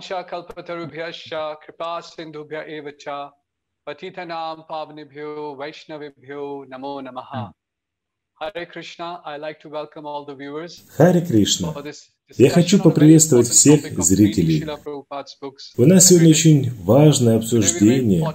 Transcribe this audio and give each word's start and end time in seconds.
Kalpatarubhyascha 0.00 1.56
kripa 1.62 2.02
sindhubhya 2.02 2.66
eva 2.66 2.92
cha 2.92 3.30
patitanam 3.86 4.66
pavanibhyo 4.68 5.56
vaishnavibhyo 5.56 6.66
namo 6.68 7.00
namaha. 7.02 7.52
Hare 8.40 8.66
Krishna, 8.66 9.22
I 9.24 9.36
like 9.36 9.60
to 9.60 9.68
welcome 9.68 10.06
all 10.06 10.24
the 10.24 10.34
viewers 10.34 10.82
for 11.72 11.82
this 11.82 12.10
Я 12.36 12.50
хочу 12.50 12.82
поприветствовать 12.82 13.48
всех 13.48 14.02
зрителей. 14.02 14.64
У 15.76 15.86
нас 15.86 16.06
сегодня 16.06 16.30
очень 16.30 16.70
важное 16.82 17.36
обсуждение 17.36 18.26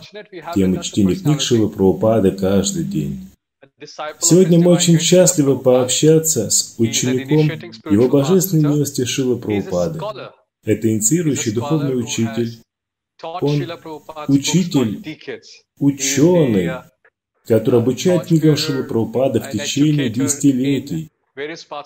темы 0.54 0.82
чтения 0.84 1.16
книг 1.16 1.42
Шилы 1.42 1.70
Прабхупады 1.70 2.32
каждый 2.32 2.84
день. 2.84 3.30
Сегодня 4.20 4.60
мы 4.60 4.72
очень 4.72 5.00
счастливы 5.00 5.58
пообщаться 5.60 6.50
с 6.50 6.76
учеником 6.78 7.50
Его 7.92 8.08
Божественной 8.08 8.70
милости 8.70 9.02
a 9.02 9.38
Прабхупады. 9.38 10.00
Это 10.70 10.88
инициирующий 10.88 11.52
духовный 11.52 12.00
учитель, 12.00 12.62
Он 13.24 13.60
учитель, 14.28 15.02
ученый, 15.80 16.66
the, 16.68 16.84
который 17.48 17.80
uh, 17.80 17.82
обучает 17.82 18.28
книгам 18.28 18.56
Шилы 18.56 18.84
Прабхупады 18.84 19.40
в 19.40 19.50
течение 19.50 20.10
десятилетий. 20.10 21.10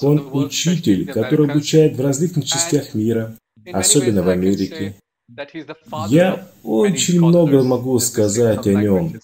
Он 0.01 0.29
учитель, 0.33 1.09
который 1.13 1.49
обучает 1.49 1.95
в 1.95 2.01
различных 2.01 2.43
частях 2.43 2.93
мира, 2.93 3.37
особенно 3.71 4.21
в 4.21 4.27
Америке. 4.27 4.95
Я 6.09 6.49
очень 6.63 7.21
много 7.21 7.63
могу 7.63 7.97
сказать 7.99 8.67
о 8.67 8.73
нем. 8.73 9.17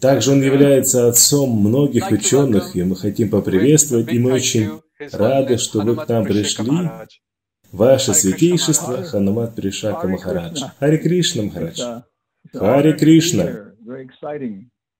Также 0.00 0.32
он 0.32 0.40
uh, 0.40 0.46
является 0.46 1.06
отцом 1.06 1.50
многих 1.50 2.10
ученых, 2.10 2.74
и 2.74 2.82
мы 2.82 2.96
хотим 2.96 3.28
поприветствовать, 3.28 4.10
и 4.10 4.18
мы 4.18 4.32
очень 4.32 4.80
рады, 5.12 5.58
что 5.58 5.82
вы 5.82 5.96
к 5.96 6.08
нам 6.08 6.24
пришли. 6.24 6.88
Ваше 7.72 8.14
святейшество 8.14 9.02
Ханамат 9.04 9.54
Пришака 9.54 10.08
Махарадж. 10.08 10.54
Кришна. 10.54 10.74
Харе 10.78 10.98
Кришна 10.98 11.42
Махарадж. 11.44 11.80
uh, 11.80 12.82
be 12.82 12.92
Кришна. 12.98 13.46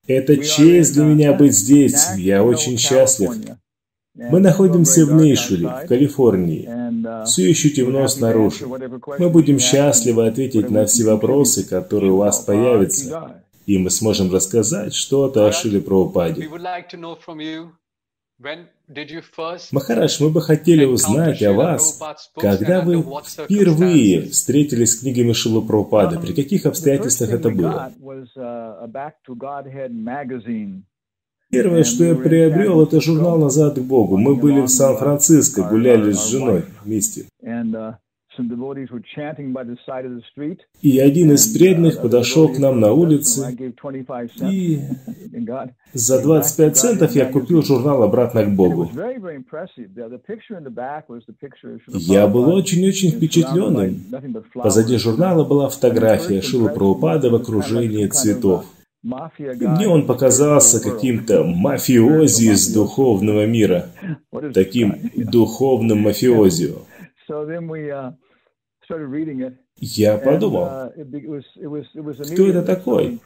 Это 0.06 0.36
честь 0.36 0.94
для 0.94 1.04
uh, 1.04 1.06
меня 1.06 1.32
быть 1.32 1.54
здесь. 1.54 2.14
Я 2.16 2.44
очень 2.44 2.78
счастлив. 2.78 3.32
Мы 4.14 4.40
находимся 4.40 5.06
в 5.06 5.12
Нейшвилле, 5.12 5.66
в. 5.66 5.86
Калифорнии. 5.86 6.68
Uh, 6.68 7.24
Все 7.24 7.48
еще 7.48 7.70
темно 7.70 8.06
снаружи. 8.08 8.66
Мы 8.66 9.30
будем 9.30 9.58
счастливы 9.58 10.26
ответить 10.26 10.70
на 10.70 10.86
все 10.86 11.04
вопросы, 11.04 11.68
которые 11.68 12.12
у 12.12 12.16
вас 12.18 12.40
появятся, 12.40 13.42
и 13.66 13.78
мы 13.78 13.90
сможем 13.90 14.32
рассказать 14.32 14.94
что-то 14.94 15.46
о 15.46 15.52
Шиле 15.52 15.80
Прабхупаде. 15.80 16.48
Махарадж, 19.72 20.22
мы 20.22 20.30
бы 20.30 20.40
хотели 20.40 20.86
узнать 20.86 21.42
о 21.42 21.52
вас, 21.52 22.00
когда 22.34 22.80
вы 22.80 23.04
впервые 23.22 24.22
встретились 24.22 24.92
с 24.92 25.00
книгами 25.00 25.32
Шилы 25.32 25.60
Прабхупады, 25.60 26.18
при 26.18 26.30
Um, 26.30 26.36
каких 26.36 26.64
обстоятельствах 26.64 27.30
это 27.30 27.50
было? 27.50 27.92
uh. 28.00 28.88
Первое, 31.50 31.84
что 31.84 32.04
я 32.04 32.14
приобрел, 32.14 32.82
это 32.82 33.00
журнал 33.00 33.38
«Назад 33.38 33.74
к 33.74 33.82
Богу». 33.82 34.16
Мы 34.16 34.36
были 34.36 34.60
в 34.60 34.64
uh, 34.64 34.68
Сан-Франциско, 34.68 35.64
гуляли 35.64 36.12
с 36.12 36.28
женой 36.28 36.64
вместе. 36.82 37.26
uh. 37.42 37.96
И 40.80 40.98
один 40.98 41.32
из 41.32 41.46
uh, 41.46 41.58
преданных 41.58 42.00
подошел 42.00 42.48
к 42.48 42.58
нам 42.58 42.80
на 42.80 42.92
улице, 42.92 43.54
gave 43.58 43.74
25 43.74 44.30
cents 44.30 44.50
и 44.50 44.80
за 45.92 46.14
a 46.14 46.18
Back 46.18 46.20
to 46.20 46.22
25 46.22 46.76
центов 46.76 47.16
я 47.16 47.26
купил 47.26 47.62
журнал 47.62 48.02
«Обратно 48.02 48.44
к 48.44 48.50
Богу». 48.50 48.90
Я 51.88 52.26
был 52.26 52.48
очень-очень 52.54 53.10
впечатленным. 53.10 54.04
Позади 54.54 54.96
журнала 54.98 55.44
была 55.44 55.68
фотография 55.68 56.42
Шилы 56.42 56.68
Прабхупады 56.68 57.30
в 57.30 57.34
окружении 57.34 58.06
цветов. 58.06 58.64
И 59.02 59.66
мне 59.66 59.88
он 59.88 60.06
показался 60.06 60.78
каким-то 60.82 61.42
мафиози 61.44 62.50
из 62.52 62.72
духовного 62.72 63.46
мира, 63.46 63.86
таким 64.52 64.94
духовным 65.16 66.00
мафиозио. 66.00 66.82
Uh, 69.80 69.86
Я 69.86 70.18
подумал, 70.18 70.64
uh, 70.64 72.32
кто 72.32 72.46
это 72.48 72.62
такой? 72.62 73.18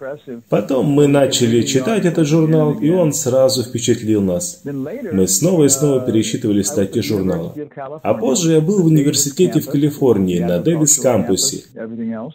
Потом 0.49 0.87
мы 0.87 1.07
начали 1.07 1.63
читать 1.63 2.05
этот 2.05 2.27
журнал, 2.27 2.79
и 2.79 2.91
он 2.91 3.13
сразу 3.13 3.63
впечатлил 3.63 4.23
нас. 4.23 4.63
Мы 4.65 5.27
снова 5.29 5.65
и 5.65 5.69
снова 5.69 6.01
uh, 6.01 6.07
пересчитывали 6.07 6.63
статьи 6.63 7.03
журнала. 7.03 7.55
А 8.03 8.15
позже 8.15 8.53
я 8.53 8.61
был 8.61 8.83
в 8.83 8.87
университете 8.87 9.61
в 9.61 9.69
Калифорнии 9.69 10.39
на 10.39 10.61
Дэвис 10.61 10.99
agricultural 10.99 11.03
кампусе. 11.03 11.57
campus, 11.57 11.77
everything 11.77 12.13
else. 12.13 12.33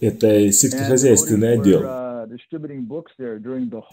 Это 0.00 0.50
сельскохозяйственный 0.50 1.54
отдел. 1.54 1.82
uh, 1.82 2.26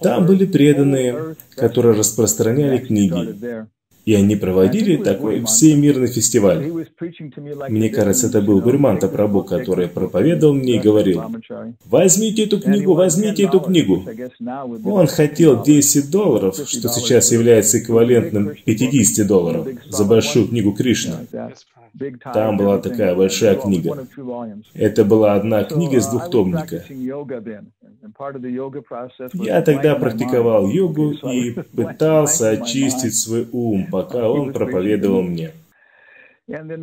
Там 0.02 0.26
были 0.26 0.46
преданные, 0.46 1.36
которые 1.56 1.96
распространяли 1.96 2.80
книги. 2.80 3.68
И 4.10 4.16
они 4.16 4.36
проводили 4.36 4.96
такой 4.98 5.46
всемирный 5.46 6.08
фестиваль. 6.08 6.66
Мне 7.70 7.90
кажется, 7.90 8.26
это 8.26 8.42
был 8.42 8.60
Гурманта 8.60 9.08
Прабу, 9.08 9.44
который 9.44 9.88
проповедовал 9.88 10.56
мне 10.56 10.78
и 10.78 10.80
говорил, 10.80 11.22
возьмите 11.86 12.46
эту 12.46 12.60
книгу, 12.60 12.96
возьмите 12.96 13.44
эту 13.44 13.60
$10, 13.60 13.66
книгу. 13.68 14.04
Он 14.86 15.06
хотел 15.06 15.62
$50. 15.62 15.64
10 15.64 16.10
долларов, 16.10 16.56
что 16.56 16.88
$50 16.88 16.92
сейчас 16.92 17.32
является 17.32 17.78
эквивалентным 17.78 18.50
Christian 18.50 18.66
book, 18.66 18.90
50 18.90 19.20
a 19.20 19.28
долларов 19.28 19.68
за 19.88 20.06
большую 20.06 20.48
книгу 20.48 20.72
Кришны. 20.72 21.14
Там 22.34 22.58
была 22.58 22.80
такая 22.80 23.16
большая 23.16 23.56
книга. 23.56 24.06
Это 24.74 25.06
была 25.06 25.34
одна 25.34 25.64
книга 25.64 25.98
из 25.98 26.08
uh, 26.08 26.12
двухтомника. 26.12 26.84
Я 29.34 29.62
тогда 29.62 29.96
практиковал 29.96 30.70
йогу 30.70 31.12
и 31.12 31.52
пытался 31.52 32.50
очистить 32.50 33.16
свой 33.16 33.48
ум, 33.52 33.88
пока 33.92 34.30
он 34.30 34.54
проповедовал 34.54 35.24
мне. 35.24 35.52
Uh, 36.48 36.74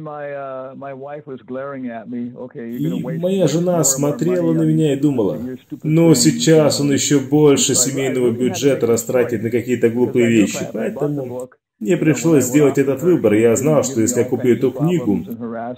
И 2.55 3.19
моя 3.19 3.49
жена 3.49 3.83
смотрела 3.83 4.53
на 4.53 4.63
меня 4.63 4.93
и 4.93 4.97
думала, 4.97 5.39
ну 5.83 6.15
сейчас 6.15 6.81
он 6.81 6.93
еще 6.93 7.19
больше 7.19 7.75
семейного 7.75 8.31
бюджета 8.31 8.87
растратит 8.87 9.43
на 9.43 9.51
какие-то 9.51 9.91
глупые 9.91 10.29
вещи. 10.29 10.69
Поэтому 10.73 11.51
мне 11.79 11.99
пришлось 11.99 12.45
сделать 12.45 12.79
этот 12.79 13.03
выбор. 13.03 13.35
Я 13.35 13.55
знал, 13.55 13.85
что 13.85 14.01
если 14.01 14.21
я 14.21 14.25
куплю 14.25 14.55
эту 14.55 14.71
книгу, 14.71 15.25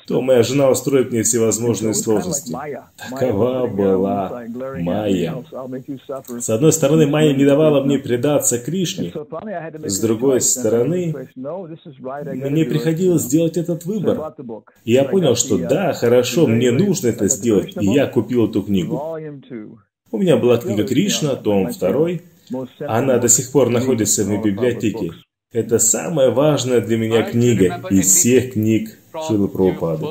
то 0.06 0.22
моя 0.22 0.44
жена 0.44 0.70
устроит 0.70 1.10
мне 1.10 1.22
всевозможные 1.24 1.92
сложности. 1.92 2.56
Такова 2.96 3.66
была. 3.66 4.44
Майя. 4.78 5.44
С 6.38 6.50
одной 6.50 6.72
стороны, 6.72 7.06
Майя 7.08 7.34
не 7.34 7.44
давала 7.44 7.82
мне 7.82 7.98
предаться 7.98 8.58
Кришне, 8.58 9.12
с 9.84 9.98
другой 10.00 10.40
стороны, 10.40 11.14
мне 12.24 12.64
приходилось 12.64 13.22
сделать 13.22 13.56
этот 13.56 13.84
выбор. 13.84 14.34
И 14.84 14.92
я 14.92 15.04
понял, 15.04 15.34
что 15.34 15.56
uh, 15.56 15.68
да, 15.68 15.92
хорошо, 15.92 16.46
мне 16.46 16.70
нужно 16.70 17.08
это 17.08 17.28
сделать. 17.28 17.76
И 17.80 17.86
я 17.86 18.06
купил 18.06 18.48
эту 18.48 18.62
книгу. 18.62 19.18
У 20.10 20.18
меня 20.18 20.36
была 20.36 20.58
книга 20.58 20.84
Кришна, 20.84 21.34
том 21.34 21.70
второй. 21.70 22.22
Она 22.80 23.18
до 23.18 23.28
сих 23.28 23.50
пор 23.52 23.68
находится 23.70 24.24
в 24.24 24.28
моей 24.28 24.42
библиотеке. 24.42 25.12
Это 25.50 25.78
самая 25.78 26.30
важная 26.30 26.82
для 26.82 26.98
меня 26.98 27.22
книга 27.22 27.82
из 27.88 28.06
всех 28.06 28.52
книг 28.52 28.98
Шилы 29.26 29.48
Прабхупады. 29.48 30.04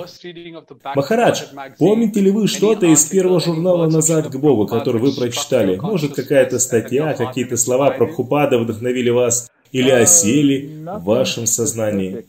Махарадж, 0.96 1.44
помните 1.78 2.22
ли 2.22 2.32
вы 2.32 2.48
что-то 2.48 2.88
из 2.88 3.06
первого 3.06 3.40
журнала 3.40 3.88
«Назад 3.88 4.30
к 4.30 4.36
Богу», 4.36 4.66
который 4.66 5.00
вы 5.00 5.14
прочитали? 5.14 5.76
Может, 5.76 6.16
какая-то 6.16 6.58
статья, 6.58 7.14
какие-то 7.14 7.56
слова? 7.56 7.92
Прабхупада 7.92 8.58
вдохновили 8.58 9.12
вас 9.12 9.52
или 9.72 9.92
осели 9.92 10.84
в 10.84 11.04
вашем 11.04 11.46
сознании? 11.46 12.26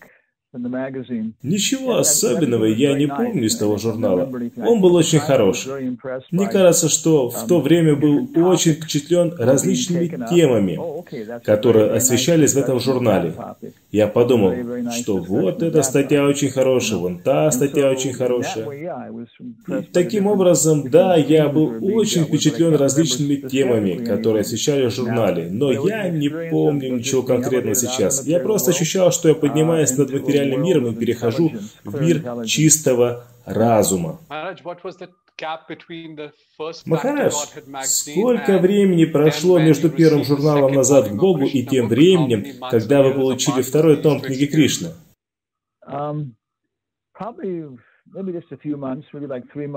Ничего 1.43 1.99
особенного 1.99 2.65
я 2.65 2.97
не 2.97 3.06
помню 3.06 3.45
из 3.45 3.56
того 3.56 3.77
журнала. 3.77 4.33
Он 4.56 4.81
был 4.81 4.95
очень 4.95 5.19
хорош. 5.19 5.69
Мне 6.31 6.49
кажется, 6.49 6.89
что 6.89 7.29
в 7.29 7.47
то 7.47 7.59
um, 7.59 7.62
время 7.62 7.97
был 7.97 8.27
очень 8.35 8.73
впечатлен 8.73 9.35
различными 9.39 10.06
темами, 10.31 10.79
Oh, 10.79 11.41
которые 11.45 11.91
освещались 11.93 12.55
в 12.55 12.59
этом 12.59 12.81
журнале. 12.81 13.35
Я 13.93 14.06
подумал, 14.06 14.55
что 14.93 15.19
вот 15.19 15.62
эта 15.62 15.83
статья 15.83 16.25
очень 16.25 16.51
хорошая, 16.51 16.99
вон 16.99 17.19
та 17.19 17.51
статья 17.51 17.91
очень 17.91 18.15
хорошая. 18.15 18.67
И 19.69 19.83
таким 19.93 20.27
образом, 20.27 20.91
да, 20.91 21.17
я 21.17 21.49
был 21.49 21.75
очень 21.94 22.25
впечатлен 22.25 22.75
различными 22.75 23.37
темами, 23.37 24.03
которые 24.03 24.43
освещали 24.43 24.87
в 24.87 24.94
журнале, 24.94 25.49
но 25.51 25.73
я 25.73 26.09
не 26.09 26.31
помню 26.51 26.97
ничего 26.97 27.23
конкретного 27.23 27.75
сейчас. 27.75 28.27
Я 28.27 28.41
просто 28.41 28.71
ощущал, 28.71 29.12
что 29.12 29.29
я 29.29 29.35
uh, 29.35 29.39
поднимаюсь 29.39 29.97
над 29.97 30.11
a 30.11 30.38
материальным 30.38 30.62
миром 30.62 30.87
и 30.87 30.94
перехожу 30.94 31.52
в 31.85 32.00
мир 32.00 32.44
чистого 32.46 33.25
разума. 33.44 34.20
Махарадж, 36.87 37.35
сколько 37.85 38.58
времени 38.58 39.05
прошло 39.05 39.58
между 39.58 39.88
первым 39.88 40.25
журналом 40.25 40.73
«Назад 40.73 41.08
к 41.08 41.12
Богу» 41.12 41.44
и 41.44 41.64
тем 41.64 41.88
временем, 41.88 42.44
когда 42.70 43.02
вы 43.02 43.14
получили 43.14 43.62
второй 43.62 43.99
том 43.99 44.20
книги? 44.20 44.46
Кришны? 44.46 44.90
Um, 45.87 46.32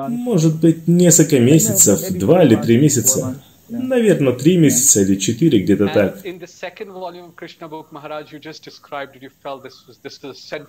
Может 0.09 0.61
быть, 0.61 0.87
несколько 0.87 1.39
месяцев, 1.39 2.17
два 2.17 2.43
или 2.43 2.55
три 2.55 2.79
месяца. 2.79 3.41
Наверное, 3.71 4.33
три 4.33 4.57
месяца 4.57 5.01
или 5.01 5.15
четыре, 5.15 5.59
где-то 5.59 5.87
так. 5.87 6.17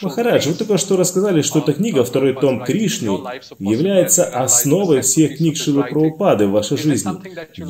Махарадж, 0.03 0.49
вы 0.49 0.55
только 0.55 0.79
что 0.79 0.97
рассказали, 0.97 1.43
что 1.43 1.59
эта 1.59 1.73
книга, 1.73 2.05
второй 2.05 2.35
том 2.35 2.63
Кришны, 2.63 3.09
является 3.59 4.25
основой 4.25 5.01
всех 5.01 5.39
книг 5.39 5.57
Шилы 5.57 5.83
Прабхупады 5.83 6.47
в 6.47 6.53
вашей 6.53 6.77
жизни. 6.77 7.13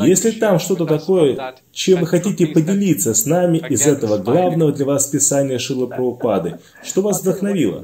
Если 0.07 0.33
там 0.33 0.59
что-то 0.59 0.85
такое, 0.85 1.55
чем 1.73 2.01
вы 2.01 2.07
хотите 2.07 2.47
поделиться 2.49 3.15
с 3.15 3.25
нами 3.25 3.57
из 3.71 3.87
этого 3.87 4.19
главного 4.19 4.73
для 4.73 4.85
вас 4.85 5.07
писания 5.07 5.59
Шилы 5.59 5.87
Прабхупады, 5.87 6.59
что 6.85 7.01
вас 7.01 7.23
вдохновило? 7.23 7.83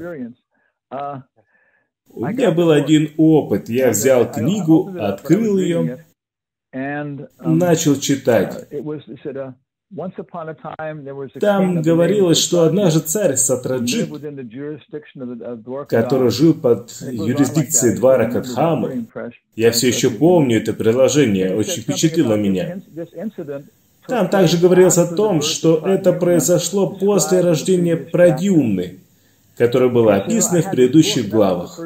У 2.11 2.25
меня 2.25 2.51
был 2.51 2.69
один 2.71 3.11
опыт. 3.17 3.69
Я 3.69 3.89
взял 3.89 4.31
книгу, 4.31 4.93
открыл 4.99 5.57
ее, 5.57 6.05
начал 7.39 7.99
читать. 7.99 8.67
uh, 8.71 9.53
Там 11.39 11.81
говорилось, 11.81 12.37
что 12.37 12.63
однажды 12.63 12.99
царь 12.99 13.35
Сатраджит, 13.37 14.07
который 15.87 16.29
жил 16.29 16.53
под 16.53 16.91
юрисдикцией 17.01 17.95
двора 17.95 18.29
Кадхамы, 18.29 19.07
я 19.55 19.71
все 19.71 19.87
еще 19.87 20.11
помню 20.11 20.57
это 20.57 20.73
приложение, 20.73 21.55
очень 21.55 21.81
впечатлило 21.81 22.35
меня. 22.35 22.81
Там 24.07 24.27
также 24.29 24.57
говорилось 24.57 24.97
о 24.97 25.07
том, 25.07 25.41
что 25.41 25.77
это 25.85 26.13
произошло 26.13 26.89
после 26.89 27.41
рождения 27.41 27.95
Прадюмны, 27.95 28.99
которое 29.59 29.89
было 29.89 30.15
описано 30.15 30.61
в 30.61 30.71
предыдущих 30.71 31.27
главах. 31.27 31.77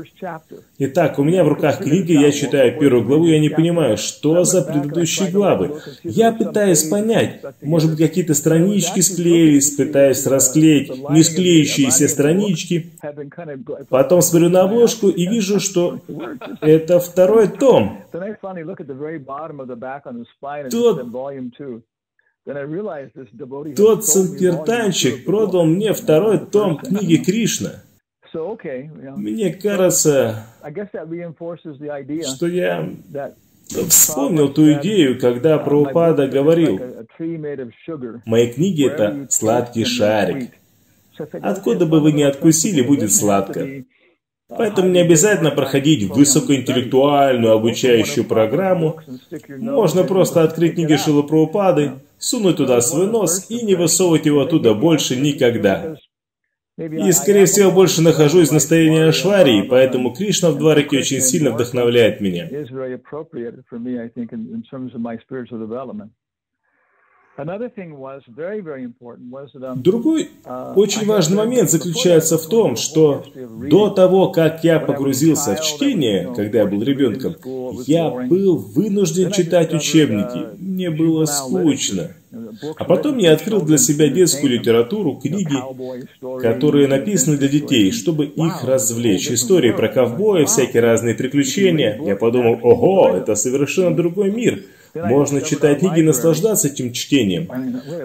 Итак, 0.77 1.17
у 1.17 1.23
меня 1.23 1.43
в 1.43 1.47
руках 1.47 1.79
книга, 1.79 2.13
я 2.13 2.31
читаю 2.31 2.79
первую 2.79 3.03
главу, 3.03 3.25
я 3.25 3.39
не 3.39 3.49
понимаю, 3.49 3.97
что 3.97 4.43
за 4.43 4.61
предыдущие 4.61 5.31
главы. 5.31 5.81
Я 6.03 6.31
пытаюсь 6.31 6.83
понять, 6.83 7.41
может 7.63 7.89
быть, 7.89 7.99
какие-то 7.99 8.35
странички 8.35 8.99
склеились, 8.99 9.71
пытаюсь 9.71 10.27
расклеить 10.27 10.91
не 11.09 11.23
склеющиеся 11.23 12.07
странички. 12.07 12.91
Потом 13.89 14.21
смотрю 14.21 14.49
на 14.49 14.61
обложку 14.61 15.09
и 15.09 15.25
вижу, 15.25 15.59
что 15.59 15.99
это 16.61 16.99
второй 16.99 17.47
том. 17.47 18.03
Тот 20.69 21.07
тот 22.45 24.05
санкиртанчик 24.05 25.25
продал 25.25 25.65
мне 25.65 25.93
второй 25.93 26.39
том 26.39 26.77
книги 26.77 27.15
Кришна. 27.23 27.83
Мне 29.15 29.53
кажется, 29.53 30.47
что 32.35 32.47
я 32.47 32.89
вспомнил 33.87 34.51
ту 34.51 34.73
идею, 34.73 35.19
когда 35.19 35.57
Прабхупада 35.57 36.27
говорил, 36.27 36.79
«Мои 38.25 38.51
книги— 38.51 38.87
это 38.91 39.27
сладкий 39.29 39.85
шарик. 39.85 40.51
Откуда 41.41 41.85
бы 41.85 42.01
вы 42.01 42.11
ни 42.11 42.23
откусили, 42.23 42.81
будет 42.81 43.13
сладко. 43.13 43.67
Поэтому 44.49 44.89
не 44.89 44.99
обязательно 44.99 45.51
проходить 45.51 46.09
высокоинтеллектуальную 46.09 47.53
обучающую 47.53 48.25
программу. 48.25 48.99
Можно 49.47 50.03
просто 50.03 50.43
открыть 50.43 50.75
книги 50.75 50.95
Шилы 50.95 51.23
Прабхупады, 51.23 51.93
сунуть 52.23 52.57
туда 52.57 52.79
свой 52.81 53.07
нос 53.07 53.45
и 53.49 53.65
не 53.65 53.75
высовывать 53.75 54.25
его 54.25 54.41
оттуда 54.41 54.73
больше 54.73 55.15
никогда. 55.15 55.97
И, 56.77 57.11
скорее 57.11 57.45
всего, 57.45 57.71
больше 57.71 58.01
нахожусь 58.01 58.49
в 58.49 58.53
настроении 58.53 59.07
Ашварии, 59.07 59.67
поэтому 59.69 60.11
Кришна 60.13 60.49
в 60.49 60.57
Двараке 60.57 60.97
очень 60.99 61.21
сильно 61.21 61.51
вдохновляет 61.51 62.19
меня. 62.19 62.47
Другой 69.75 70.29
очень 70.75 71.07
важный 71.07 71.37
момент 71.37 71.71
заключается 71.71 72.37
в 72.37 72.45
том, 72.47 72.75
что 72.75 73.23
до 73.69 73.89
того, 73.89 74.29
как 74.29 74.63
я 74.63 74.79
погрузился 74.79 75.55
в 75.55 75.61
чтение, 75.61 76.31
когда 76.35 76.59
я 76.59 76.65
был 76.67 76.83
ребенком, 76.83 77.35
я 77.87 78.09
был 78.09 78.57
вынужден 78.57 79.31
читать 79.31 79.73
учебники. 79.73 80.47
Мне 80.59 80.91
было 80.91 81.25
скучно. 81.25 82.11
А 82.77 82.85
потом 82.85 83.17
я 83.17 83.33
открыл 83.33 83.61
для 83.61 83.77
себя 83.77 84.07
детскую 84.07 84.51
литературу, 84.51 85.15
книги, 85.15 85.55
которые 86.41 86.87
написаны 86.87 87.37
для 87.37 87.47
детей, 87.47 87.91
чтобы 87.91 88.25
их 88.25 88.63
развлечь. 88.63 89.29
Истории 89.29 89.71
про 89.71 89.87
ковбоя, 89.87 90.45
всякие 90.45 90.81
разные 90.81 91.15
приключения. 91.15 91.99
Я 92.03 92.15
подумал, 92.15 92.59
ого, 92.61 93.11
это 93.15 93.35
совершенно 93.35 93.95
другой 93.95 94.31
мир. 94.31 94.63
Можно 94.95 95.41
читать 95.41 95.79
книги 95.79 96.01
и 96.01 96.03
наслаждаться 96.03 96.67
этим 96.67 96.93
чтением. 96.93 97.49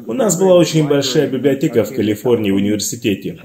У 0.07 0.15
нас 0.15 0.39
была 0.39 0.55
очень 0.55 0.89
большая 0.89 1.29
библиотека 1.29 1.85
в 1.85 1.95
Калифорнии 1.95 2.51
в 2.51 2.57
университете. 2.57 3.39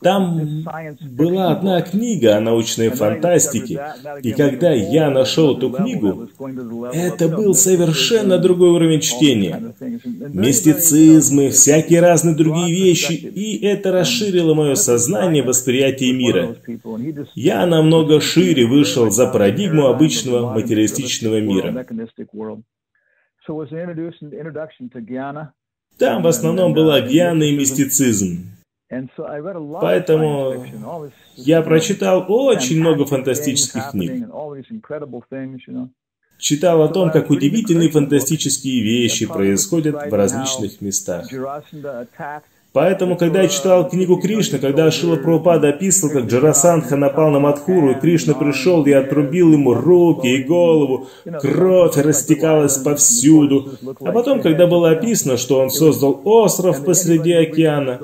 Там 0.00 0.64
была 1.00 1.52
одна 1.52 1.80
книга 1.82 2.36
о 2.36 2.40
научной 2.40 2.88
фантастике. 2.88 3.80
И 4.22 4.32
когда 4.32 4.72
я 4.72 5.10
нашел 5.10 5.56
эту 5.56 5.70
книгу, 5.70 6.28
это 6.92 7.28
был 7.28 7.54
совершенно 7.54 8.38
другой 8.38 8.70
уровень 8.70 9.00
чтения. 9.00 9.47
Мистицизмы, 10.32 11.50
всякие 11.50 12.00
разные 12.00 12.34
другие 12.34 12.72
вещи. 12.72 13.12
И 13.12 13.64
это 13.64 13.92
расширило 13.92 14.54
мое 14.54 14.74
сознание, 14.74 15.42
восприятие 15.42 16.12
мира. 16.12 16.56
Я 17.34 17.66
намного 17.66 18.20
шире 18.20 18.66
вышел 18.66 19.10
за 19.10 19.26
парадигму 19.26 19.86
обычного 19.86 20.52
материалистичного 20.52 21.40
мира. 21.40 21.86
Там 25.98 26.22
в 26.22 26.26
основном 26.26 26.74
была 26.74 27.00
гьяна 27.00 27.44
и 27.44 27.56
мистицизм. 27.56 28.46
Поэтому 29.80 30.64
я 31.36 31.62
прочитал 31.62 32.24
очень 32.28 32.80
много 32.80 33.04
фантастических 33.04 33.90
книг. 33.90 34.28
Читал 36.38 36.82
о 36.82 36.88
том, 36.88 37.10
как 37.10 37.30
удивительные 37.30 37.90
фантастические 37.90 38.82
вещи 38.82 39.26
происходят 39.26 39.96
в 40.08 40.14
различных 40.14 40.80
местах. 40.80 41.26
Поэтому, 42.72 43.16
когда 43.16 43.42
я 43.42 43.48
читал 43.48 43.88
книгу 43.88 44.18
Кришны, 44.18 44.58
когда 44.58 44.90
Шила 44.90 45.16
Прабхупада 45.16 45.70
описывал, 45.70 46.12
как 46.12 46.26
Джарасандха 46.26 46.96
напал 46.96 47.30
на 47.30 47.40
Мадхуру, 47.40 47.90
и 47.90 47.94
Кришна 47.94 48.34
пришел 48.34 48.84
и 48.84 48.92
отрубил 48.92 49.52
ему 49.52 49.74
руки 49.74 50.26
и 50.26 50.44
голову, 50.44 51.08
кровь 51.40 51.96
растекалась 51.96 52.76
повсюду. 52.76 53.72
А 54.00 54.12
потом, 54.12 54.42
когда 54.42 54.66
было 54.66 54.90
описано, 54.90 55.38
что 55.38 55.60
он 55.60 55.70
создал 55.70 56.20
остров 56.24 56.84
посреди 56.84 57.32
океана, 57.32 57.98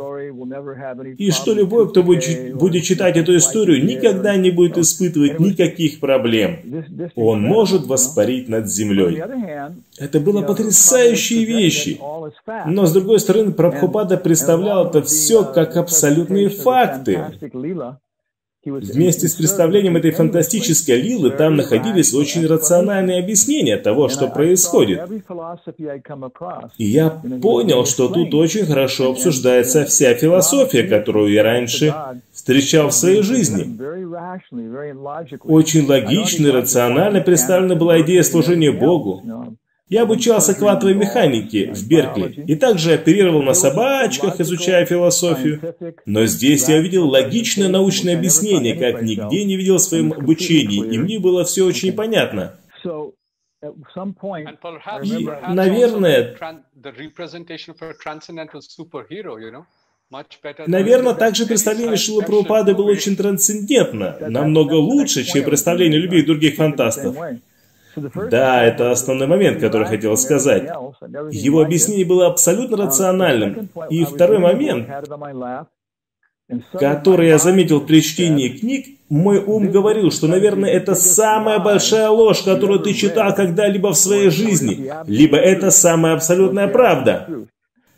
и 1.18 1.30
что 1.30 1.52
любой, 1.52 1.88
кто 1.88 2.02
будет, 2.02 2.84
читать 2.84 3.16
эту 3.16 3.36
историю, 3.36 3.84
никогда 3.84 4.36
не 4.36 4.50
будет 4.50 4.78
испытывать 4.78 5.40
никаких 5.40 6.00
проблем. 6.00 6.58
Он 7.14 7.42
может 7.42 7.86
воспарить 7.86 8.48
над 8.48 8.68
землей. 8.68 9.22
Это 9.98 10.20
было 10.20 10.42
потрясающие 10.42 11.44
вещи. 11.44 12.00
Но, 12.66 12.86
с 12.86 12.92
другой 12.92 13.20
стороны, 13.20 13.52
Прабхупада 13.52 14.16
представлял 14.16 14.88
это 14.88 15.02
все 15.02 15.44
как 15.44 15.76
абсолютные 15.76 16.48
факты. 16.48 17.24
Вместе 18.64 19.28
с 19.28 19.34
представлением 19.34 19.96
этой 19.96 20.10
фантастической 20.10 21.00
лилы 21.00 21.30
там 21.30 21.56
находились 21.56 22.14
очень 22.14 22.46
рациональные 22.46 23.22
объяснения 23.22 23.76
того, 23.76 24.08
что 24.08 24.28
происходит. 24.28 25.00
И 26.78 26.84
я 26.84 27.10
понял, 27.42 27.84
что 27.84 28.08
тут 28.08 28.32
очень 28.34 28.64
хорошо 28.64 29.10
обсуждается 29.10 29.84
вся 29.84 30.14
философия, 30.14 30.84
которую 30.84 31.30
я 31.32 31.42
раньше 31.42 31.94
встречал 32.32 32.88
в 32.88 32.94
своей 32.94 33.22
жизни. 33.22 33.78
Очень 35.44 35.86
логично 35.86 36.46
и 36.46 36.50
рационально 36.50 37.20
представлена 37.20 37.74
была 37.74 38.00
идея 38.00 38.22
служения 38.22 38.72
Богу. 38.72 39.22
Я 39.88 40.02
обучался 40.02 40.54
квантовой 40.54 40.94
механике 40.94 41.72
в 41.72 41.86
Беркли 41.86 42.44
и 42.46 42.56
также 42.56 42.94
оперировал 42.94 43.42
на 43.42 43.52
собачках, 43.52 44.40
изучая 44.40 44.86
философию. 44.86 45.74
Но 46.06 46.24
здесь 46.24 46.68
я 46.68 46.76
увидел 46.76 47.06
логичное 47.08 47.68
научное 47.68 48.16
объяснение, 48.16 48.74
как 48.76 49.02
нигде 49.02 49.44
не 49.44 49.56
видел 49.56 49.76
в 49.76 49.82
своем 49.82 50.12
обучении, 50.12 50.86
и 50.86 50.98
мне 50.98 51.18
было 51.18 51.44
все 51.44 51.64
очень 51.66 51.92
понятно. 51.92 52.58
И, 55.02 55.28
наверное, 55.48 56.36
Наверное, 60.66 61.14
также 61.14 61.46
представление 61.46 61.96
Шилы 61.96 62.22
Прабхупады 62.22 62.74
было 62.74 62.90
очень 62.90 63.16
трансцендентно, 63.16 64.16
намного 64.28 64.74
лучше, 64.74 65.24
чем 65.24 65.44
представление 65.44 66.00
любых 66.00 66.26
других 66.26 66.56
фантастов. 66.56 67.16
Да, 68.30 68.64
это 68.64 68.90
основной 68.90 69.26
момент, 69.26 69.60
который 69.60 69.86
хотел 69.86 70.16
сказать. 70.16 70.64
Его 71.30 71.60
объяснение 71.60 72.04
было 72.04 72.26
абсолютно 72.26 72.76
рациональным. 72.76 73.68
И 73.90 74.04
второй 74.04 74.38
момент, 74.38 74.88
который 76.72 77.28
я 77.28 77.38
заметил 77.38 77.80
при 77.80 78.00
чтении 78.02 78.48
книг, 78.48 78.86
мой 79.08 79.38
ум 79.38 79.70
говорил, 79.70 80.10
что, 80.10 80.26
наверное, 80.26 80.70
это 80.70 80.94
самая 80.94 81.58
большая 81.58 82.08
ложь, 82.08 82.42
которую 82.42 82.80
ты 82.80 82.94
читал 82.94 83.34
когда-либо 83.34 83.88
в 83.92 83.96
своей 83.96 84.30
жизни, 84.30 84.90
либо 85.06 85.36
это 85.36 85.70
самая 85.70 86.14
абсолютная 86.14 86.68
правда. 86.68 87.28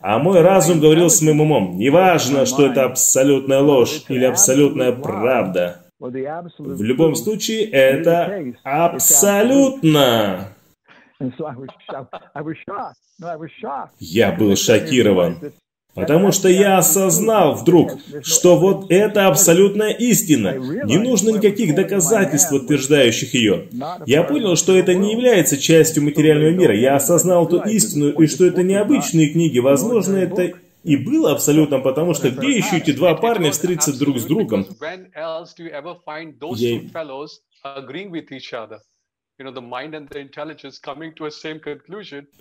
А 0.01 0.19
мой 0.19 0.41
разум 0.41 0.79
говорил 0.79 1.11
с 1.11 1.21
моим 1.23 1.41
умом, 1.41 1.79
неважно, 1.79 2.47
что 2.47 2.67
это 2.67 2.85
абсолютная 2.85 3.61
ложь 3.61 4.05
или 4.09 4.25
абсолютная 4.25 4.93
правда. 4.93 5.86
В 5.99 6.83
любом 6.83 7.15
случае, 7.15 7.65
это 7.71 8.53
абсолютно. 8.65 10.49
Я 13.99 14.33
был 14.33 14.57
шокирован. 14.57 15.39
Потому 15.95 16.31
что 16.31 16.51
я 16.51 16.77
осознал 16.77 17.55
вдруг, 17.55 17.93
что 18.23 18.59
вот 18.59 18.91
это 18.91 19.29
абсолютная 19.29 19.93
истина. 19.93 20.55
Не 20.85 20.99
нужно 20.99 21.31
никаких 21.31 21.75
доказательств, 21.75 22.53
утверждающих 22.53 23.33
ее. 23.33 23.69
Я 24.05 24.23
понял, 24.23 24.57
что 24.57 24.77
это 24.77 24.95
не 24.95 25.13
является 25.13 25.57
частью 25.57 26.03
материального 26.03 26.51
мира. 26.51 26.77
Я 26.77 26.97
осознал 26.97 27.47
эту 27.47 27.63
истину, 27.63 28.11
и 28.11 28.27
что 28.27 28.45
это 28.45 28.63
необычные 28.63 29.31
книги. 29.31 29.59
Возможно, 29.59 30.17
это 30.17 30.53
и 30.87 30.97
было 30.97 31.33
абсолютно, 31.33 31.81
потому 31.81 32.15
что 32.15 32.31
где 32.31 32.57
еще 32.57 32.77
эти 32.79 32.93
два 32.93 33.15
парня 33.17 33.51
встретятся 33.51 33.99
друг 33.99 34.19
с 34.19 34.25
другом? 34.25 34.65
Я... 36.61 36.81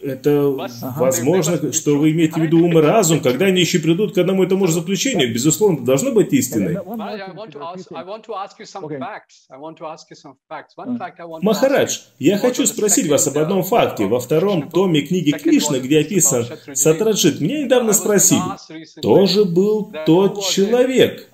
Это 0.02 0.50
возможно, 0.98 1.74
что 1.74 1.98
вы 1.98 2.12
имеете 2.12 2.40
в 2.40 2.44
виду 2.44 2.64
ум 2.64 2.80
и 2.80 2.82
разум, 2.82 3.20
когда 3.20 3.48
они 3.48 3.60
еще 3.60 3.80
придут 3.80 4.16
к 4.16 4.18
одному 4.18 4.44
и 4.44 4.48
тому 4.48 4.66
же 4.68 4.74
заключению. 4.74 5.34
Безусловно, 5.34 5.76
это 5.76 5.86
должно 5.86 6.12
быть 6.12 6.32
истиной. 6.32 6.78
Махарадж, 11.42 12.00
я 12.20 12.38
хочу 12.38 12.66
спросить 12.66 13.10
вас 13.10 13.28
об 13.28 13.38
одном 13.40 13.64
факте. 13.64 14.06
Во 14.06 14.22
втором 14.22 14.70
томе 14.70 15.02
книги 15.02 15.32
Кришна, 15.32 15.80
где 15.80 16.00
описан 16.00 16.46
Сатраджит, 16.74 17.42
меня 17.42 17.66
недавно 17.66 17.92
спросили, 17.92 18.40
тоже 19.02 19.44
был 19.44 19.92
тот 20.06 20.46
человек, 20.46 21.30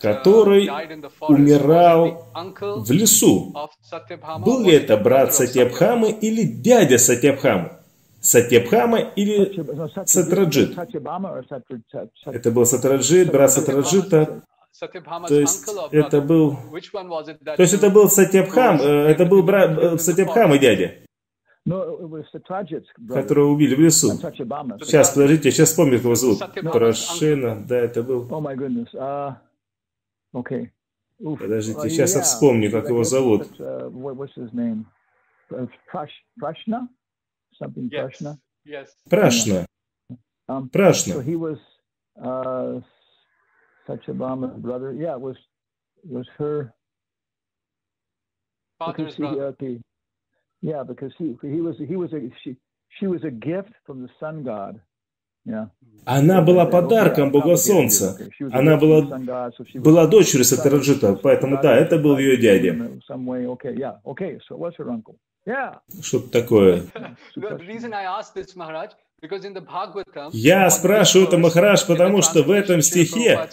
который 0.00 0.70
умирал 1.20 2.28
в 2.58 2.90
лесу. 2.90 3.54
Был 4.38 4.64
ли 4.64 4.72
это 4.72 5.01
брат 5.02 5.34
Сатьябхамы 5.34 6.10
или 6.10 6.42
дядя 6.42 6.98
Сатьябхамы? 6.98 7.72
Сатьябхама 8.20 8.98
или 9.16 9.52
Сатраджит? 10.06 10.78
Это 12.26 12.50
был 12.50 12.66
Сатраджит, 12.66 13.32
брат 13.32 13.52
Сатраджита. 13.52 14.42
То 15.28 15.34
есть 15.34 15.68
это 15.90 16.20
был... 16.20 16.56
То 17.56 17.62
есть 17.62 17.74
это 17.74 17.90
был 17.90 18.08
Сатьябхам, 18.08 18.80
э, 18.80 19.10
это 19.10 19.26
был 19.26 19.42
брат 19.42 19.78
э, 19.78 19.98
Сатьябхам 19.98 20.54
и 20.54 20.58
дядя 20.58 20.94
которого 23.08 23.50
убили 23.50 23.74
в 23.74 23.80
лесу. 23.80 24.10
Сейчас, 24.10 25.10
подождите, 25.10 25.48
я 25.48 25.52
сейчас 25.52 25.70
вспомню, 25.70 25.96
как 25.98 26.04
его 26.04 26.14
зовут. 26.14 26.38
Порошина, 26.72 27.64
да, 27.66 27.76
это 27.76 28.02
был... 28.02 28.28
Uh, 28.94 29.34
подождите, 31.35 31.89
сейчас 31.89 32.15
uh, 32.15 32.17
я 32.19 32.23
вспомню, 32.23 32.71
как 32.71 32.89
его 32.89 33.03
зовут. 33.03 33.47
Прашна? 36.39 36.89
Something 37.61 37.89
Prashna? 37.89 38.37
Yes. 38.65 38.87
Prashna. 39.09 39.65
Um, 40.47 40.69
Prashna. 40.69 41.13
So 41.13 41.19
he 41.21 41.35
was 41.35 41.57
uh, 42.21 42.79
Satyabhama's 43.87 44.59
brother. 44.61 44.93
Yeah, 44.93 45.13
it 45.13 45.21
was 45.21 45.37
was 46.03 46.27
her 46.37 46.73
father's 48.79 49.15
he, 49.15 49.21
brother. 49.21 49.45
Okay. 49.47 49.79
Yeah, 50.61 50.83
because 50.83 51.13
he 51.17 51.35
he 51.41 51.61
was 51.61 51.75
he 51.77 51.95
was 51.95 52.13
a 52.13 52.29
she 52.43 52.57
she 52.99 53.07
was 53.07 53.23
a 53.23 53.31
gift 53.31 53.73
from 53.85 54.01
the 54.01 54.09
sun 54.19 54.43
god. 54.43 54.81
Она 56.04 56.42
была 56.42 56.66
подарком 56.66 57.30
Бога 57.30 57.56
Солнца. 57.56 58.18
Она 58.50 58.76
была, 58.76 59.02
была 59.74 60.06
дочерью 60.06 60.44
Сатараджита, 60.44 61.14
поэтому 61.14 61.60
да, 61.62 61.76
это 61.76 61.98
был 61.98 62.18
ее 62.18 62.36
дядя. 62.36 62.90
Что-то 66.02 66.30
такое. 66.30 66.82
Я 70.32 70.68
спрашиваю 70.70 71.28
это, 71.28 71.38
Махарадж, 71.38 71.86
потому 71.86 72.22
что 72.22 72.42
в 72.42 72.50
этом 72.50 72.82
стихе 72.82 73.48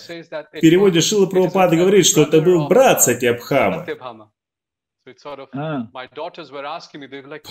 в 0.54 0.60
переводе 0.60 1.02
Шила 1.02 1.28
Прабхупада 1.28 1.76
говорит, 1.76 2.08
что 2.08 2.24
это 2.24 2.42
был 2.42 2.68
брат 2.68 3.04
Сатьябхама. 3.04 3.86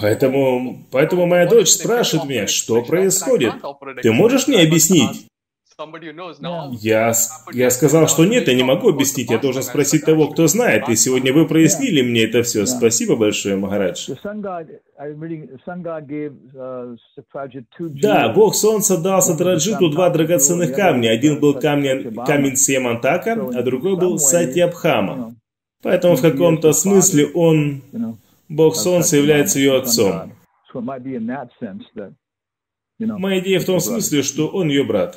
Поэтому, 0.00 0.86
поэтому 0.90 1.26
моя 1.26 1.46
дочь 1.46 1.68
спрашивает 1.68 2.28
меня, 2.28 2.46
что 2.46 2.82
происходит. 2.82 3.54
Ты 4.02 4.12
можешь 4.12 4.46
мне 4.48 4.60
объяснить? 4.62 5.26
Я, 6.80 7.12
я 7.52 7.70
сказал, 7.70 8.08
что 8.08 8.24
нет, 8.24 8.48
я 8.48 8.54
не 8.54 8.64
могу 8.64 8.88
объяснить, 8.88 9.30
я 9.30 9.38
должен 9.38 9.62
спросить 9.62 10.04
того, 10.04 10.26
кто 10.26 10.48
знает. 10.48 10.88
И 10.88 10.96
сегодня 10.96 11.32
вы 11.32 11.46
прояснили 11.46 12.02
мне 12.02 12.24
это 12.24 12.42
все. 12.42 12.66
Спасибо 12.66 13.14
большое, 13.14 13.54
Махарадж. 13.54 14.08
Да, 18.02 18.28
Бог 18.30 18.56
Солнца 18.56 18.98
дал 18.98 19.22
Сатраджиту 19.22 19.88
два 19.90 20.10
драгоценных 20.10 20.74
камня. 20.74 21.10
Один 21.10 21.38
был 21.38 21.54
камень, 21.54 22.12
камень 22.26 22.56
Сиямантака, 22.56 23.34
а 23.34 23.62
другой 23.62 23.96
был 23.96 24.18
Сатьябхама. 24.18 25.36
Поэтому 25.82 26.16
в 26.16 26.22
каком-то 26.22 26.72
смысле 26.72 27.26
он, 27.34 27.82
Бог 28.48 28.76
Солнца, 28.76 29.16
является 29.16 29.58
ее 29.58 29.76
отцом. 29.76 30.32
Моя 32.98 33.38
идея 33.38 33.60
в 33.60 33.64
том 33.64 33.78
смысле, 33.78 34.24
что 34.24 34.48
он 34.48 34.70
ее 34.70 34.82
брат. 34.82 35.14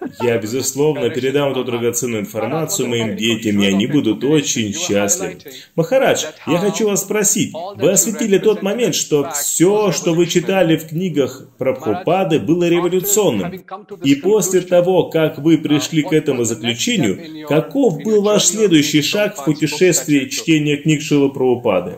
Я, 0.22 0.38
безусловно, 0.38 1.10
передам 1.10 1.50
эту 1.50 1.64
драгоценную 1.64 2.22
информацию 2.22 2.88
моим 2.88 3.16
детям, 3.16 3.60
и 3.60 3.66
они 3.66 3.88
будут 3.88 4.22
очень 4.22 4.72
счастливы. 4.72 5.38
Махарадж, 5.74 6.26
я 6.46 6.58
хочу 6.58 6.86
вас 6.86 7.02
спросить. 7.02 7.52
Вы 7.74 7.90
осветили 7.90 8.38
тот 8.38 8.62
момент, 8.62 8.94
что 8.94 9.28
все, 9.30 9.90
что 9.90 10.14
вы 10.14 10.26
читали 10.26 10.76
в 10.76 10.88
книгах 10.88 11.48
Прабхупады, 11.58 12.38
было 12.38 12.68
революционным. 12.68 13.64
И 14.04 14.14
после 14.14 14.60
того, 14.60 15.10
как 15.10 15.38
вы 15.38 15.58
пришли 15.58 16.02
к 16.02 16.12
этому 16.12 16.44
заключению, 16.44 17.48
каков 17.48 18.00
был 18.02 18.22
ваш 18.22 18.44
следующий 18.44 19.02
шаг 19.02 19.36
в 19.36 19.44
путешествии 19.44 20.28
чтения 20.28 20.76
книг 20.76 21.02
Шилы 21.02 21.30
Прабхупады? 21.32 21.96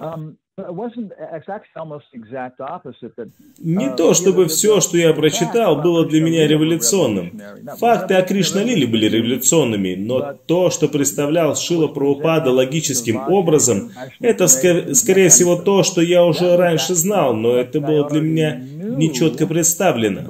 Не 3.58 3.94
то, 3.96 4.14
чтобы 4.14 4.46
все, 4.46 4.80
что 4.80 4.96
я 4.96 5.12
прочитал, 5.12 5.80
было 5.80 6.06
для 6.06 6.20
меня 6.20 6.46
революционным. 6.46 7.40
Факты 7.78 8.14
о 8.14 8.22
Кришналиле 8.22 8.86
были 8.86 9.06
революционными, 9.06 9.94
но 9.94 10.32
то, 10.32 10.70
что 10.70 10.88
представлял 10.88 11.56
Шила 11.56 11.88
Прабхупада 11.88 12.50
логическим 12.50 13.16
образом, 13.28 13.90
это, 14.20 14.46
скорее 14.48 15.28
всего, 15.28 15.56
то, 15.56 15.82
что 15.82 16.00
я 16.00 16.24
уже 16.24 16.56
раньше 16.56 16.94
знал, 16.94 17.34
но 17.34 17.54
это 17.56 17.80
было 17.80 18.08
для 18.08 18.20
меня 18.20 18.56
нечетко 18.56 19.46
представлено. 19.46 20.22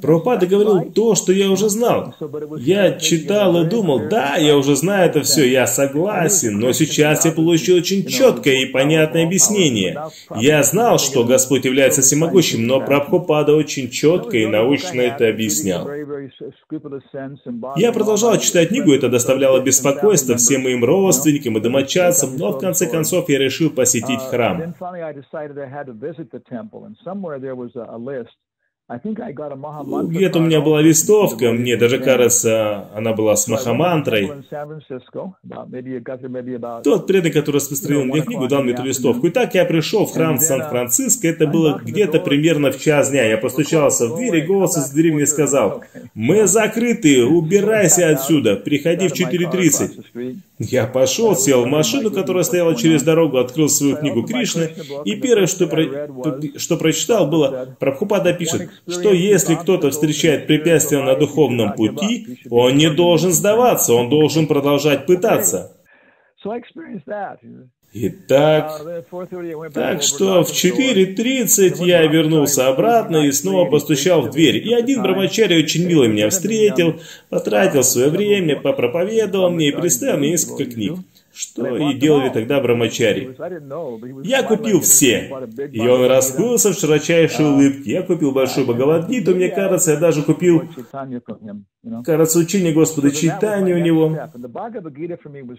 Прабхупада 0.00 0.46
говорил 0.46 0.92
то, 0.92 1.16
что 1.16 1.32
я 1.32 1.50
уже 1.50 1.68
знал. 1.68 2.14
Я 2.58 2.92
читал 2.92 3.60
и 3.60 3.68
думал, 3.68 4.08
да, 4.08 4.36
я 4.36 4.56
уже 4.56 4.76
знаю 4.76 5.10
это 5.10 5.22
все, 5.22 5.50
я 5.50 5.66
согласен, 5.66 6.60
но 6.60 6.72
сейчас 6.72 7.24
я 7.24 7.32
получил 7.32 7.78
очень 7.78 8.06
четкое 8.06 8.62
и 8.62 8.66
понятное 8.66 9.26
объяснение. 9.26 10.00
Я 10.36 10.62
знал, 10.62 10.98
что 10.98 11.24
Господь 11.24 11.64
является 11.64 12.02
всемогущим, 12.02 12.68
но 12.68 12.80
Прабхупада 12.80 13.56
очень 13.56 13.90
четко 13.90 14.36
и 14.36 14.46
научно 14.46 15.00
это 15.00 15.28
объяснял. 15.28 15.88
Я 17.76 17.92
продолжал 17.92 18.38
читать 18.38 18.68
книгу, 18.68 18.92
это 18.92 19.08
доставляло 19.08 19.60
беспокойство 19.60 20.36
всем 20.36 20.62
моим 20.62 20.84
родственникам 20.84 21.58
и 21.58 21.60
домочадцам, 21.60 22.36
но 22.36 22.52
в 22.52 22.60
конце 22.60 22.88
концов 22.88 23.28
я 23.28 23.40
решил 23.40 23.70
посетить 23.70 24.20
храм. 24.20 24.72
Где-то 30.10 30.38
у 30.38 30.42
меня 30.42 30.60
была 30.60 30.82
листовка, 30.82 31.50
мне 31.52 31.76
даже 31.76 31.98
кажется, 31.98 32.88
она 32.94 33.14
была 33.14 33.36
с 33.36 33.48
Махамантрой. 33.48 34.30
Тот 36.82 37.06
преданный, 37.06 37.32
который 37.32 37.56
распространил 37.56 38.04
мне 38.04 38.20
книгу, 38.20 38.48
дал 38.48 38.62
мне 38.62 38.72
эту 38.72 38.82
листовку. 38.82 39.28
И 39.28 39.30
так 39.30 39.54
я 39.54 39.64
пришел 39.64 40.04
в 40.04 40.12
храм 40.12 40.38
Сан-Франциско, 40.38 41.26
это 41.26 41.46
было 41.46 41.80
где-то 41.82 42.20
примерно 42.20 42.70
в 42.70 42.78
час 42.78 43.10
дня. 43.10 43.24
Я 43.24 43.38
постучался 43.38 44.08
в 44.08 44.16
дверь, 44.16 44.36
и 44.36 44.46
голос 44.46 44.76
из 44.76 44.90
двери 44.90 45.12
мне 45.12 45.26
сказал, 45.26 45.84
«Мы 46.14 46.46
закрыты, 46.46 47.24
убирайся 47.24 48.10
отсюда, 48.10 48.56
приходи 48.56 49.08
в 49.08 49.12
4.30». 49.12 50.36
Я 50.70 50.86
пошел, 50.86 51.34
сел 51.34 51.64
в 51.64 51.66
машину, 51.66 52.10
которая 52.10 52.44
стояла 52.44 52.74
через 52.76 53.02
дорогу, 53.02 53.38
открыл 53.38 53.68
свою 53.68 53.96
книгу 53.96 54.22
Кришны, 54.22 54.70
и 55.04 55.16
первое, 55.16 55.46
что, 55.46 55.66
про... 55.66 56.08
что 56.56 56.76
прочитал, 56.76 57.26
было, 57.26 57.76
Прабхупада 57.80 58.32
пишет, 58.32 58.70
что 58.88 59.12
если 59.12 59.54
кто-то 59.54 59.90
встречает 59.90 60.46
препятствия 60.46 61.02
на 61.02 61.16
духовном 61.16 61.74
пути, 61.74 62.38
он 62.50 62.76
не 62.76 62.90
должен 62.90 63.32
сдаваться, 63.32 63.94
он 63.94 64.08
должен 64.08 64.46
продолжать 64.46 65.06
пытаться. 65.06 65.76
Итак, 67.94 68.80
так 69.74 70.02
что 70.02 70.42
в 70.44 70.50
4.30 70.50 71.84
я 71.84 72.06
вернулся 72.06 72.68
обратно 72.68 73.26
и 73.26 73.32
снова 73.32 73.70
постучал 73.70 74.22
в 74.22 74.30
дверь. 74.30 74.66
И 74.66 74.72
один 74.72 75.02
брамачари 75.02 75.62
очень 75.62 75.86
мило 75.86 76.04
меня 76.04 76.30
встретил, 76.30 77.00
потратил 77.28 77.84
свое 77.84 78.08
время, 78.08 78.58
попроповедовал 78.58 79.50
мне 79.50 79.68
и 79.68 79.72
представил 79.72 80.16
мне 80.18 80.30
несколько 80.30 80.64
книг. 80.64 80.94
Что 81.34 81.76
и 81.76 81.94
делали 81.94 82.28
тогда 82.28 82.60
брамачари. 82.60 83.36
Я 84.22 84.42
купил 84.42 84.80
все. 84.80 85.30
И 85.72 85.80
он 85.80 86.06
расплылся 86.06 86.72
в 86.72 86.78
широчайшей 86.78 87.46
улыбке. 87.46 87.92
Я 87.92 88.02
купил 88.02 88.32
большую 88.32 88.66
Бхагавадгиту, 88.66 89.34
мне 89.34 89.48
кажется, 89.48 89.92
я 89.92 89.96
даже 89.98 90.22
купил, 90.22 90.62
кажется, 92.04 92.38
учение 92.38 92.72
Господа 92.72 93.10
Читания 93.10 93.74
у 93.74 93.80
него. 93.80 94.16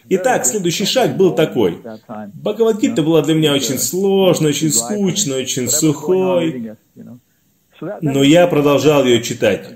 Итак, 0.10 0.46
следующий 0.46 0.86
шаг 0.86 1.18
был 1.18 1.34
такой. 1.34 1.82
Бхагавадгита 2.34 3.01
была 3.01 3.22
для 3.24 3.34
меня 3.34 3.53
очень 3.53 3.80
сложной, 3.80 4.50
очень 4.51 4.72
скучной, 4.72 5.42
очень 5.42 5.68
сухой. 5.68 6.75
Но 8.02 8.24
я 8.24 8.48
продолжал 8.48 9.06
ее 9.06 9.22
читать. 9.22 9.75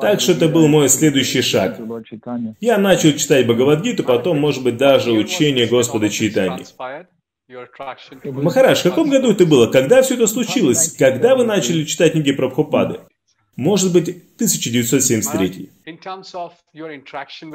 Так 0.00 0.20
что 0.20 0.32
это 0.32 0.48
был 0.48 0.68
мой 0.68 0.88
следующий 0.88 1.42
шаг. 1.42 1.78
Я 2.60 2.78
начал 2.78 3.12
читать 3.12 3.46
Бхагавадгиту, 3.46 4.04
потом, 4.04 4.38
может 4.38 4.62
быть, 4.62 4.76
даже 4.76 5.12
учение 5.12 5.66
Господа 5.66 6.08
Читания. 6.08 6.64
Махараш, 8.24 8.80
в 8.80 8.82
каком 8.84 9.10
году 9.10 9.32
это 9.32 9.44
было? 9.44 9.66
Когда 9.66 10.02
все 10.02 10.14
это 10.14 10.26
случилось? 10.26 10.96
Когда 10.96 11.36
вы 11.36 11.44
начали 11.44 11.84
читать 11.84 12.12
книги 12.12 12.32
Прабхупады? 12.32 13.00
Может 13.56 13.92
быть, 13.92 14.08
1973. 14.08 15.70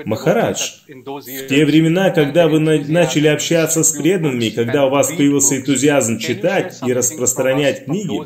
Махарадж, 0.05 0.79
в 0.87 1.47
те 1.47 1.65
времена, 1.65 2.11
когда 2.11 2.47
вы 2.47 2.59
на 2.59 2.77
начали 2.87 3.27
общаться 3.27 3.83
с 3.83 3.91
преданными, 3.91 4.49
когда 4.49 4.85
у 4.85 4.89
вас 4.89 5.09
появился 5.09 5.57
энтузиазм 5.57 6.17
читать 6.19 6.79
и 6.85 6.93
распространять 6.93 7.83
книги, 7.85 8.17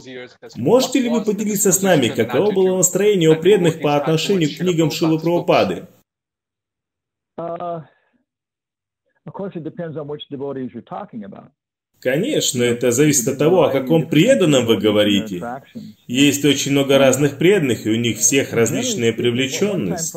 можете 0.60 1.00
ли 1.00 1.10
вы 1.10 1.24
поделиться 1.24 1.72
с 1.72 1.82
нами, 1.82 2.10
каково 2.10 2.52
было 2.52 2.78
настроение 2.78 3.30
у 3.30 3.42
преданных 3.42 3.82
по 3.82 3.96
отношению 3.96 4.50
к 4.50 4.58
книгам 4.58 4.92
Шилы 4.92 5.20
Прабхупады? 5.20 5.88
Uh, 7.36 7.82
of 9.26 9.34
course, 9.34 9.56
it 9.56 9.64
depends 9.64 9.98
on 9.98 10.08
which 10.08 10.22
devotees 10.30 10.70
you're 10.72 10.84
talking 10.84 11.24
about. 11.24 11.52
Конечно, 12.04 12.62
это 12.62 12.92
зависит 12.92 13.30
от 13.30 13.38
того, 13.38 13.64
о 13.64 13.72
каком 13.72 14.10
преданном 14.10 14.66
вы 14.66 14.78
говорите. 14.78 15.42
Есть 16.06 16.44
очень 16.44 16.74
много 16.74 16.98
разных 16.98 17.38
преданных, 17.38 17.86
и 17.86 17.92
у 17.92 17.96
них 17.96 18.18
всех 18.18 18.52
различная 18.52 19.14
привлеченность. 19.14 20.14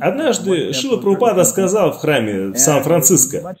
Однажды 0.00 0.72
Шила 0.72 0.96
Прупада 0.96 1.44
сказал 1.44 1.92
в 1.92 1.98
храме 1.98 2.52
в 2.52 2.56
Сан-Франциско, 2.56 3.54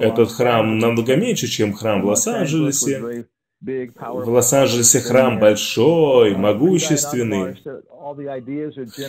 этот 0.00 0.32
храм 0.32 0.78
намного 0.78 1.14
меньше, 1.14 1.46
чем 1.46 1.72
храм 1.72 2.02
в 2.02 2.06
Лос-Анджелесе, 2.06 3.26
в 3.60 4.28
Лос-Анджелесе 4.28 5.00
храм 5.00 5.40
большой, 5.40 6.36
могущественный. 6.36 7.56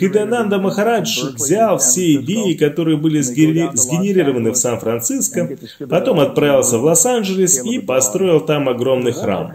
Хидананда 0.00 0.58
Махарадж 0.58 1.34
взял 1.34 1.78
все 1.78 2.14
идеи, 2.16 2.54
которые 2.54 2.96
были 2.96 3.20
сгенерированы 3.20 4.50
в 4.50 4.56
Сан-Франциско, 4.56 5.56
потом 5.88 6.20
отправился 6.20 6.78
в 6.78 6.84
Лос-Анджелес 6.84 7.64
и 7.64 7.78
построил 7.78 8.40
там 8.40 8.68
огромный 8.68 9.12
храм. 9.12 9.52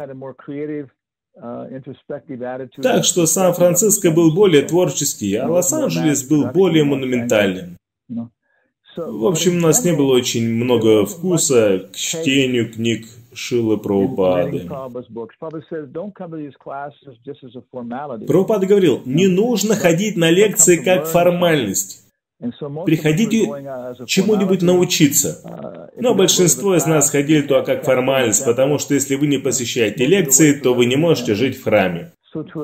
Так 2.82 3.04
что 3.04 3.26
Сан-Франциско 3.26 4.12
был 4.12 4.34
более 4.34 4.62
творческий, 4.62 5.36
а 5.36 5.50
Лос-Анджелес 5.50 6.24
был 6.28 6.46
более 6.52 6.84
монументальным. 6.84 7.78
В 8.96 9.26
общем, 9.26 9.58
у 9.58 9.62
нас 9.62 9.84
не 9.84 9.94
было 9.94 10.14
очень 10.14 10.48
много 10.48 11.08
вкуса 11.08 11.90
к 11.92 11.96
чтению 11.96 12.72
книг 12.72 13.08
Шила 13.34 13.78
Прабхупады. 13.78 14.70
Прабхупада 18.26 18.66
говорил, 18.66 19.02
не 19.06 19.28
нужно 19.28 19.76
ходить 19.76 20.18
на 20.18 20.30
лекции 20.30 20.78
как 20.78 21.08
формальность. 21.08 22.04
Приходите 22.86 23.46
чему-нибудь 24.06 24.62
научиться. 24.62 25.92
Но 25.96 26.14
большинство 26.14 26.76
из 26.76 26.86
нас 26.86 27.10
ходили 27.10 27.42
туда 27.42 27.62
как 27.62 27.86
формальность, 27.86 28.46
потому 28.46 28.80
что 28.80 28.94
если 28.94 29.16
вы 29.16 29.28
не 29.28 29.38
посещаете 29.38 30.06
лекции, 30.06 30.54
то 30.54 30.74
вы 30.74 30.86
не 30.86 30.96
можете 30.96 31.36
жить 31.36 31.58
в 31.58 31.64
храме. 31.64 32.12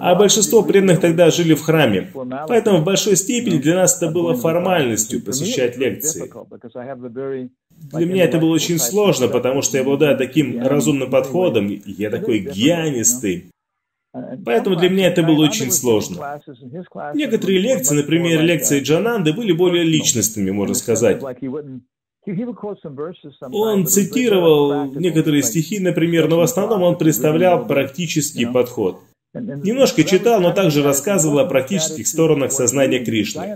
А 0.01 0.15
большинство 0.15 0.63
преданных 0.63 0.99
тогда 0.99 1.29
жили 1.29 1.53
в 1.53 1.61
храме. 1.61 2.11
Поэтому 2.47 2.79
в 2.79 2.83
большой 2.83 3.15
степени 3.15 3.59
для 3.59 3.75
нас 3.75 4.01
это 4.01 4.11
было 4.11 4.33
формальностью 4.35 5.23
посещать 5.23 5.77
лекции. 5.77 6.31
Для 7.91 8.05
меня 8.05 8.25
это 8.25 8.39
было 8.39 8.51
очень 8.51 8.79
сложно, 8.79 9.27
потому 9.27 9.61
что 9.61 9.77
я 9.77 9.83
обладаю 9.83 10.17
таким 10.17 10.61
разумным 10.61 11.09
подходом, 11.09 11.69
я 11.85 12.09
такой 12.09 12.39
гьянистый. 12.39 13.51
Поэтому 14.45 14.75
для 14.75 14.89
меня 14.89 15.07
это 15.07 15.23
было 15.23 15.45
очень 15.45 15.71
сложно. 15.71 16.41
Некоторые 17.13 17.59
лекции, 17.59 17.95
например, 17.95 18.41
лекции 18.41 18.79
Джананды, 18.79 19.33
были 19.33 19.51
более 19.51 19.83
личностными, 19.83 20.51
можно 20.51 20.75
сказать. 20.75 21.21
Он 23.51 23.85
цитировал 23.85 24.85
некоторые 24.93 25.43
стихи, 25.43 25.79
например, 25.79 26.27
но 26.27 26.37
в 26.37 26.41
основном 26.41 26.83
он 26.83 26.97
представлял 26.97 27.65
практический 27.65 28.45
подход. 28.45 28.99
Немножко 29.35 30.03
читал, 30.03 30.41
но 30.41 30.51
также 30.51 30.81
рассказывал 30.81 31.37
о 31.37 31.45
практических 31.45 32.07
сторонах 32.07 32.51
сознания 32.51 33.05
Кришны. 33.05 33.55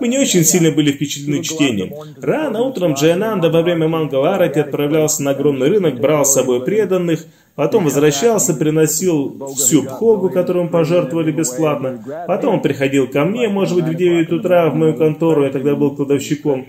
Мы 0.00 0.06
не 0.06 0.16
очень 0.16 0.44
сильно 0.44 0.70
были 0.70 0.92
впечатлены 0.92 1.42
чтением. 1.42 1.92
Рано 2.22 2.62
утром 2.62 2.92
Джаянанда 2.92 3.50
во 3.50 3.62
время 3.62 3.88
Мангаларати 3.88 4.60
отправлялся 4.60 5.24
на 5.24 5.32
огромный 5.32 5.70
рынок, 5.70 5.98
брал 5.98 6.24
с 6.24 6.34
собой 6.34 6.64
преданных, 6.64 7.26
потом 7.56 7.84
возвращался, 7.84 8.54
приносил 8.54 9.48
всю 9.56 9.82
пхогу, 9.82 10.30
которую 10.30 10.66
мы 10.66 10.70
пожертвовали 10.70 11.32
бесплатно. 11.32 12.24
Потом 12.28 12.54
он 12.54 12.62
приходил 12.62 13.08
ко 13.08 13.24
мне, 13.24 13.48
может 13.48 13.74
быть, 13.74 13.86
в 13.86 13.94
9 13.96 14.30
утра 14.30 14.70
в 14.70 14.76
мою 14.76 14.96
контору, 14.96 15.42
я 15.42 15.50
тогда 15.50 15.74
был 15.74 15.96
кладовщиком. 15.96 16.64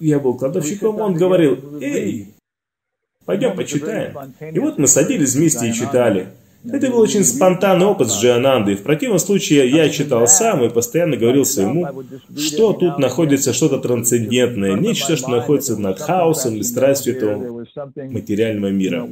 Я 0.00 0.18
был 0.18 0.36
кладовщиком, 0.36 1.00
он 1.00 1.14
говорил, 1.14 1.80
«Эй, 1.80 2.35
Пойдем 3.26 3.56
почитаем. 3.56 4.16
И 4.52 4.58
вот 4.58 4.78
мы 4.78 4.86
садились 4.86 5.34
вместе 5.34 5.68
и 5.68 5.72
читали. 5.72 6.28
Это 6.64 6.90
был 6.90 6.98
очень 6.98 7.22
спонтанный 7.22 7.86
опыт 7.86 8.08
с 8.08 8.20
Джианандой. 8.20 8.74
В 8.74 8.82
противном 8.82 9.18
случае 9.18 9.68
я 9.68 9.88
читал 9.88 10.26
сам 10.26 10.64
и 10.64 10.68
постоянно 10.68 11.16
говорил 11.16 11.44
своему, 11.44 11.86
что 12.36 12.72
тут 12.72 12.98
находится 12.98 13.52
что-то 13.52 13.78
трансцендентное, 13.78 14.74
нечто, 14.74 15.16
что 15.16 15.30
находится 15.30 15.76
над 15.80 16.00
хаосом 16.00 16.54
или 16.54 16.62
страстью 16.62 17.16
этого 17.16 17.66
материального 18.10 18.70
мира. 18.70 19.06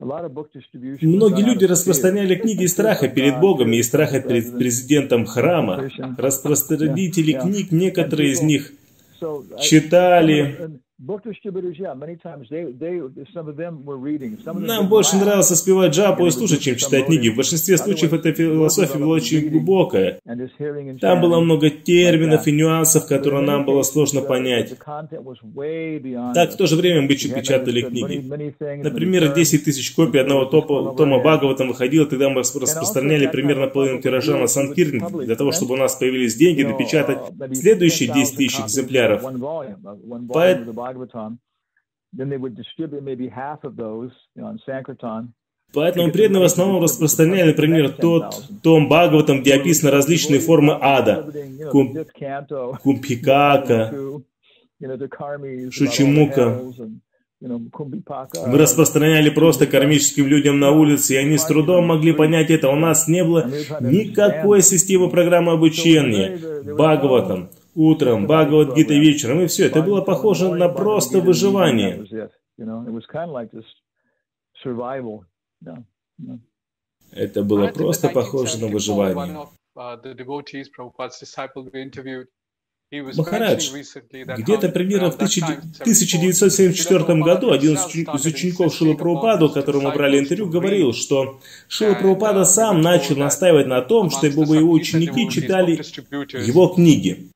Многие 0.00 1.44
люди 1.44 1.66
распространяли 1.66 2.34
книги 2.34 2.64
страха 2.66 3.08
перед 3.08 3.38
Богом 3.38 3.72
и 3.72 3.82
страха 3.82 4.20
перед 4.20 4.56
президентом 4.56 5.26
храма. 5.26 5.90
Распространители 6.16 7.32
книг, 7.32 7.70
некоторые 7.70 8.32
из 8.32 8.40
них 8.40 8.72
читали 9.60 10.80
нам 14.66 14.88
больше 14.88 15.16
нравилось 15.16 15.48
спевать 15.48 15.94
джапу 15.94 16.26
и 16.26 16.30
слушать, 16.30 16.60
чем 16.60 16.76
читать 16.76 17.06
книги. 17.06 17.30
В 17.30 17.36
большинстве 17.36 17.78
случаев 17.78 18.12
эта 18.12 18.32
философия 18.34 18.98
была 18.98 19.14
очень 19.14 19.48
глубокая. 19.48 20.20
Там 21.00 21.22
было 21.22 21.40
много 21.40 21.70
терминов 21.70 22.46
и 22.46 22.52
нюансов, 22.52 23.06
которые 23.06 23.42
нам 23.42 23.64
было 23.64 23.82
сложно 23.82 24.20
понять. 24.20 24.74
Так, 26.34 26.52
в 26.52 26.56
то 26.56 26.66
же 26.66 26.76
время 26.76 27.00
мы 27.02 27.08
печатали 27.08 27.80
книги. 27.80 28.22
Например, 28.82 29.32
10 29.32 29.64
тысяч 29.64 29.92
копий 29.92 30.18
одного 30.18 30.44
топа, 30.44 30.94
тома 30.96 31.20
Бхагаватам 31.20 31.68
выходило, 31.68 32.04
тогда 32.04 32.28
мы 32.28 32.40
распространяли 32.40 33.26
примерно 33.26 33.68
половину 33.68 34.02
тиража 34.02 34.36
на 34.36 34.46
Санкирн, 34.46 35.24
для 35.24 35.36
того, 35.36 35.52
чтобы 35.52 35.74
у 35.74 35.78
нас 35.78 35.94
появились 35.94 36.34
деньги 36.34 36.62
напечатать 36.62 37.18
следующие 37.54 38.12
10 38.12 38.36
тысяч 38.36 38.60
экземпляров. 38.60 39.22
Поэтому 40.32 40.89
Bhagavatam, 40.94 41.38
then 42.12 42.28
they 42.28 42.36
would 42.36 42.56
distribute 42.56 43.02
maybe 43.02 43.28
half 43.28 43.64
of 43.64 43.76
those 43.76 44.10
you 44.34 44.42
know, 44.42 44.48
on 44.48 44.58
Sankirtan. 44.66 45.32
Поэтому 45.72 46.10
преданные 46.10 46.40
в 46.40 46.46
основном 46.46 46.82
распространяли, 46.82 47.50
например, 47.50 47.92
тот 47.92 48.42
том 48.60 48.88
Бхагаватам, 48.88 49.40
где 49.40 49.54
описаны 49.54 49.92
различные 49.92 50.40
формы 50.40 50.76
ада. 50.80 51.32
Кум, 51.70 51.96
кумпикака, 52.82 53.94
Шучимука. 55.70 56.60
Мы 57.40 58.58
распространяли 58.58 59.30
просто 59.30 59.66
кармическим 59.66 60.26
людям 60.26 60.58
на 60.58 60.72
улице, 60.72 61.14
и 61.14 61.16
они 61.16 61.38
с 61.38 61.44
трудом 61.44 61.86
могли 61.86 62.12
понять 62.12 62.50
это. 62.50 62.68
У 62.68 62.74
нас 62.76 63.06
не 63.06 63.22
было 63.22 63.48
никакой 63.80 64.62
системы 64.62 65.08
программы 65.08 65.52
обучения. 65.52 66.36
Бхагаватам 66.64 67.50
утром, 67.74 68.26
Бхагавадгита 68.26 68.94
вечером, 68.94 69.40
и 69.40 69.46
все. 69.46 69.66
Это 69.66 69.82
было 69.82 70.00
похоже 70.00 70.54
на 70.54 70.68
просто 70.68 71.20
выживание. 71.20 72.06
Это 77.12 77.42
было 77.42 77.68
просто 77.68 78.08
похоже 78.08 78.58
на 78.60 78.68
выживание. 78.68 79.48
Махарадж, 82.92 83.70
где-то 84.10 84.68
примерно 84.68 85.12
в 85.12 85.14
1974 85.14 87.22
году 87.22 87.52
один 87.52 87.74
из 87.74 88.26
учеников 88.26 88.74
Шила 88.74 88.94
Прабхупаду, 88.94 89.48
которому 89.48 89.92
брали 89.92 90.18
интервью, 90.18 90.48
говорил, 90.48 90.92
что 90.92 91.38
Шила 91.68 91.94
Прабхупада 91.94 92.44
сам 92.44 92.80
начал 92.80 93.14
настаивать 93.16 93.68
на 93.68 93.80
том, 93.82 94.10
чтобы 94.10 94.56
его 94.56 94.72
ученики 94.72 95.30
читали 95.30 95.80
его 96.44 96.66
книги. 96.68 97.30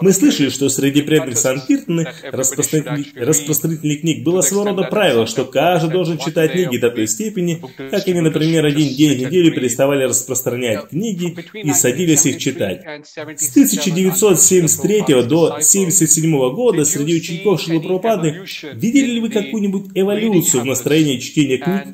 Мы 0.00 0.12
слышали, 0.14 0.48
что 0.48 0.70
среди 0.70 1.02
преданных 1.02 1.36
Санкиртаны, 1.36 2.06
распространителей, 2.32 3.22
распространителей 3.22 3.98
книг, 3.98 4.24
было 4.24 4.40
своего 4.40 4.70
рода 4.70 4.84
правило, 4.84 5.26
что 5.26 5.44
каждый 5.44 5.90
должен 5.90 6.16
читать 6.16 6.52
книги 6.52 6.78
до 6.78 6.90
той 6.90 7.06
степени, 7.06 7.62
как 7.90 8.08
они, 8.08 8.22
например, 8.22 8.64
один 8.64 8.94
день 8.94 9.18
в 9.18 9.26
неделю 9.26 9.54
переставали 9.54 10.04
распространять 10.04 10.88
книги 10.88 11.36
и 11.52 11.70
садились 11.72 12.24
их 12.24 12.38
читать. 12.38 12.82
С 13.04 13.50
1973 13.50 15.00
до 15.24 15.46
1977 15.46 16.54
года 16.54 16.86
среди 16.86 17.16
учеников 17.16 17.60
Шилапрапады 17.60 18.42
видели 18.72 19.12
ли 19.12 19.20
вы 19.20 19.28
какую-нибудь 19.28 19.90
эволюцию 19.94 20.62
в 20.62 20.64
настроении 20.66 21.18
чтения 21.18 21.58
книг 21.58 21.84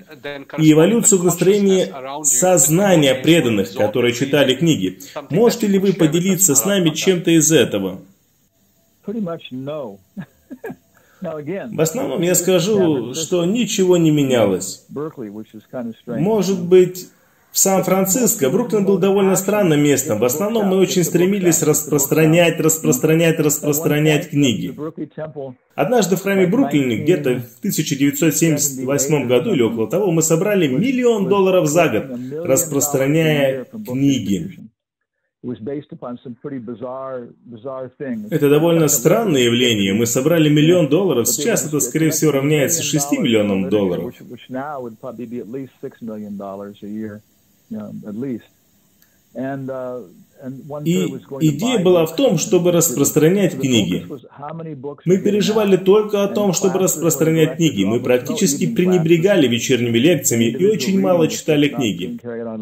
и 0.58 0.72
эволюцию 0.72 1.18
в 1.18 1.24
настроении 1.24 1.92
сознания 2.22 3.16
преданных, 3.16 3.74
которые 3.74 4.14
читали 4.14 4.54
книги? 4.54 5.00
Можете 5.30 5.66
ли 5.66 5.80
вы 5.80 5.92
поделиться 5.92 6.54
с 6.54 6.64
нами 6.64 6.90
чем-то 6.90 7.31
из 7.36 7.52
этого? 7.52 8.00
В 11.76 11.80
основном 11.80 12.20
я 12.22 12.34
скажу, 12.34 13.14
что 13.14 13.44
ничего 13.44 13.96
не 13.96 14.10
менялось. 14.10 14.84
Может 16.06 16.64
быть, 16.64 17.08
в 17.52 17.58
Сан-Франциско 17.58 18.48
Бруклин 18.48 18.86
был 18.86 18.96
довольно 18.96 19.36
странным 19.36 19.82
местом. 19.82 20.18
В 20.18 20.24
основном 20.24 20.68
мы 20.68 20.78
очень 20.78 21.04
стремились 21.04 21.62
распространять, 21.62 22.58
распространять, 22.58 23.38
распространять 23.38 24.30
книги. 24.30 24.74
Однажды 25.74 26.16
в 26.16 26.22
храме 26.22 26.46
Бруклине, 26.46 26.96
где-то 26.96 27.40
в 27.40 27.58
1978 27.58 29.28
году 29.28 29.52
или 29.52 29.62
около 29.62 29.86
того, 29.88 30.10
мы 30.10 30.22
собрали 30.22 30.66
миллион 30.66 31.28
долларов 31.28 31.68
за 31.68 31.88
год, 31.88 32.04
распространяя 32.42 33.64
книги. 33.64 34.71
Это 38.30 38.48
довольно 38.48 38.86
странное 38.86 39.42
явление. 39.42 39.92
Мы 39.92 40.06
собрали 40.06 40.48
миллион 40.48 40.88
долларов, 40.88 41.26
сейчас 41.28 41.66
это, 41.66 41.80
скорее 41.80 42.10
всего, 42.10 42.30
равняется 42.30 42.82
6 42.82 43.12
миллионам 43.18 43.68
долларов. 43.68 44.14
И 50.84 51.06
идея 51.40 51.78
была 51.78 52.04
в 52.06 52.16
том, 52.16 52.38
чтобы 52.38 52.72
распространять 52.72 53.58
книги. 53.60 54.06
Мы 55.04 55.18
переживали 55.18 55.76
только 55.76 56.24
о 56.24 56.28
том, 56.28 56.52
чтобы 56.52 56.78
распространять 56.80 57.56
книги. 57.56 57.84
Мы 57.84 58.00
практически 58.00 58.66
пренебрегали 58.66 59.46
вечерними 59.46 59.98
лекциями 59.98 60.44
и 60.44 60.66
очень 60.66 61.00
мало 61.00 61.28
читали 61.28 61.68
книги. 61.68 62.18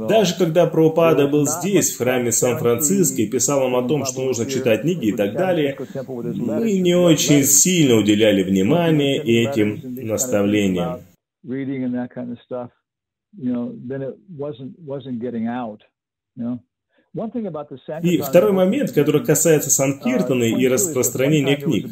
Даже 0.08 0.36
когда 0.36 0.66
Прабхупада 0.66 1.26
был 1.28 1.46
здесь, 1.46 1.92
в 1.92 1.98
храме 1.98 2.32
Сан-Франциско, 2.32 3.22
и 3.22 3.26
писал 3.26 3.60
нам 3.60 3.76
о 3.76 3.88
том, 3.88 4.04
что 4.04 4.22
нужно 4.22 4.46
читать 4.46 4.82
книги 4.82 5.06
и 5.06 5.12
так 5.12 5.32
далее, 5.34 5.76
мы 6.06 6.78
не 6.78 6.94
очень 6.94 7.44
сильно 7.44 7.96
уделяли 7.96 8.42
внимание 8.42 9.18
этим 9.18 9.80
наставлениям. 9.84 11.00
И 18.02 18.18
второй 18.18 18.52
момент, 18.52 18.92
который 18.92 19.24
касается 19.24 19.68
Санкиртаны 19.68 20.50
и 20.50 20.68
распространения 20.68 21.56
книг. 21.56 21.88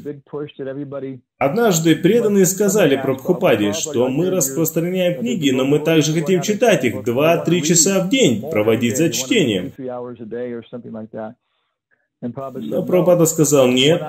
Однажды 1.39 1.97
преданные 1.97 2.47
сказали 2.47 2.95
про 2.97 3.15
Прабхупаде, 3.15 3.73
что 3.73 4.09
мы 4.09 4.31
распространяем 4.31 5.19
книги, 5.19 5.51
но 5.51 5.65
мы 5.65 5.81
также 5.81 6.13
хотим 6.13 6.41
читать 6.43 6.85
их 6.85 6.97
2-3 6.97 7.61
часа 7.63 8.05
в 8.05 8.09
день, 8.09 8.49
проводить 8.49 8.97
за 8.97 9.11
чтением. 9.11 9.73
Но 12.21 12.83
Прабхупада 12.83 13.27
сказал, 13.27 13.69
нет, 13.69 14.03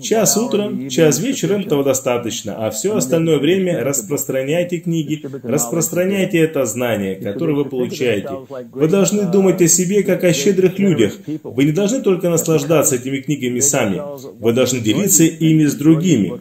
час 0.00 0.36
утром, 0.36 0.88
час 0.88 1.20
вечером 1.20 1.60
этого 1.60 1.84
достаточно, 1.84 2.66
а 2.66 2.70
все 2.70 2.96
остальное 2.96 3.38
время 3.38 3.84
распространяйте 3.84 4.80
книги, 4.80 5.24
распространяйте 5.44 6.38
это 6.38 6.64
знание, 6.64 7.14
которое 7.14 7.54
вы 7.54 7.66
получаете. 7.66 8.30
Вы 8.72 8.88
должны 8.88 9.30
думать 9.30 9.62
о 9.62 9.68
себе, 9.68 10.02
как 10.02 10.24
о 10.24 10.32
щедрых 10.32 10.76
людях. 10.80 11.14
Вы 11.44 11.64
не 11.66 11.72
должны 11.72 12.02
только 12.02 12.30
наслаждаться 12.30 12.96
этими 12.96 13.18
книгами 13.18 13.60
сами, 13.60 14.02
вы 14.40 14.52
должны 14.52 14.80
делиться 14.80 15.22
ими 15.22 15.66
с 15.66 15.74
другими. 15.76 16.40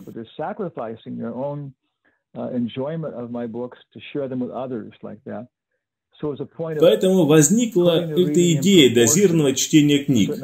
Поэтому 6.80 7.26
возникла 7.26 8.06
эта 8.06 8.54
идея 8.54 8.94
дозированного 8.94 9.54
чтения 9.56 10.00
книг. 10.00 10.36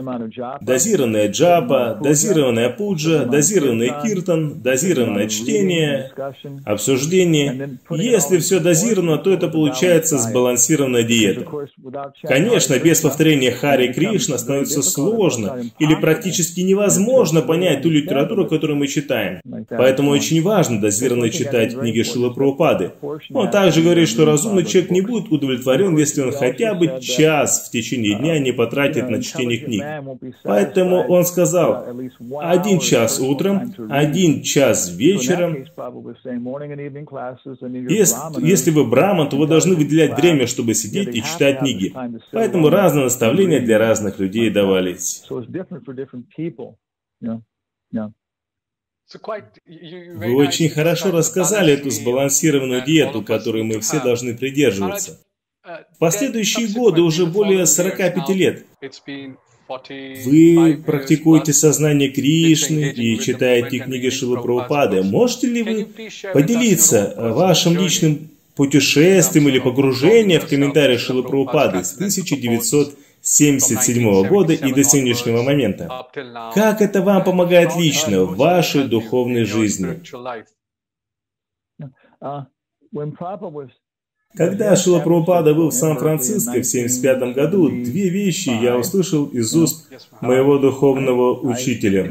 Дозированная 0.62 1.30
джапа, 1.30 2.00
дозированная 2.02 2.70
пуджа, 2.70 3.26
дозированный 3.26 3.92
киртан, 4.04 4.62
дозированное 4.62 5.28
чтение, 5.28 6.12
обсуждение. 6.64 7.80
Если 7.90 8.38
все 8.38 8.60
дозировано, 8.60 9.18
то 9.18 9.32
это 9.32 9.50
получается 9.50 10.18
сбалансированная 10.18 11.04
диета. 11.04 11.46
Конечно, 12.24 12.80
без 12.80 13.02
повторения 13.02 13.52
Хари 13.52 13.92
Кришна 13.92 14.38
становится 14.38 14.82
сложно 14.82 15.62
или 15.80 15.96
практически 15.96 16.62
невозможно 16.62 17.42
понять 17.42 17.82
ту 17.82 17.90
литературу, 17.90 18.48
которую 18.48 18.78
мы 18.78 18.88
читаем. 18.88 19.42
Поэтому 19.70 20.12
очень 20.12 20.42
важно 20.42 20.80
дозированно 20.80 21.30
читать 21.30 21.78
книги 21.78 22.02
Шилы 22.04 22.34
Прабхупады. 22.34 22.94
Он 23.34 23.52
также 23.52 23.82
говорит, 23.82 24.08
что 24.08 24.24
разумный 24.26 24.64
человек 24.64 24.92
не 24.92 25.02
будет 25.02 25.32
удовлетворен 25.32 25.65
удовлетворен, 25.66 25.98
если 25.98 26.22
он 26.22 26.32
хотя 26.32 26.74
бы 26.74 27.00
час 27.02 27.68
в 27.68 27.72
течение 27.72 28.18
дня 28.18 28.40
не 28.40 28.52
потратит 28.52 29.10
на 29.10 29.22
чтение 29.22 29.58
книг. 29.58 29.84
Поэтому 30.44 30.98
он 31.08 31.26
сказал, 31.26 31.86
один 32.40 32.80
час 32.80 33.20
утром, 33.20 33.74
один 33.90 34.42
час 34.42 34.96
вечером. 34.96 35.66
Если, 37.90 38.46
если 38.46 38.72
вы 38.72 38.86
браман, 38.86 39.30
то 39.30 39.38
вы 39.38 39.48
должны 39.48 39.76
выделять 39.76 40.18
время, 40.18 40.48
чтобы 40.48 40.74
сидеть 40.74 41.16
и 41.16 41.22
читать 41.22 41.60
книги. 41.60 41.94
Поэтому 42.32 42.70
разные 42.70 43.06
наставления 43.06 43.60
для 43.62 43.78
разных 43.78 44.20
людей 44.20 44.50
давались. 44.50 45.24
Вы 49.24 50.36
очень 50.36 50.70
хорошо 50.70 51.12
рассказали 51.12 51.74
эту 51.74 51.92
сбалансированную 51.92 52.84
диету, 52.84 53.22
которой 53.22 53.62
мы 53.62 53.80
все 53.80 54.02
должны 54.02 54.36
придерживаться. 54.36 55.25
Последующие 56.00 56.68
годы, 56.68 57.02
уже 57.02 57.26
более 57.26 57.66
45 57.66 58.30
лет, 58.30 58.66
вы 59.68 60.84
практикуете 60.86 61.52
сознание 61.54 62.12
Кришны 62.12 62.92
и 62.92 63.20
читаете 63.20 63.80
книги 63.80 64.10
Шилы 64.10 64.40
Прабхупады. 64.42 65.02
Можете 65.02 65.48
ли 65.48 65.64
вы 65.64 65.88
поделиться 66.34 67.16
вашим 67.18 67.76
личным 67.78 68.30
путешествием 68.56 69.48
или 69.50 69.58
погружением 69.60 70.42
в 70.42 70.48
комментарии 70.48 70.98
Шилы 70.98 71.24
Прабхупады 71.24 71.84
с 71.84 71.96
1977 71.96 74.28
года 74.28 74.54
и 74.54 74.72
до 74.72 74.84
сегодняшнего 74.84 75.42
момента? 75.42 75.90
Как 76.54 76.82
это 76.82 77.02
вам 77.02 77.24
помогает 77.24 77.76
лично 77.76 78.24
в 78.24 78.38
вашей 78.38 78.84
духовной 78.84 79.46
жизни? 79.46 80.00
Когда 84.36 84.76
Шила 84.76 85.00
Прабхупада 85.00 85.54
был 85.54 85.70
в 85.70 85.74
Сан-Франциско 85.74 86.52
в 86.52 86.66
1975 86.68 87.36
году, 87.36 87.70
две 87.70 88.10
вещи 88.10 88.50
я 88.50 88.78
услышал 88.78 89.26
из 89.28 89.56
уст 89.56 89.90
моего 90.22 90.58
духовного 90.58 91.40
учителя. 91.40 92.06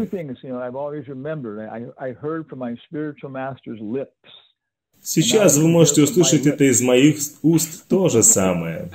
Сейчас 5.02 5.58
вы 5.58 5.68
можете 5.68 6.02
услышать 6.02 6.46
это 6.46 6.64
из 6.64 6.80
моих 6.80 7.16
уст 7.42 7.86
то 7.88 8.08
же 8.08 8.22
самое. 8.22 8.88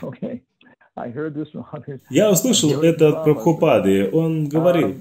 Я 2.10 2.32
услышал 2.32 2.82
это 2.82 3.10
от 3.10 3.24
Прабхупады. 3.24 4.10
Он 4.12 4.48
говорил, 4.48 4.96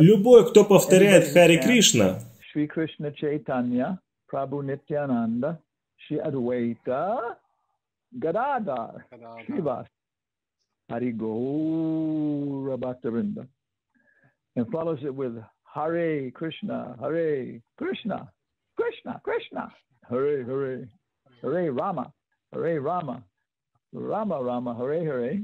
любой, 0.00 0.48
кто 0.48 0.64
повторяет 0.64 1.28
Хари 1.28 1.58
Кришна, 1.58 2.18
Sri 6.08 6.18
Krishna 6.18 6.30
Chaitanya, 6.30 6.40
Prabhu 6.40 6.58
Nityananda, 6.58 6.76
Shri 6.86 6.96
Advaita, 6.96 7.36
Gadadhar, 8.18 9.04
Srivas, 9.48 9.86
Hari 10.90 11.12
Gaura 11.12 12.78
Bhaktavinda, 12.78 13.46
and 14.56 14.70
follows 14.70 14.98
it 15.02 15.14
with 15.14 15.42
Hare 15.74 16.30
Krishna, 16.30 16.96
Hare 17.00 17.60
Krishna, 17.78 18.30
Krishna, 18.76 19.20
Krishna, 19.24 19.72
Hare 20.08 20.44
Hare, 20.44 20.88
Hare 21.42 21.72
Rama, 21.72 22.12
Hare 22.52 22.80
Rama, 22.80 23.24
Rama 23.92 24.42
Rama, 24.42 24.74
Hare 24.74 25.04
Hare, 25.04 25.40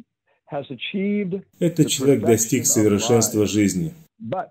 has 0.46 0.66
achieved 0.70 1.44
Этот 1.60 1.88
человек 1.88 2.20
достиг 2.22 2.66
совершенства 2.66 3.46
жизни. 3.46 3.94
But 4.20 4.50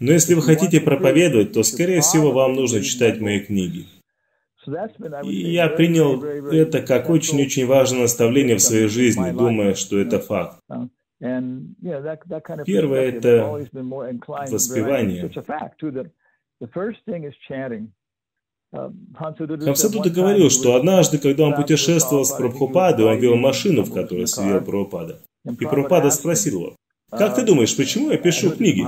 Но 0.00 0.12
если 0.12 0.34
вы 0.34 0.42
хотите 0.42 0.80
проповедовать, 0.80 1.52
то, 1.52 1.62
скорее 1.62 2.00
всего, 2.00 2.32
вам 2.32 2.54
нужно 2.54 2.82
читать 2.82 3.20
мои 3.20 3.40
книги. 3.40 3.86
И 5.24 5.52
я 5.52 5.68
принял 5.68 6.22
это 6.22 6.82
как 6.82 7.10
очень-очень 7.10 7.66
важное 7.66 8.02
наставление 8.02 8.56
в 8.56 8.62
своей 8.62 8.88
жизни, 8.88 9.30
думая, 9.30 9.74
что 9.74 9.98
это 9.98 10.18
факт. 10.20 10.60
Первое– 12.64 13.00
это 13.12 13.46
воспевание. 14.50 15.30
Хамсадута 18.72 20.10
говорил, 20.10 20.48
что 20.48 20.76
однажды, 20.76 21.18
когда 21.18 21.44
он 21.44 21.54
путешествовал 21.54 22.24
с 22.24 22.32
Прабхупадой, 22.32 23.06
он 23.06 23.18
вел 23.18 23.36
машину, 23.36 23.82
в 23.82 23.92
которой 23.92 24.26
сидел 24.26 24.60
Прабхупада. 24.62 25.20
И 25.44 25.54
Прабхупада 25.54 26.10
спросил 26.10 26.60
его, 26.60 26.76
«Как 27.10 27.34
ты 27.34 27.44
думаешь, 27.44 27.76
почему 27.76 28.10
я 28.10 28.16
пишу 28.18 28.50
книги?» 28.50 28.82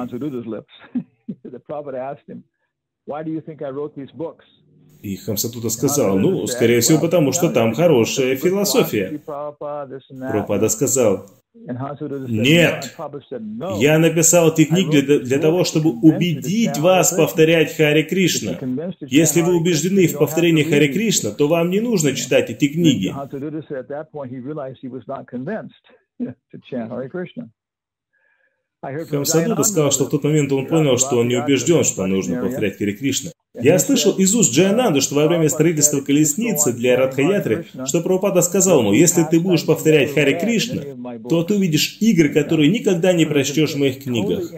И 5.04 5.16
Хамсатута 5.16 5.68
сказал, 5.68 6.18
ну, 6.18 6.46
скорее 6.46 6.80
всего, 6.80 6.98
потому 6.98 7.32
что 7.32 7.50
там 7.50 7.74
хорошая 7.74 8.36
философия. 8.36 9.20
Прабхупада 9.26 10.70
сказал, 10.70 11.26
нет, 11.52 12.96
я 13.78 13.98
написал 13.98 14.50
эти 14.50 14.64
книги 14.64 15.02
для, 15.02 15.18
для 15.18 15.38
того, 15.38 15.64
чтобы 15.64 15.90
убедить 15.90 16.78
вас 16.78 17.12
повторять 17.12 17.76
Харе 17.76 18.04
Кришна. 18.04 18.52
Если 19.00 19.42
вы 19.42 19.56
убеждены 19.56 20.06
в 20.06 20.16
повторении 20.16 20.62
Харе 20.62 20.88
Кришна, 20.88 21.32
то 21.32 21.48
вам 21.48 21.68
не 21.68 21.80
нужно 21.80 22.14
читать 22.14 22.48
эти 22.48 22.68
книги. 22.68 23.14
Хамсадута 29.10 29.62
сказал, 29.62 29.90
что 29.90 30.04
в 30.04 30.10
тот 30.10 30.24
момент 30.24 30.52
он 30.52 30.66
понял, 30.66 30.98
что 30.98 31.18
он 31.18 31.28
не 31.28 31.36
убежден, 31.36 31.84
что 31.84 32.06
нужно 32.06 32.40
повторять 32.40 32.78
Харе 32.78 32.92
Кришна. 32.92 33.30
Я 33.60 33.78
слышал 33.78 34.12
из 34.12 34.34
уст 34.34 34.52
Джаянанды, 34.52 35.00
что 35.00 35.14
во 35.14 35.28
время 35.28 35.48
строительства 35.48 36.00
колесницы 36.00 36.72
для 36.72 36.96
Радхаятры, 36.96 37.66
что 37.86 38.00
Прабхупада 38.00 38.42
сказал 38.42 38.80
ему, 38.80 38.92
если 38.92 39.22
ты 39.30 39.38
будешь 39.38 39.64
повторять 39.64 40.12
Харе 40.12 40.40
Кришна, 40.40 40.82
то 41.28 41.44
ты 41.44 41.54
увидишь 41.54 41.98
игры, 42.00 42.30
которые 42.30 42.68
никогда 42.68 43.12
не 43.12 43.26
прочтешь 43.26 43.74
в 43.74 43.78
моих 43.78 44.02
книгах. 44.02 44.50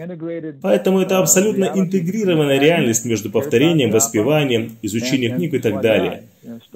Поэтому 0.63 0.99
это 0.99 1.19
абсолютно 1.19 1.71
интегрированная 1.75 2.59
реальность 2.59 3.05
между 3.05 3.29
повторением, 3.29 3.91
воспеванием, 3.91 4.77
изучением 4.81 5.35
книг 5.35 5.53
и 5.53 5.59
так 5.59 5.79
далее. 5.81 6.23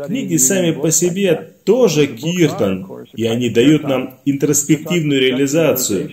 Книги 0.06 0.38
сами 0.38 0.72
по 0.72 0.92
себе 0.92 1.54
тоже 1.64 2.08
киртан, 2.08 2.88
и 3.16 3.26
они 3.26 3.50
дают 3.50 3.84
нам 3.84 4.16
интроспективную 4.26 5.22
реализацию. 5.22 6.12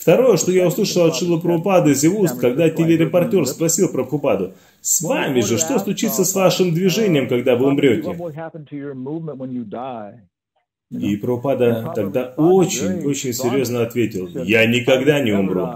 Второе, 0.00 0.36
что 0.36 0.52
я 0.52 0.66
услышал 0.66 1.06
от 1.06 1.16
Шила 1.16 1.38
Прабхупады 1.38 1.92
из 1.92 2.02
его 2.04 2.20
уст, 2.20 2.38
когда 2.38 2.70
телерепортер 2.70 3.46
спросил 3.46 3.90
Прабхупаду, 3.90 4.54
с 4.80 5.02
вами 5.02 5.40
же, 5.40 5.58
что 5.58 5.78
случится 5.78 6.24
с 6.24 6.34
вашим 6.34 6.72
движением, 6.72 7.28
когда 7.28 7.56
вы 7.56 7.68
умрете? 7.68 8.16
И 10.90 11.16
Прабхупада 11.16 11.92
тогда 11.94 12.34
очень-очень 12.36 13.32
серьезно 13.32 13.82
ответил, 13.82 14.28
я 14.44 14.66
никогда 14.66 15.20
не 15.20 15.32
умру. 15.32 15.68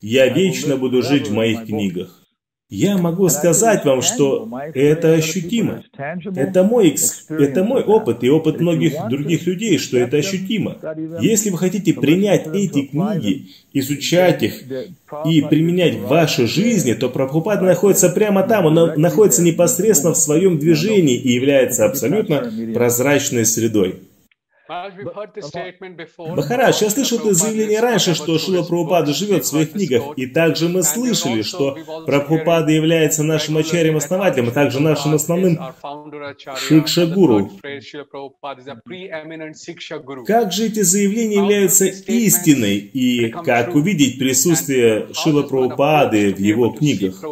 Я 0.00 0.28
вечно 0.28 0.76
буду 0.76 1.02
жить 1.02 1.28
в 1.28 1.34
моих 1.34 1.66
книгах. 1.66 2.27
Я 2.70 2.98
могу 2.98 3.30
сказать 3.30 3.86
вам, 3.86 4.02
что 4.02 4.46
это 4.74 5.14
ощутимо. 5.14 5.84
Это 5.96 6.64
мой, 6.64 6.96
это 7.30 7.64
мой 7.64 7.82
опыт 7.82 8.22
и 8.22 8.28
опыт 8.28 8.60
многих 8.60 8.92
других 9.08 9.46
людей, 9.46 9.78
что 9.78 9.96
это 9.96 10.18
ощутимо. 10.18 10.76
Если 11.18 11.48
вы 11.48 11.56
хотите 11.56 11.94
принять 11.94 12.46
эти 12.46 12.82
книги, 12.82 13.46
изучать 13.72 14.42
их 14.42 14.62
и 15.24 15.40
применять 15.42 15.94
в 15.94 16.08
вашей 16.08 16.46
жизни, 16.46 16.92
то 16.92 17.08
Прабхупада 17.08 17.62
находится 17.64 18.10
прямо 18.10 18.42
там, 18.42 18.66
он 18.66 19.00
находится 19.00 19.42
непосредственно 19.42 20.12
в 20.12 20.18
своем 20.18 20.58
движении 20.58 21.16
и 21.16 21.32
является 21.32 21.86
абсолютно 21.86 22.52
прозрачной 22.74 23.46
средой. 23.46 24.07
Махарадж, 26.36 26.82
я 26.82 26.90
слышал 26.90 27.18
это 27.18 27.32
заявление 27.32 27.80
раньше, 27.80 28.14
что 28.14 28.38
Шила 28.38 28.62
Прабхупада 28.62 29.14
живет 29.14 29.44
в 29.44 29.46
своих 29.46 29.72
книгах, 29.72 30.16
и 30.16 30.26
также 30.26 30.68
мы 30.68 30.82
слышали, 30.82 31.40
что 31.40 31.76
Прабхупада 32.04 32.70
является 32.70 33.22
нашим 33.22 33.56
ачарьем-основателем, 33.56 34.48
а 34.48 34.50
также 34.50 34.80
нашим 34.80 35.14
основным 35.14 35.58
шикша-гуру. 36.56 37.50
Как 40.26 40.52
же 40.52 40.66
эти 40.66 40.82
заявления 40.82 41.36
являются 41.36 41.86
истиной, 41.86 42.76
и 42.76 43.30
как 43.30 43.74
увидеть 43.74 44.18
присутствие 44.18 45.08
Шила 45.14 45.44
Прабхупады 45.44 46.34
в 46.34 46.38
его 46.38 46.70
книгах? 46.72 47.24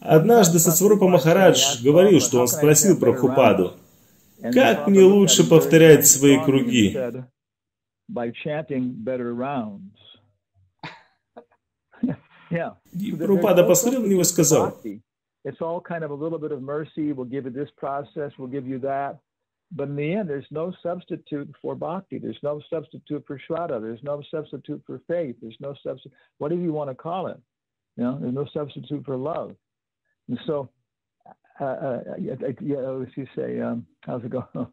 Однажды 0.00 0.58
Сацварупа 0.58 1.06
Махарадж 1.08 1.82
говорил, 1.84 2.20
что 2.20 2.40
он 2.40 2.48
спросил 2.48 2.98
про 2.98 3.14
Хупаду, 3.14 3.74
как 4.40 4.88
мне 4.88 5.02
лучше 5.02 5.48
повторять 5.48 6.06
свои 6.06 6.42
круги? 6.42 6.96
И 12.92 13.12
Прабхупада 13.12 13.64
посмотрел 13.64 14.02
на 14.02 14.06
него 14.06 14.22
и 14.22 14.24
сказал, 14.24 14.74
It's 15.42 15.62
all 15.62 15.80
kind 15.80 16.02
of 16.02 16.10
a 16.10 16.14
little 16.14 16.38
bit 16.38 16.52
of 16.52 16.60
mercy. 16.60 17.12
We'll 17.12 17.24
give 17.24 17.46
you 17.46 17.50
this 17.50 17.70
process. 17.78 18.30
We'll 18.36 18.50
give 18.50 18.66
you 18.66 18.78
that. 18.80 19.18
But 19.72 19.88
in 19.88 19.96
the 19.96 20.12
end, 20.12 20.28
there's 20.28 20.50
no 20.50 20.70
substitute 20.82 21.48
for 21.62 21.74
bhakti. 21.74 22.18
There's 22.18 22.38
no 22.42 22.60
substitute 22.68 23.24
for 23.26 23.40
shraddha. 23.48 23.80
There's 23.80 24.02
no 24.02 24.22
substitute 24.30 24.82
for 24.84 25.00
faith. 25.08 25.36
There's 25.40 25.56
no 25.60 25.74
substitute, 25.82 26.12
whatever 26.36 26.60
you 26.60 26.74
want 26.74 26.90
to 26.90 26.94
call 26.94 27.28
it. 27.28 27.40
You 27.96 28.04
know, 28.04 28.18
there's 28.20 28.34
no 28.34 28.46
substitute 28.52 29.02
for 29.06 29.16
love. 29.16 29.56
And 30.30 30.38
so, 30.46 30.68
uh, 31.60 31.64
uh, 31.64 32.00
yeah, 32.18 32.34
let's 32.38 33.14
see, 33.16 33.26
say, 33.34 33.60
um, 33.60 33.84
how's 34.06 34.24
it 34.24 34.30
go? 34.30 34.44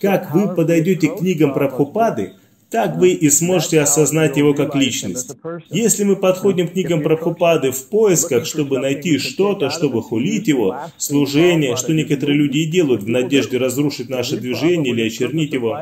Как 0.00 0.34
вы 0.34 0.54
подойдете 0.54 1.10
к 1.10 1.18
книгам 1.18 1.52
Прабхупады, 1.52 2.32
так 2.70 2.96
вы 2.96 3.12
и 3.12 3.28
сможете 3.28 3.82
осознать 3.82 4.38
его 4.38 4.54
как 4.54 4.74
личность. 4.74 5.36
Если 5.68 6.04
мы 6.04 6.16
подходим 6.16 6.68
к 6.68 6.72
книгам 6.72 7.02
Прабхупады 7.02 7.70
в 7.70 7.88
поисках, 7.90 8.46
чтобы 8.46 8.78
найти 8.78 9.18
что-то, 9.18 9.68
чтобы 9.68 10.02
хулить 10.02 10.48
его, 10.48 10.74
служение, 10.96 11.76
что 11.76 11.92
некоторые 11.92 12.38
люди 12.38 12.58
и 12.58 12.66
делают 12.66 13.02
в 13.02 13.08
надежде 13.08 13.58
разрушить 13.58 14.08
наше 14.08 14.38
движение 14.38 14.94
или 14.94 15.06
очернить 15.06 15.52
его, 15.52 15.78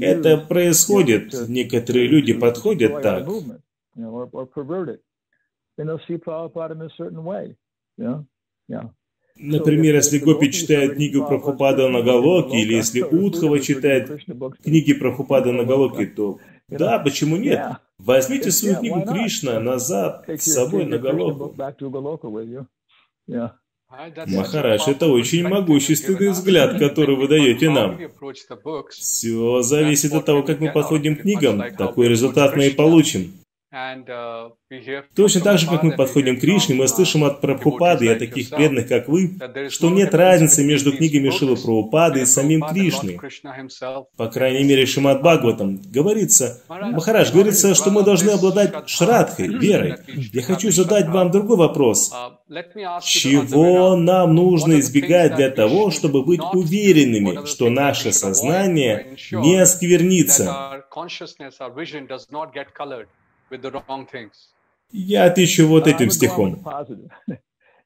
это 0.00 0.36
происходит. 0.38 1.34
Некоторые 1.48 2.06
люди 2.06 2.32
подходят 2.32 3.02
так. 3.02 3.28
You 3.96 4.02
know, 4.02 4.10
or, 4.10 4.28
or 4.32 4.46
pervert 4.46 4.88
it. 4.88 5.02
Then 5.76 5.86
they'll 5.86 6.00
see 6.06 6.16
Prabhupada 6.16 6.72
in 6.72 6.82
a 6.82 6.90
certain 6.96 7.24
way. 7.24 7.56
Yeah, 7.98 8.22
yeah. 8.68 8.90
Например, 9.38 9.94
если 9.94 10.18
Гопи 10.18 10.50
читает 10.50 10.94
книгу 10.94 11.26
про 11.26 11.38
Хупада 11.38 11.88
на 11.88 12.02
Галоке, 12.02 12.58
или 12.58 12.74
если 12.74 13.02
Утхова 13.02 13.60
читает 13.60 14.10
книги 14.62 14.94
про 14.94 15.12
Хупада 15.12 15.52
на 15.52 15.64
Галоке, 15.64 16.06
то 16.06 16.38
да, 16.68 16.98
почему 16.98 17.36
нет? 17.36 17.76
Возьмите 17.98 18.50
свою 18.50 18.78
книгу 18.78 19.02
Кришна 19.02 19.60
назад 19.60 20.24
с 20.26 20.42
собой 20.42 20.86
на 20.86 20.98
Галоку. 20.98 21.54
Махарадж, 24.26 24.88
это 24.88 25.06
очень 25.06 25.46
могущественный 25.46 26.30
взгляд, 26.30 26.78
который 26.78 27.14
вы 27.14 27.28
даете 27.28 27.70
нам. 27.70 27.98
Все 28.90 29.62
зависит 29.62 30.12
от 30.12 30.24
того, 30.24 30.42
как 30.42 30.60
мы 30.60 30.72
подходим 30.72 31.16
к 31.16 31.20
книгам. 31.20 31.62
Такой 31.76 32.08
результат 32.08 32.56
мы 32.56 32.66
и 32.66 32.74
получим. 32.74 33.32
Uh, 33.74 34.52
Точно 35.16 35.40
так 35.40 35.58
же, 35.58 35.66
как 35.66 35.82
мы 35.82 35.96
подходим 35.96 36.36
к 36.36 36.40
Кришне, 36.40 36.76
мы 36.76 36.86
слышим 36.86 37.24
от 37.24 37.40
Прабхупады 37.40 38.06
и 38.06 38.08
от 38.08 38.20
таких 38.20 38.50
преданных, 38.50 38.88
как 38.88 39.08
вы, 39.08 39.36
что 39.70 39.90
нет 39.90 40.14
разницы 40.14 40.64
между 40.64 40.96
книгами 40.96 41.30
Шилы 41.30 41.56
Прабхупады 41.56 42.22
и 42.22 42.26
самим 42.26 42.62
Кришной. 42.62 43.18
По 44.16 44.28
крайней 44.28 44.62
мере, 44.62 44.86
Шимат 44.86 45.20
Бхагаватам 45.20 45.82
говорится, 45.82 46.62
Махарадж 46.68 47.32
говорится, 47.32 47.74
что 47.74 47.90
мы 47.90 48.04
должны 48.04 48.30
обладать 48.30 48.88
шрадхой, 48.88 49.48
верой. 49.48 49.96
Я 50.06 50.42
хочу 50.42 50.70
задать 50.70 51.08
вам 51.08 51.32
другой 51.32 51.56
вопрос. 51.56 52.12
Uh, 52.48 53.00
Чего 53.02 53.96
нам 53.96 54.36
нужно 54.36 54.78
избегать 54.78 55.34
для 55.34 55.50
того, 55.50 55.90
чтобы 55.90 56.24
быть 56.24 56.40
уверенными, 56.52 57.44
что 57.46 57.68
наше 57.68 58.12
сознание 58.12 59.16
не 59.32 59.56
осквернится? 59.56 60.84
Я 64.92 65.24
отвечу 65.24 65.66
вот 65.68 65.86
этим 65.86 66.10
стихом. 66.10 66.64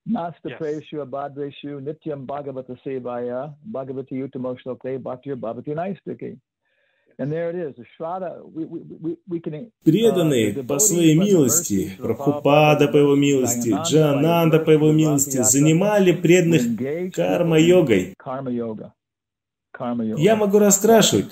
Nastapeshu 0.06 1.02
abhadreshu 1.02 1.78
nityam 1.80 2.26
bhagavata 2.26 2.74
sevaya 2.82 3.54
bhagavati 3.62 4.22
utamoshlokle 4.22 4.98
bhaktir 4.98 5.36
bhavati 5.36 5.74
naistake. 5.74 6.38
Преданные 9.84 10.64
по 10.64 10.78
своей 10.78 11.14
милости, 11.14 11.92
Прабхупада 11.98 12.88
по 12.88 12.96
его 12.96 13.14
милости, 13.14 13.76
Джананда 13.84 14.58
по 14.58 14.70
его 14.70 14.90
милости 14.90 15.42
занимали 15.42 16.12
преданных 16.12 17.12
карма-йогой. 17.12 18.14
Я 20.16 20.36
могу 20.36 20.58
раскрашивать. 20.58 21.26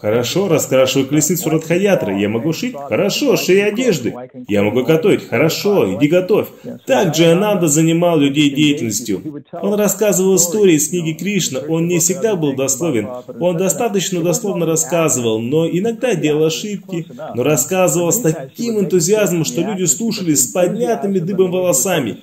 Хорошо, 0.00 0.48
раскрашиваю 0.48 1.08
колесницу 1.08 1.50
Радхаятры. 1.50 2.18
Я 2.18 2.28
могу 2.28 2.52
шить. 2.52 2.74
Хорошо, 2.74 3.36
шей 3.36 3.64
одежды. 3.64 4.14
Я 4.48 4.62
могу 4.62 4.82
готовить. 4.82 5.28
Хорошо, 5.28 5.94
иди 5.94 6.08
готовь. 6.08 6.48
Так 6.86 7.14
Джаянанда 7.14 7.68
занимал 7.68 8.18
людей 8.18 8.50
деятельностью. 8.50 9.44
Он 9.52 9.74
рассказывал 9.74 10.36
истории 10.36 10.74
из 10.74 10.88
книги 10.88 11.12
Кришна. 11.12 11.60
Он 11.68 11.86
не 11.86 11.98
всегда 11.98 12.34
был 12.34 12.54
дословен. 12.56 13.08
Он 13.40 13.56
достаточно 13.56 14.20
дословно 14.22 14.66
рассказывал, 14.66 15.40
но 15.40 15.68
иногда 15.68 16.14
делал 16.14 16.46
ошибки. 16.46 17.06
Но 17.34 17.42
рассказывал 17.42 18.10
с 18.10 18.20
таким 18.20 18.80
энтузиазмом, 18.80 19.44
что 19.44 19.60
люди 19.60 19.84
слушали 19.84 20.34
с 20.34 20.46
поднятыми 20.46 21.18
дыбом 21.18 21.50
волосами. 21.50 22.18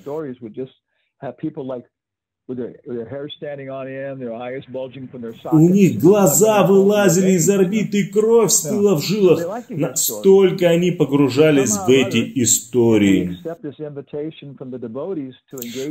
У 5.52 5.60
них 5.60 6.00
глаза 6.00 6.64
вылазили 6.66 7.32
из 7.34 7.48
орбиты, 7.48 8.08
кровь 8.08 8.52
стыла 8.52 8.96
в 8.96 9.04
жилах. 9.04 9.62
Настолько 9.70 10.68
они 10.68 10.90
погружались 10.90 11.78
в 11.78 11.88
эти 11.90 12.32
истории. 12.42 13.38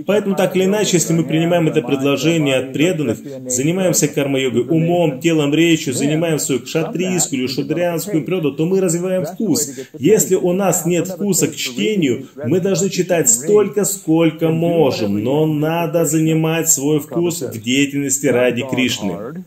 Поэтому, 0.04 0.34
так 0.34 0.56
или 0.56 0.64
иначе, 0.64 0.96
если 0.96 1.12
мы 1.12 1.22
принимаем 1.22 1.68
это 1.68 1.80
предложение 1.80 2.56
от 2.56 2.72
преданных, 2.72 3.18
занимаемся 3.46 4.08
карма-йогой 4.08 4.62
умом, 4.62 5.20
телом, 5.20 5.54
речью, 5.54 5.94
занимаем 5.94 6.40
свою 6.40 6.60
кшатрийскую 6.62 7.42
или 7.42 7.46
шудрянскую 7.46 8.24
природу, 8.24 8.52
то 8.52 8.66
мы 8.66 8.80
развиваем 8.80 9.24
вкус. 9.24 9.78
Если 9.96 10.34
у 10.34 10.52
нас 10.52 10.84
нет 10.86 11.06
вкуса 11.06 11.46
к 11.46 11.54
чтению, 11.54 12.26
мы 12.34 12.58
должны 12.60 12.90
читать 12.90 13.28
столько, 13.28 13.84
сколько 13.84 14.48
можем, 14.48 15.22
но 15.22 15.46
надо 15.46 16.04
заниматься 16.04 16.47
понимать 16.48 16.68
свой 16.68 17.00
вкус 17.00 17.42
в 17.42 17.62
деятельности 17.62 18.26
ради 18.26 18.66
Кришны. 18.68 19.44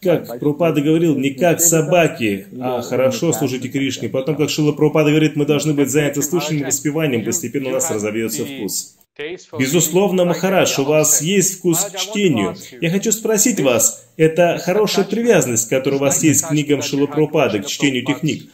Как 0.00 0.40
Прупада 0.40 0.80
говорил, 0.80 1.16
не 1.16 1.30
как 1.30 1.60
собаки, 1.60 2.46
а 2.60 2.82
хорошо 2.82 3.32
служите 3.32 3.68
Кришне. 3.68 4.08
Потом, 4.08 4.36
как 4.36 4.50
Шила 4.50 4.72
Прупада 4.72 5.10
говорит, 5.10 5.36
мы 5.36 5.46
должны 5.46 5.74
быть 5.74 5.90
заняты 5.90 6.22
слушанием 6.22 6.64
и 6.64 6.66
воспеванием, 6.66 7.24
постепенно 7.24 7.68
у 7.68 7.72
нас 7.72 7.90
разовьется 7.90 8.44
вкус. 8.44 8.98
Безусловно, 9.58 10.24
Махараш, 10.24 10.78
у 10.78 10.84
вас 10.84 11.22
есть 11.22 11.58
вкус 11.58 11.84
к 11.84 11.96
чтению. 11.96 12.54
Я 12.80 12.90
хочу 12.90 13.12
спросить 13.12 13.60
вас, 13.60 14.10
это 14.16 14.58
хорошая 14.58 15.06
привязанность, 15.06 15.70
которая 15.70 15.98
у 15.98 16.02
вас 16.02 16.22
есть 16.22 16.42
к 16.42 16.48
книгам 16.48 16.82
Шилапрупады, 16.82 17.62
к 17.62 17.66
чтению 17.66 18.02
этих 18.02 18.20
книг. 18.20 18.50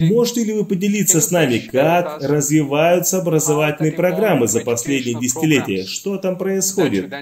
Можете 0.00 0.44
ли 0.44 0.52
вы 0.52 0.64
поделиться 0.64 1.20
с 1.20 1.30
нами, 1.30 1.58
как 1.58 2.22
развиваются 2.22 3.18
образовательные 3.18 3.92
программы 3.92 4.48
за 4.48 4.64
последние 4.64 5.18
десятилетия? 5.18 5.84
Что 5.84 6.18
там 6.18 6.36
происходит? 6.38 7.12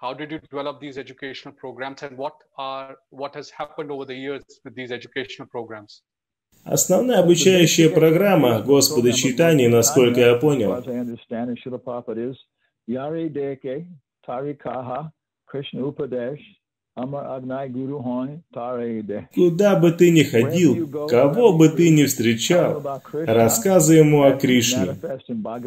How 0.00 0.14
did 0.14 0.30
you 0.30 0.38
develop 0.38 0.78
these 0.78 0.96
educational 0.96 1.52
programs 1.52 2.04
and 2.04 2.16
what 2.16 2.34
are 2.56 2.94
what 3.10 3.34
has 3.34 3.50
happened 3.50 3.90
over 3.90 4.04
the 4.04 4.14
years 4.14 4.44
with 4.64 4.76
these 4.76 4.92
educational 4.92 5.48
programs? 5.48 6.02
Основная 6.64 7.20
обучающая 7.20 7.88
программа 7.88 8.60
Господа 8.60 9.12
Читани, 9.12 9.66
насколько 9.66 10.20
я 10.20 10.34
понял, 10.36 10.74
Куда 19.34 19.76
бы 19.76 19.92
ты 19.92 20.10
ни 20.10 20.22
ходил, 20.22 20.88
кого 21.08 21.52
бы 21.52 21.68
ты 21.68 21.90
ни 21.90 22.04
встречал, 22.04 23.02
рассказывай 23.12 23.98
ему 23.98 24.22
о 24.22 24.32
Кришне, 24.32 24.96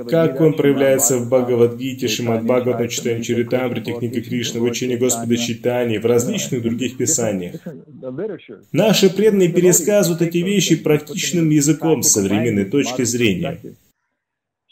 как 0.09 0.41
он 0.41 0.53
проявляется 0.53 1.17
в 1.17 1.29
Бхагавадгите, 1.29 2.07
Шимад 2.07 2.43
Бхагаватам, 2.43 2.89
читаем 2.89 3.21
Чаритамрите, 3.21 3.93
книге 3.93 4.21
Кришны, 4.21 4.59
в 4.59 4.63
учении 4.63 4.97
Господа 4.97 5.37
Читани, 5.37 5.97
в 5.99 6.05
различных 6.05 6.61
других 6.63 6.97
писаниях. 6.97 7.61
Наши 8.71 9.09
преданные 9.09 9.49
пересказывают 9.49 10.21
эти 10.21 10.39
вещи 10.39 10.75
практичным 10.75 11.49
языком 11.49 12.03
с 12.03 12.11
современной 12.11 12.65
точки 12.65 13.03
зрения. 13.03 13.59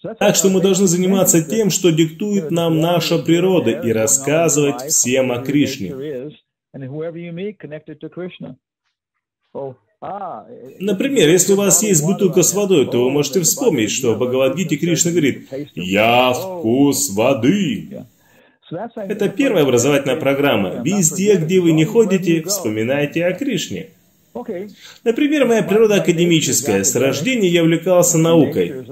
Так 0.02 0.36
что 0.36 0.50
мы 0.50 0.62
должны 0.62 0.88
заниматься 0.88 1.44
тем, 1.44 1.70
что 1.70 1.90
диктует 1.90 2.52
нам 2.52 2.80
наша 2.80 3.20
природа, 3.20 3.72
и 3.72 3.92
рассказывать 3.92 4.82
всем 4.84 5.32
о 5.32 5.40
Кришне. 5.40 5.94
Ah, 10.02 10.46
Например, 10.80 11.28
если 11.28 11.54
у 11.54 11.58
вас 11.58 11.84
есть 11.84 12.06
бутылка 12.06 12.42
с 12.42 12.54
водой, 12.54 12.90
то 12.90 13.04
вы 13.04 13.12
можете 13.12 13.42
вспомнить, 13.42 13.92
что 13.92 14.14
в 14.14 14.18
Бхагавадгите 14.18 14.78
Кришна 14.78 15.12
говорит 15.12 15.50
«Я 15.76 16.32
вкус 16.32 17.10
воды». 17.10 18.06
Это 18.96 19.30
первая 19.30 19.64
образовательная 19.64 20.16
программа. 20.16 20.82
Везде, 20.84 21.36
где 21.36 21.60
вы 21.60 21.74
не 21.74 21.86
ходите, 21.86 22.44
вспоминайте 22.44 23.26
о 23.26 23.34
Кришне. 23.34 23.90
Например, 25.04 25.46
моя 25.46 25.64
природа 25.64 25.96
академическая. 25.96 26.84
С 26.84 26.96
рождения 26.96 27.48
я 27.48 27.64
увлекался 27.64 28.18
наукой. 28.18 28.86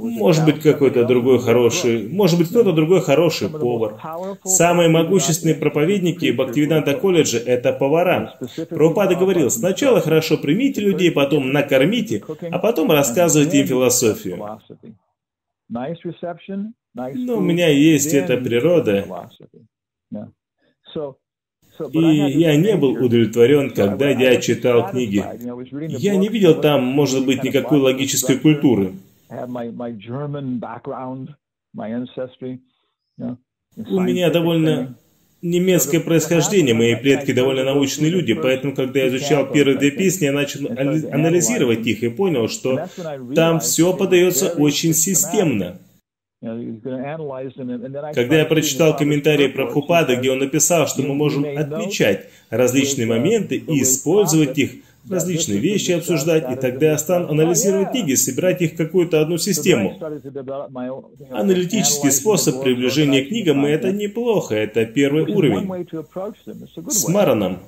Может 0.00 0.44
быть, 0.44 0.60
какой-то 0.60 1.04
другой 1.04 1.38
хороший, 1.40 2.08
может 2.08 2.38
быть, 2.38 2.48
кто-то 2.48 2.72
другой 2.72 3.00
хороший 3.00 3.48
повар. 3.48 4.00
Самые 4.44 4.88
могущественные 4.88 5.54
проповедники 5.54 6.30
Бхактивиданта 6.30 6.94
колледжа– 6.94 7.38
это 7.46 7.72
повара. 7.72 8.38
Прабхупада 8.68 9.14
говорил, 9.14 9.50
сначала 9.50 10.00
хорошо 10.00 10.38
примите 10.38 10.80
людей, 10.80 11.10
потом 11.10 11.52
накормите, 11.52 12.22
а 12.50 12.58
потом 12.58 12.90
рассказывайте 12.90 13.60
им 13.60 13.66
философию. 13.66 14.38
Но 15.68 17.36
у 17.36 17.40
меня 17.40 17.68
есть 17.68 18.14
эта 18.14 18.36
природа. 18.36 19.06
И 21.92 21.98
я 21.98 22.56
не 22.56 22.76
был 22.76 22.92
удовлетворен, 22.92 23.70
когда 23.70 24.08
я 24.08 24.40
читал 24.40 24.90
книги. 24.90 25.24
Я 25.98 26.16
не 26.16 26.28
видел 26.28 26.60
там, 26.60 26.84
может 26.84 27.24
быть, 27.24 27.42
никакой 27.42 27.78
логической 27.80 28.38
культуры. 28.38 28.92
У 33.76 34.00
меня 34.00 34.30
довольно 34.30 34.96
немецкое 35.42 36.00
происхождение, 36.00 36.74
мои 36.74 36.96
предки 36.96 37.32
довольно 37.32 37.64
научные 37.64 38.10
люди, 38.10 38.34
поэтому, 38.34 38.74
когда 38.74 39.00
я 39.00 39.08
изучал 39.08 39.50
первые 39.50 39.78
две 39.78 39.90
песни, 39.90 40.24
я 40.24 40.32
начал 40.32 40.66
анализировать 40.68 41.86
их 41.86 42.02
и 42.02 42.08
понял, 42.08 42.48
что 42.48 42.88
там 43.34 43.60
все 43.60 43.96
подается 43.96 44.48
очень 44.50 44.94
системно. 44.94 45.78
Когда 46.40 48.36
я 48.38 48.44
прочитал 48.46 48.96
комментарии 48.96 49.48
про 49.48 49.66
Хупада, 49.66 50.14
где 50.14 50.30
он 50.30 50.38
написал, 50.38 50.86
что 50.86 51.02
мы 51.02 51.14
можем 51.14 51.44
отмечать 51.44 52.28
различные 52.48 53.08
моменты 53.08 53.56
и 53.56 53.82
использовать 53.82 54.56
их, 54.56 54.70
различные 55.10 55.58
вещи 55.58 55.92
обсуждать, 55.92 56.48
и 56.52 56.54
тогда 56.54 56.92
я 56.92 56.98
стану 56.98 57.30
анализировать 57.30 57.90
книги, 57.90 58.14
собирать 58.14 58.62
их 58.62 58.74
в 58.74 58.76
какую-то 58.76 59.20
одну 59.20 59.36
систему. 59.36 59.98
Аналитический 61.30 62.12
способ 62.12 62.62
приближения 62.62 63.24
к 63.24 63.28
книгам, 63.28 63.64
это 63.64 63.90
неплохо, 63.90 64.54
это 64.54 64.86
первый 64.86 65.24
уровень. 65.24 65.86
С 66.88 67.08
Мараном. 67.08 67.58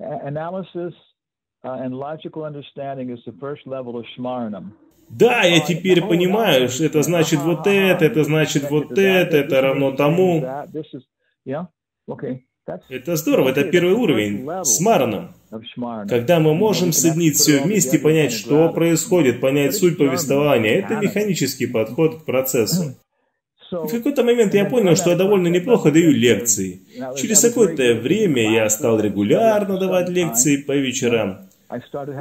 Analysis 0.00 0.94
and 1.64 1.92
logical 1.92 2.44
understanding 2.44 3.10
is 3.10 3.18
the 3.26 3.32
first 3.40 3.66
level 3.66 3.96
of 3.96 4.04
Shmaranam. 4.16 4.74
Да, 5.10 5.42
я 5.42 5.60
теперь 5.60 6.02
понимаю, 6.02 6.68
что 6.68 6.84
это 6.84 7.02
значит 7.02 7.40
вот 7.40 7.66
это, 7.66 8.04
это 8.04 8.24
значит 8.24 8.70
вот 8.70 8.98
это, 8.98 9.36
это 9.36 9.60
равно 9.60 9.92
тому. 9.92 10.44
Это 12.90 13.16
здорово, 13.16 13.48
это 13.48 13.64
первый 13.64 13.94
уровень 13.94 14.46
с 14.62 14.80
Мараном. 14.80 15.34
Когда 16.08 16.38
мы 16.38 16.54
можем 16.54 16.92
соединить 16.92 17.36
все 17.36 17.62
вместе, 17.62 17.98
понять, 17.98 18.32
что 18.32 18.68
происходит, 18.70 19.40
понять 19.40 19.74
суть 19.74 19.96
повествования, 19.96 20.80
это 20.80 20.96
механический 20.96 21.66
подход 21.66 22.22
к 22.22 22.24
процессу. 22.26 22.94
В 23.70 23.88
какой-то 23.88 24.24
момент 24.24 24.54
я 24.54 24.64
понял, 24.64 24.96
что 24.96 25.10
я 25.10 25.16
довольно 25.16 25.48
неплохо 25.48 25.90
даю 25.90 26.10
лекции. 26.10 26.82
Через 27.16 27.40
какое-то 27.40 27.94
время 27.94 28.50
я 28.50 28.68
стал 28.70 28.98
регулярно 29.00 29.78
давать 29.78 30.08
лекции 30.08 30.56
по 30.58 30.72
вечерам. 30.72 31.47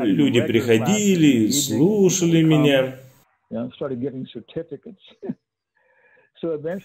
Люди 0.03 0.41
приходили, 0.41 1.49
слушали 1.49 2.41
меня. 2.43 2.95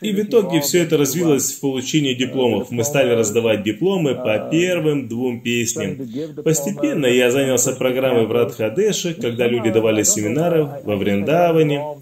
И 0.01 0.13
в 0.13 0.21
итоге 0.21 0.61
все 0.61 0.83
это 0.83 0.97
развилось 0.97 1.53
в 1.53 1.61
получении 1.61 2.15
дипломов. 2.15 2.71
Мы 2.71 2.85
стали 2.85 3.11
раздавать 3.11 3.63
дипломы 3.63 4.15
по 4.15 4.49
первым 4.51 5.09
двум 5.09 5.43
песням. 5.43 5.99
Постепенно 6.43 7.05
я 7.07 7.31
занялся 7.31 7.75
программой 7.75 8.27
в 8.27 8.33
Радхадеше, 8.33 9.15
когда 9.15 9.47
люди 9.47 9.71
давали 9.71 10.05
семинары 10.05 10.65
во 10.85 10.97
Вриндаване. 10.97 12.01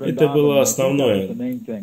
Это 0.00 0.28
было 0.28 0.60
основное. 0.62 1.28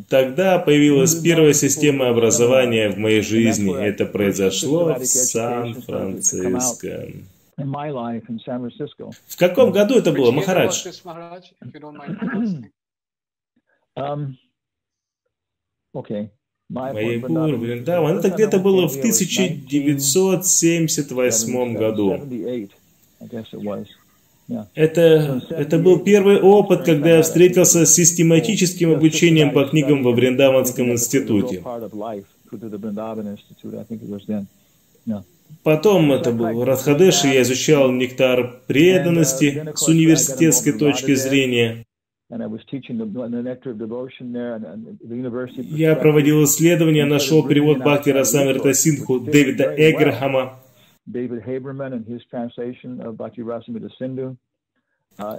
Тогда 0.10 0.60
появилась 0.60 1.16
первая 1.16 1.54
система 1.54 2.10
образования 2.10 2.90
в 2.90 2.98
моей 2.98 3.22
жизни. 3.22 3.74
Это 3.82 4.06
произошло 4.06 4.94
в 4.96 5.06
Сан-Франциско. 5.06 7.08
В 9.28 9.38
каком 9.38 9.72
году 9.72 9.96
это 9.96 10.12
было, 10.12 10.32
Махарадж? 10.32 10.86
Майяпур, 16.70 17.56
Вриндаван. 17.58 18.20
Это 18.20 18.30
где-то 18.30 18.60
было 18.60 18.88
в 18.88 18.96
1978 18.96 21.74
году. 21.74 22.18
Это, 24.74 25.41
это 25.50 25.78
был 25.78 26.00
первый 26.00 26.41
опыт, 26.41 26.84
когда 26.84 27.18
я 27.18 27.22
встретился 27.22 27.86
с 27.86 27.93
систематическим 27.93 28.91
обучением 28.91 29.52
по 29.52 29.66
книгам 29.66 30.04
во 30.04 30.12
Вриндаванском 30.12 30.91
институте. 30.91 31.64
Потом 35.64 36.12
это 36.12 36.32
был 36.32 36.64
Радхадеш, 36.64 37.26
и 37.26 37.30
я 37.30 37.41
изучал 37.41 37.91
нектар 37.91 38.62
преданности 38.68 39.66
с 39.76 39.88
университетской 39.88 40.74
точки 40.74 41.16
зрения. 41.16 41.86
Я 42.30 42.47
проводил 45.95 46.43
исследования, 46.43 47.06
нашел 47.06 47.47
перевод 47.47 47.80
Бхакти 47.80 48.12
Расамрита 48.12 48.72
Синдху 48.74 49.20
Дэвида 49.20 49.74
Эграхама. 49.76 50.59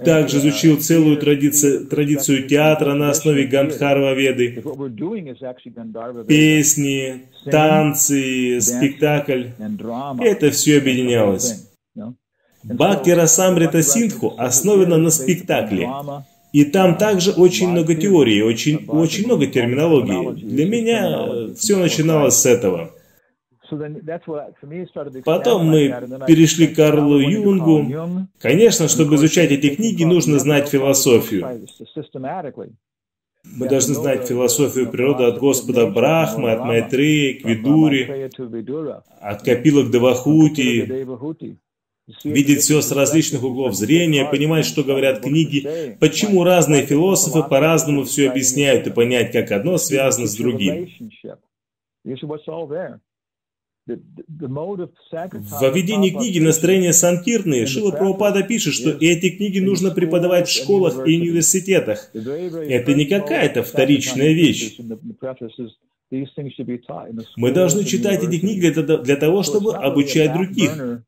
Также 0.05 0.37
изучил 0.37 0.79
целую 0.79 1.17
традицию, 1.17 1.87
традицию 1.87 2.47
театра 2.47 2.93
на 2.93 3.09
основе 3.09 3.47
Гандхарва 3.47 4.13
Веды. 4.13 4.61
Песни, 6.27 7.23
танцы, 7.49 8.61
спектакль. 8.61 9.45
Это 10.19 10.51
все 10.51 10.77
объединялось. 10.77 11.67
Бхакти 12.63 13.09
Расамрита 13.09 13.81
Синдху 13.81 14.35
основана 14.37 14.97
на 14.97 15.09
спектакле. 15.09 15.89
И 16.53 16.65
там 16.65 16.97
также 16.97 17.31
очень 17.31 17.69
много 17.69 17.95
теории, 17.95 18.41
очень, 18.41 18.85
очень 18.87 19.25
много 19.25 19.47
терминологии. 19.47 20.43
Для 20.43 20.65
меня 20.67 21.53
все 21.55 21.77
начиналось 21.77 22.35
с 22.35 22.45
этого. 22.45 22.91
Потом 25.23 25.65
мы 25.65 25.89
перешли 26.27 26.67
к 26.67 26.75
Карлу 26.75 27.19
Юнгу. 27.19 28.27
Конечно, 28.39 28.87
чтобы 28.87 29.15
изучать 29.15 29.51
эти 29.51 29.75
книги, 29.75 30.03
нужно 30.03 30.39
знать 30.39 30.69
философию. 30.69 31.67
Мы 33.43 33.67
должны 33.67 33.95
знать 33.95 34.27
философию 34.27 34.89
природы 34.91 35.23
от 35.23 35.39
Господа 35.39 35.87
Брахмы, 35.87 36.51
от 36.51 36.59
Майтреи 36.59 37.33
к 37.33 37.45
Видуре, 37.45 38.29
от 39.19 39.41
Капила 39.41 39.83
к 39.83 39.91
Девахути, 39.91 41.07
видеть 42.23 42.61
все 42.61 42.81
с 42.81 42.91
различных 42.91 43.43
углов 43.43 43.73
зрения, 43.73 44.25
понимать, 44.25 44.65
что 44.65 44.83
говорят 44.83 45.21
книги, 45.21 45.97
почему 45.99 46.43
разные 46.43 46.85
философы 46.85 47.47
по-разному 47.47 48.03
все 48.03 48.29
объясняют 48.29 48.87
и 48.87 48.91
понять, 48.91 49.31
как 49.31 49.51
одно 49.51 49.77
связано 49.77 50.27
с 50.27 50.35
другим. 50.35 50.87
В 53.87 55.73
введении 55.73 56.11
книги 56.11 56.39
«Настроение 56.39 56.93
Санкиртны» 56.93 57.65
Шила 57.65 57.91
Прабхупада 57.91 58.43
пишет, 58.43 58.75
что 58.75 58.91
эти 58.91 59.35
книги 59.35 59.59
нужно 59.59 59.89
преподавать 59.91 60.47
в 60.47 60.51
школах 60.51 61.07
и 61.07 61.17
университетах. 61.19 62.11
Это 62.13 62.93
не 62.93 63.05
какая-то 63.05 63.63
вторичная 63.63 64.33
вещь. 64.33 64.77
Мы 67.37 67.51
должны 67.51 67.83
читать 67.85 68.23
эти 68.23 68.39
книги 68.39 68.69
для, 68.69 68.97
для 68.97 69.15
того, 69.15 69.41
чтобы 69.43 69.75
обучать 69.75 70.33
других. 70.33 71.03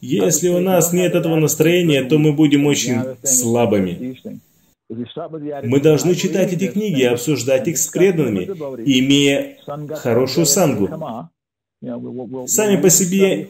Если 0.00 0.48
у 0.48 0.60
нас 0.60 0.92
нет 0.92 1.14
этого 1.14 1.36
настроения, 1.36 2.04
то 2.04 2.18
мы 2.18 2.34
будем 2.34 2.66
очень 2.66 3.00
слабыми. 3.22 4.18
Мы 4.88 5.80
должны 5.80 6.14
читать 6.14 6.52
эти 6.52 6.68
книги 6.68 7.00
и 7.00 7.04
обсуждать 7.04 7.66
их 7.66 7.76
с 7.78 7.88
преданными, 7.88 8.44
имея 8.44 9.58
хорошую 9.96 10.46
сангу. 10.46 10.88
Сами 12.46 12.80
по 12.80 12.88
себе 12.88 13.48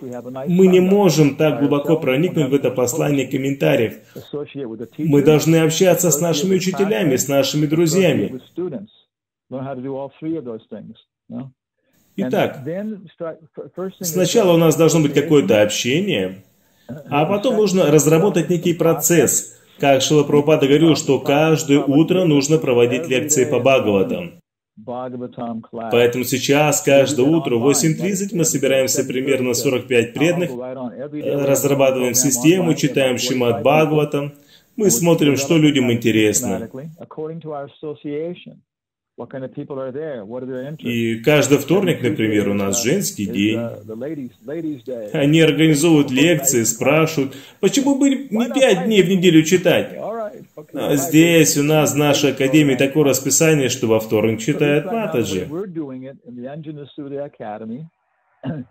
мы 0.49 0.66
не 0.66 0.80
можем 0.80 1.37
так 1.37 1.61
глубоко 1.61 1.99
проникнуть 1.99 2.49
в 2.51 2.55
это 2.55 2.70
послание 2.70 3.28
комментариев. 3.28 3.99
Мы 4.99 5.22
должны 5.22 5.57
общаться 5.57 6.11
с 6.11 6.20
нашими 6.20 6.57
учителями, 6.57 7.16
с 7.16 7.28
нашими 7.28 7.66
друзьями. 7.66 8.41
Итак, 12.16 12.66
сначала 14.01 14.55
у 14.55 14.57
нас 14.57 14.74
должно 14.76 15.01
быть 15.03 15.12
какое-то 15.12 15.62
общение, 15.62 16.43
а 16.89 17.26
потом 17.26 17.57
нужно 17.57 17.91
разработать 17.91 18.49
некий 18.49 18.72
процесс– 18.72 19.53
как 19.78 20.02
Шила 20.02 20.24
Прабхупада 20.24 20.66
говорил, 20.66 20.96
что 20.96 21.18
каждое 21.20 21.80
утро 21.80 22.24
нужно 22.24 22.58
проводить 22.58 23.08
лекции 23.08 23.44
по 23.44 23.60
Бхагаватам. 23.60 24.40
Поэтому 25.90 26.24
сейчас, 26.24 26.82
каждое 26.82 27.24
утро 27.24 27.56
в 27.56 27.66
8.30 27.68 28.36
мы 28.36 28.44
собираемся 28.44 29.04
примерно 29.04 29.54
45 29.54 30.12
преданных, 30.12 30.50
разрабатываем 30.50 32.14
систему, 32.14 32.74
читаем 32.74 33.18
Шимат 33.18 33.62
Бхагаватам, 33.62 34.34
мы 34.76 34.90
смотрим, 34.90 35.36
что 35.36 35.56
людям 35.56 35.90
интересно. 35.90 36.68
И 40.86 41.16
каждый 41.20 41.58
вторник, 41.58 42.02
например, 42.02 42.50
у 42.50 42.54
нас 42.54 42.82
женский 42.82 43.24
день. 43.24 43.58
Они 45.12 45.40
организовывают 45.40 46.10
лекции, 46.10 46.64
спрашивают, 46.64 47.34
почему 47.60 47.98
бы 47.98 48.10
не 48.10 48.52
пять 48.52 48.84
дней 48.84 49.02
в 49.02 49.08
неделю 49.08 49.42
читать? 49.42 49.96
А 50.74 50.96
здесь 50.96 51.56
у 51.56 51.62
нас 51.62 51.94
в 51.94 51.96
нашей 51.96 52.32
академии 52.32 52.74
такое 52.74 53.04
расписание, 53.04 53.70
что 53.70 53.86
во 53.86 54.00
вторник 54.00 54.40
читают 54.40 54.84
Матаджи. 54.86 55.48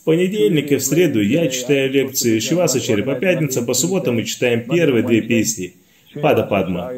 В 0.00 0.04
понедельник 0.04 0.72
и 0.72 0.76
в 0.76 0.82
среду 0.82 1.20
я 1.20 1.48
читаю 1.48 1.90
лекции 1.90 2.38
Шивасачари, 2.38 3.02
по 3.02 3.14
пятницам, 3.16 3.66
по 3.66 3.74
субботам 3.74 4.14
мы 4.16 4.24
читаем 4.24 4.66
первые 4.66 5.04
две 5.04 5.20
песни. 5.20 5.74
Пада 6.14 6.44
Падма. 6.44 6.90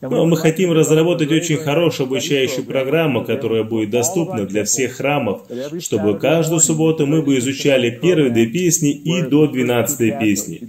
Но 0.00 0.26
мы 0.26 0.36
хотим 0.36 0.72
разработать 0.72 1.30
очень 1.30 1.58
хорошую 1.58 2.08
обучающую 2.08 2.66
программу, 2.66 3.24
которая 3.24 3.62
будет 3.62 3.90
доступна 3.90 4.46
для 4.46 4.64
всех 4.64 4.92
храмов, 4.94 5.46
чтобы 5.80 6.18
каждую 6.18 6.60
субботу 6.60 7.06
мы 7.06 7.22
бы 7.22 7.38
изучали 7.38 7.90
первые 7.90 8.30
две 8.30 8.46
песни 8.50 8.90
и 8.90 9.22
до 9.22 9.46
двенадцатой 9.46 10.18
песни. 10.18 10.60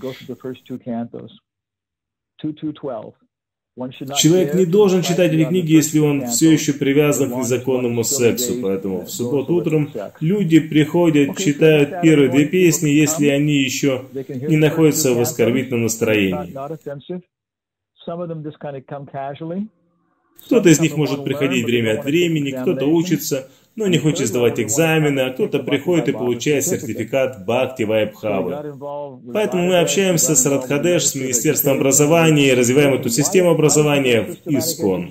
Человек 3.76 4.54
не 4.54 4.66
должен 4.66 5.02
читать 5.02 5.34
эти 5.34 5.46
книги, 5.46 5.74
если 5.74 5.98
он 5.98 6.28
все 6.28 6.52
еще 6.52 6.74
привязан 6.74 7.32
к 7.32 7.38
незаконному 7.38 8.04
сексу. 8.04 8.62
Поэтому 8.62 9.06
в 9.06 9.10
субботу 9.10 9.56
утром 9.56 9.92
люди 10.20 10.60
приходят, 10.60 11.38
читают 11.38 12.02
первые 12.02 12.30
две 12.30 12.46
песни, 12.46 12.90
если 12.90 13.28
они 13.30 13.56
еще 13.56 14.06
не 14.30 14.58
находятся 14.58 15.14
в 15.14 15.22
оскорбительном 15.22 15.84
настроении. 15.84 16.56
Кто-то 20.46 20.70
из 20.70 20.80
них 20.80 20.96
может 20.96 21.24
приходить 21.24 21.66
время 21.66 22.00
от 22.00 22.06
времени, 22.06 22.52
кто-то 22.52 22.86
учится, 22.86 23.50
но 23.76 23.88
не 23.88 23.98
хочет 23.98 24.28
сдавать 24.28 24.60
экзамены, 24.60 25.22
а 25.22 25.32
кто-то 25.32 25.60
приходит 25.60 26.10
и 26.10 26.12
получает 26.12 26.66
сертификат 26.66 27.46
Бхакти 27.46 27.84
Вайбхавы. 27.84 28.76
Поэтому 29.34 29.68
мы 29.68 29.80
общаемся 29.80 30.36
с 30.36 30.46
Радхадеш, 30.46 31.08
с 31.08 31.16
Министерством 31.16 31.78
образования 31.78 32.50
и 32.50 32.54
развиваем 32.54 32.94
эту 32.94 33.10
систему 33.10 33.52
образования 33.52 34.22
в 34.22 34.48
ИСКОН. 34.48 35.10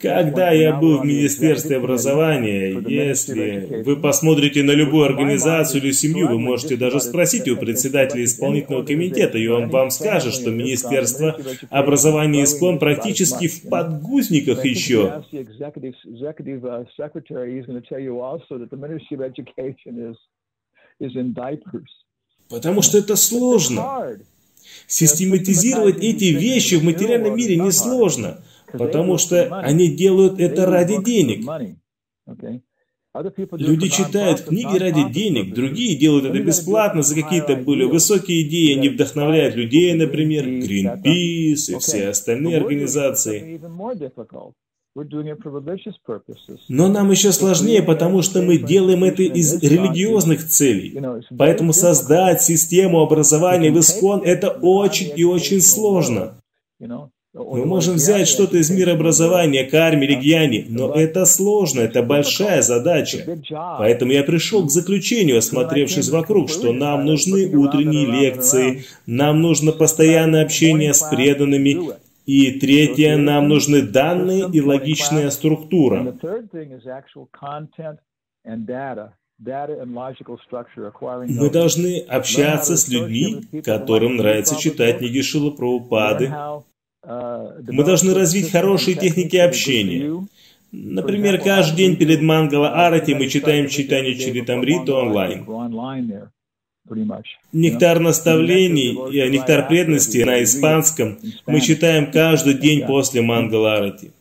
Когда 0.00 0.50
я 0.50 0.74
был 0.74 0.98
в 0.98 1.04
Министерстве 1.04 1.76
образования, 1.76 2.80
если 2.88 3.82
вы 3.84 3.96
посмотрите 3.96 4.64
на 4.64 4.72
любую 4.72 5.04
организацию 5.04 5.80
или 5.80 5.92
семью, 5.92 6.28
вы 6.28 6.40
можете 6.40 6.76
даже 6.76 6.98
спросить 6.98 7.48
у 7.48 7.56
председателя 7.56 8.24
исполнительного 8.24 8.84
комитета, 8.84 9.38
и 9.38 9.46
он 9.46 9.70
вам 9.70 9.90
скажет, 9.90 10.34
что 10.34 10.50
Министерство 10.50 11.38
образования 11.70 12.42
ИСКОН 12.42 12.80
практически 12.80 13.46
в 13.46 13.68
подгузниках 13.68 14.64
еще. 14.64 15.22
Потому 22.48 22.82
что 22.82 22.98
это 22.98 23.14
сложно. 23.14 24.18
Систематизировать 24.88 26.02
эти 26.02 26.24
вещи 26.24 26.74
в 26.74 26.84
материальном 26.84 27.36
мире 27.36 27.56
несложно. 27.56 28.42
Потому 28.72 29.18
что 29.18 29.60
они 29.60 29.88
делают 29.88 30.38
это 30.40 30.66
ради 30.66 31.02
денег. 31.02 31.44
Люди 33.52 33.88
читают 33.88 34.42
книги 34.42 34.78
ради 34.78 35.10
денег, 35.10 35.54
другие 35.54 35.96
делают 35.96 36.26
это 36.26 36.38
бесплатно 36.40 37.02
за 37.02 37.14
какие-то 37.14 37.56
более 37.56 37.88
высокие 37.88 38.42
идеи, 38.42 38.76
они 38.78 38.90
вдохновляют 38.90 39.56
людей, 39.56 39.94
например, 39.94 40.46
Greenpeace 40.46 41.74
и 41.74 41.78
все 41.78 42.08
остальные 42.10 42.58
организации. 42.58 43.60
Но 46.68 46.88
нам 46.88 47.10
еще 47.10 47.32
сложнее, 47.32 47.82
потому 47.82 48.22
что 48.22 48.42
мы 48.42 48.58
делаем 48.58 49.04
это 49.04 49.22
из 49.22 49.62
религиозных 49.62 50.46
целей. 50.46 51.00
Поэтому 51.36 51.72
создать 51.72 52.42
систему 52.42 53.00
образования 53.00 53.70
в 53.70 53.78
ИСКОН– 53.78 54.22
это 54.24 54.50
очень 54.50 55.12
и 55.16 55.24
очень 55.24 55.60
сложно. 55.60 56.42
Мы 57.34 57.66
можем 57.66 57.94
взять 57.94 58.26
что-то 58.26 58.56
из 58.56 58.70
мира 58.70 58.92
образования, 58.92 59.64
карми, 59.64 60.06
регьяни, 60.06 60.64
но 60.68 60.94
это 60.94 61.26
сложно, 61.26 61.82
это 61.82 62.02
большая 62.02 62.62
задача. 62.62 63.38
Поэтому 63.78 64.12
я 64.12 64.22
пришел 64.24 64.64
к 64.64 64.70
заключению, 64.70 65.36
осмотревшись 65.38 66.08
вокруг, 66.08 66.48
что 66.48 66.72
нам 66.72 67.04
нужны 67.04 67.46
утренние 67.54 68.06
лекции, 68.06 68.84
нам 69.06 69.42
нужно 69.42 69.72
постоянное 69.72 70.42
общение 70.42 70.94
с 70.94 71.02
преданными, 71.02 71.92
и 72.24 72.58
третье, 72.58 73.16
нам 73.16 73.48
нужны 73.48 73.82
данные 73.82 74.48
и 74.50 74.60
логичная 74.62 75.28
структура. 75.30 76.14
Мы 81.28 81.50
должны 81.50 82.00
общаться 82.00 82.76
с 82.76 82.88
людьми, 82.88 83.42
которым 83.62 84.16
нравится 84.16 84.58
читать 84.58 84.98
книги 84.98 85.20
Шила 85.20 85.50
Прабхупады, 85.50 86.32
мы 87.04 87.84
должны 87.84 88.14
развить 88.14 88.50
хорошие 88.50 88.96
техники 88.96 89.36
общения. 89.36 90.26
Например, 90.70 91.40
каждый 91.40 91.76
день 91.76 91.96
перед 91.96 92.20
Мангала 92.20 92.86
Арати 92.86 93.14
мы 93.14 93.28
читаем 93.28 93.68
читание 93.68 94.16
Чаритамрита 94.16 94.94
онлайн. 94.94 95.46
Нектар 97.52 98.00
наставлений, 98.00 98.92
и 99.10 99.30
нектар 99.30 99.68
преданности 99.68 100.18
на 100.18 100.42
испанском 100.42 101.18
мы 101.46 101.60
читаем 101.60 102.10
каждый 102.10 102.54
день 102.54 102.86
после 102.86 103.22
Мангала 103.22 103.76
Арати. 103.76 104.12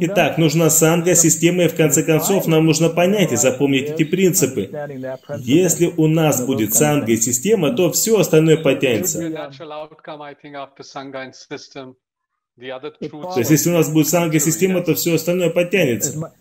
Итак, 0.00 0.36
нужна 0.38 0.68
санга, 0.68 1.14
система, 1.14 1.64
и 1.64 1.68
в 1.68 1.74
конце 1.74 2.02
концов 2.02 2.46
нам 2.46 2.66
нужно 2.66 2.90
понять 2.90 3.32
и 3.32 3.36
запомнить 3.36 3.90
эти 3.90 4.04
принципы. 4.04 4.70
Если 5.38 5.86
у 5.96 6.06
нас 6.06 6.44
будет 6.44 6.74
санга 6.74 7.12
и 7.12 7.16
система, 7.16 7.72
то 7.72 7.90
все 7.90 8.18
остальное 8.18 8.58
потянется. 8.58 9.50
То 13.34 13.38
есть, 13.38 13.50
если 13.50 13.70
у 13.70 13.74
нас 13.74 13.92
будет 13.92 14.08
санга-система, 14.08 14.80
то 14.82 14.94
все 14.94 15.14
остальное 15.14 15.50
подтянется. 15.50 16.32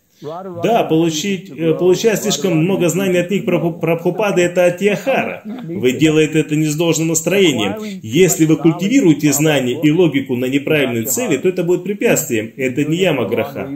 Да, 0.64 0.84
получить, 0.84 1.52
э, 1.52 1.76
получать 1.76 2.24
слишком 2.24 2.58
много 2.58 2.90
знаний 2.90 3.20
от 3.20 3.30
них 3.30 3.46
про 3.46 3.72
Прабхупады– 3.72 4.42
это 4.44 4.66
атьяхара. 4.66 5.44
Вы 5.46 5.92
делаете 5.92 6.40
это 6.40 6.56
не 6.56 6.66
с 6.66 6.76
должным 6.76 7.10
настроением. 7.10 8.00
Если 8.02 8.46
вы 8.46 8.58
культивируете 8.58 9.32
знания 9.32 9.80
и 9.80 9.92
логику 9.92 10.36
на 10.36 10.46
неправильной 10.46 11.06
цели, 11.06 11.38
то 11.38 11.48
это 11.50 11.64
будет 11.64 11.84
препятствием. 11.84 12.52
Это 12.58 12.84
не 12.84 12.98
ямаграха. 12.98 13.70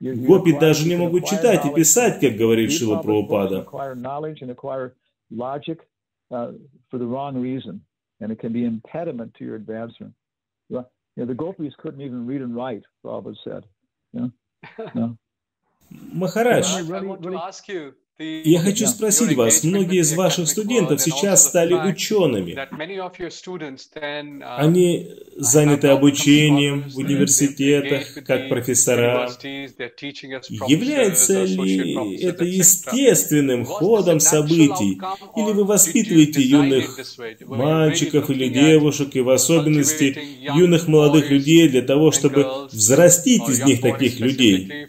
Гопи 0.00 0.52
даже 0.58 0.88
не 0.88 0.96
могут 0.96 1.26
читать 1.26 1.64
и 1.64 1.72
писать, 1.72 2.18
как 2.18 2.34
говорит 2.34 2.72
Шила 2.72 2.96
Прабхупада. 2.96 3.64
You 10.68 10.84
know, 11.16 11.26
the 11.26 11.34
gopis 11.34 11.74
couldn't 11.78 12.00
even 12.00 12.26
read 12.26 12.40
and 12.40 12.54
write, 12.54 12.82
Prabhupada 13.04 13.36
said. 13.44 13.64
You 14.12 14.32
know? 14.78 14.90
no. 14.94 15.18
Maharaj. 15.90 16.82
Really, 16.82 16.94
I 16.94 17.00
want 17.02 17.22
to 17.22 17.36
ask 17.36 17.68
you 17.68 17.94
я 18.18 18.60
хочу 18.60 18.86
спросить 18.86 19.36
вас, 19.36 19.64
многие 19.64 20.00
из 20.00 20.14
ваших 20.14 20.48
студентов 20.48 21.00
сейчас 21.00 21.46
стали 21.46 21.74
учеными. 21.74 22.56
Они 24.58 25.08
заняты 25.36 25.88
обучением 25.88 26.90
в 26.90 26.98
университетах, 26.98 28.24
как 28.24 28.48
профессора. 28.48 29.28
Является 30.68 31.44
ли 31.44 32.22
это 32.22 32.44
естественным 32.44 33.64
ходом 33.64 34.20
событий? 34.20 35.00
Или 35.36 35.52
вы 35.52 35.64
воспитываете 35.64 36.42
юных 36.42 36.98
мальчиков 37.40 38.30
или 38.30 38.48
девушек, 38.48 39.16
и 39.16 39.20
в 39.20 39.30
особенности 39.30 40.16
юных 40.54 40.86
молодых 40.86 41.30
людей 41.30 41.68
для 41.68 41.82
того, 41.82 42.12
чтобы 42.12 42.66
взрастить 42.70 43.48
из 43.48 43.64
них 43.64 43.80
таких 43.80 44.20
людей? 44.20 44.88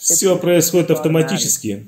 Все 0.00 0.36
происходит 0.38 0.90
автоматически. 0.90 1.86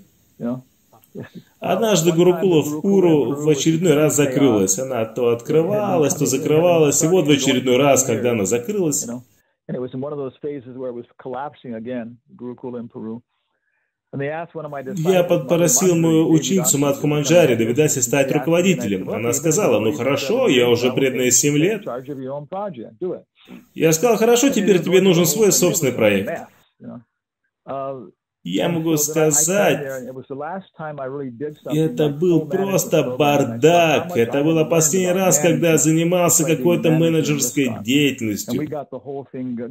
Однажды 1.60 2.12
Гурукула 2.12 2.62
в 2.62 2.80
Куру 2.80 3.34
в 3.34 3.48
очередной 3.48 3.94
раз 3.94 4.16
закрылась. 4.16 4.78
Она 4.78 5.04
то 5.04 5.30
открывалась, 5.30 6.14
то 6.14 6.26
закрывалась. 6.26 7.02
И 7.02 7.06
вот 7.06 7.26
в 7.26 7.30
очередной 7.30 7.76
раз, 7.78 8.04
когда 8.04 8.32
она 8.32 8.44
закрылась, 8.44 9.06
я 14.98 15.24
попросил 15.24 15.96
мою 15.96 16.28
ученицу 16.30 16.76
Матху 16.78 17.06
Манджари 17.06 17.54
Давидаси 17.54 18.00
стать 18.00 18.30
руководителем. 18.30 19.08
Она 19.08 19.32
сказала, 19.32 19.78
ну 19.80 19.92
хорошо, 19.92 20.48
я 20.48 20.68
уже 20.68 20.92
преданная 20.92 21.30
7 21.30 21.56
лет. 21.56 21.86
Я 23.74 23.92
сказал, 23.92 24.18
хорошо, 24.18 24.50
теперь 24.50 24.82
тебе 24.82 25.00
нужен 25.00 25.24
свой 25.24 25.50
собственный 25.50 25.92
проект. 25.92 26.42
Я 28.44 28.68
могу 28.68 28.96
сказать, 28.96 29.78
это 31.72 32.08
был 32.08 32.46
просто 32.46 33.14
бардак. 33.16 34.16
Это 34.16 34.42
было 34.42 34.64
последний 34.64 35.12
раз, 35.12 35.38
когда 35.38 35.72
я 35.72 35.78
занимался 35.78 36.44
какой-то 36.44 36.90
менеджерской 36.90 37.70
деятельностью. 37.84 38.60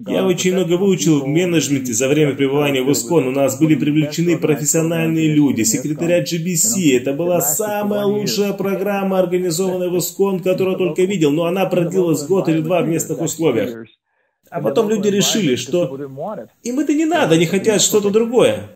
Я 0.08 0.26
очень 0.26 0.54
много 0.54 0.78
выучил 0.78 1.20
в 1.20 1.28
менеджменте 1.28 1.92
за 1.92 2.08
время 2.08 2.34
пребывания 2.34 2.82
в 2.82 2.88
УСКОН. 2.88 3.28
У 3.28 3.32
нас 3.32 3.60
были 3.60 3.76
привлечены 3.76 4.38
профессиональные 4.38 5.34
люди, 5.34 5.64
секретаря 5.64 6.24
GBC. 6.24 6.98
Это 6.98 7.12
была 7.12 7.42
самая 7.42 8.06
лучшая 8.06 8.54
программа, 8.54 9.20
организованная 9.20 9.90
в 9.90 9.96
УСКОН, 9.96 10.40
которую 10.40 10.74
я 10.74 10.78
только 10.78 11.02
видел, 11.02 11.32
но 11.32 11.44
она 11.44 11.66
продлилась 11.66 12.26
год 12.26 12.48
или 12.48 12.62
два 12.62 12.84
в 12.84 12.88
местных 12.88 13.20
условиях. 13.20 13.86
А 14.52 14.60
потом 14.60 14.90
люди 14.90 15.08
решили, 15.08 15.56
что 15.56 15.98
им 16.64 16.80
это 16.80 16.94
не 16.94 17.06
надо, 17.06 17.36
они 17.36 17.46
хотят 17.46 17.82
что-то 17.82 18.10
другое. 18.10 18.76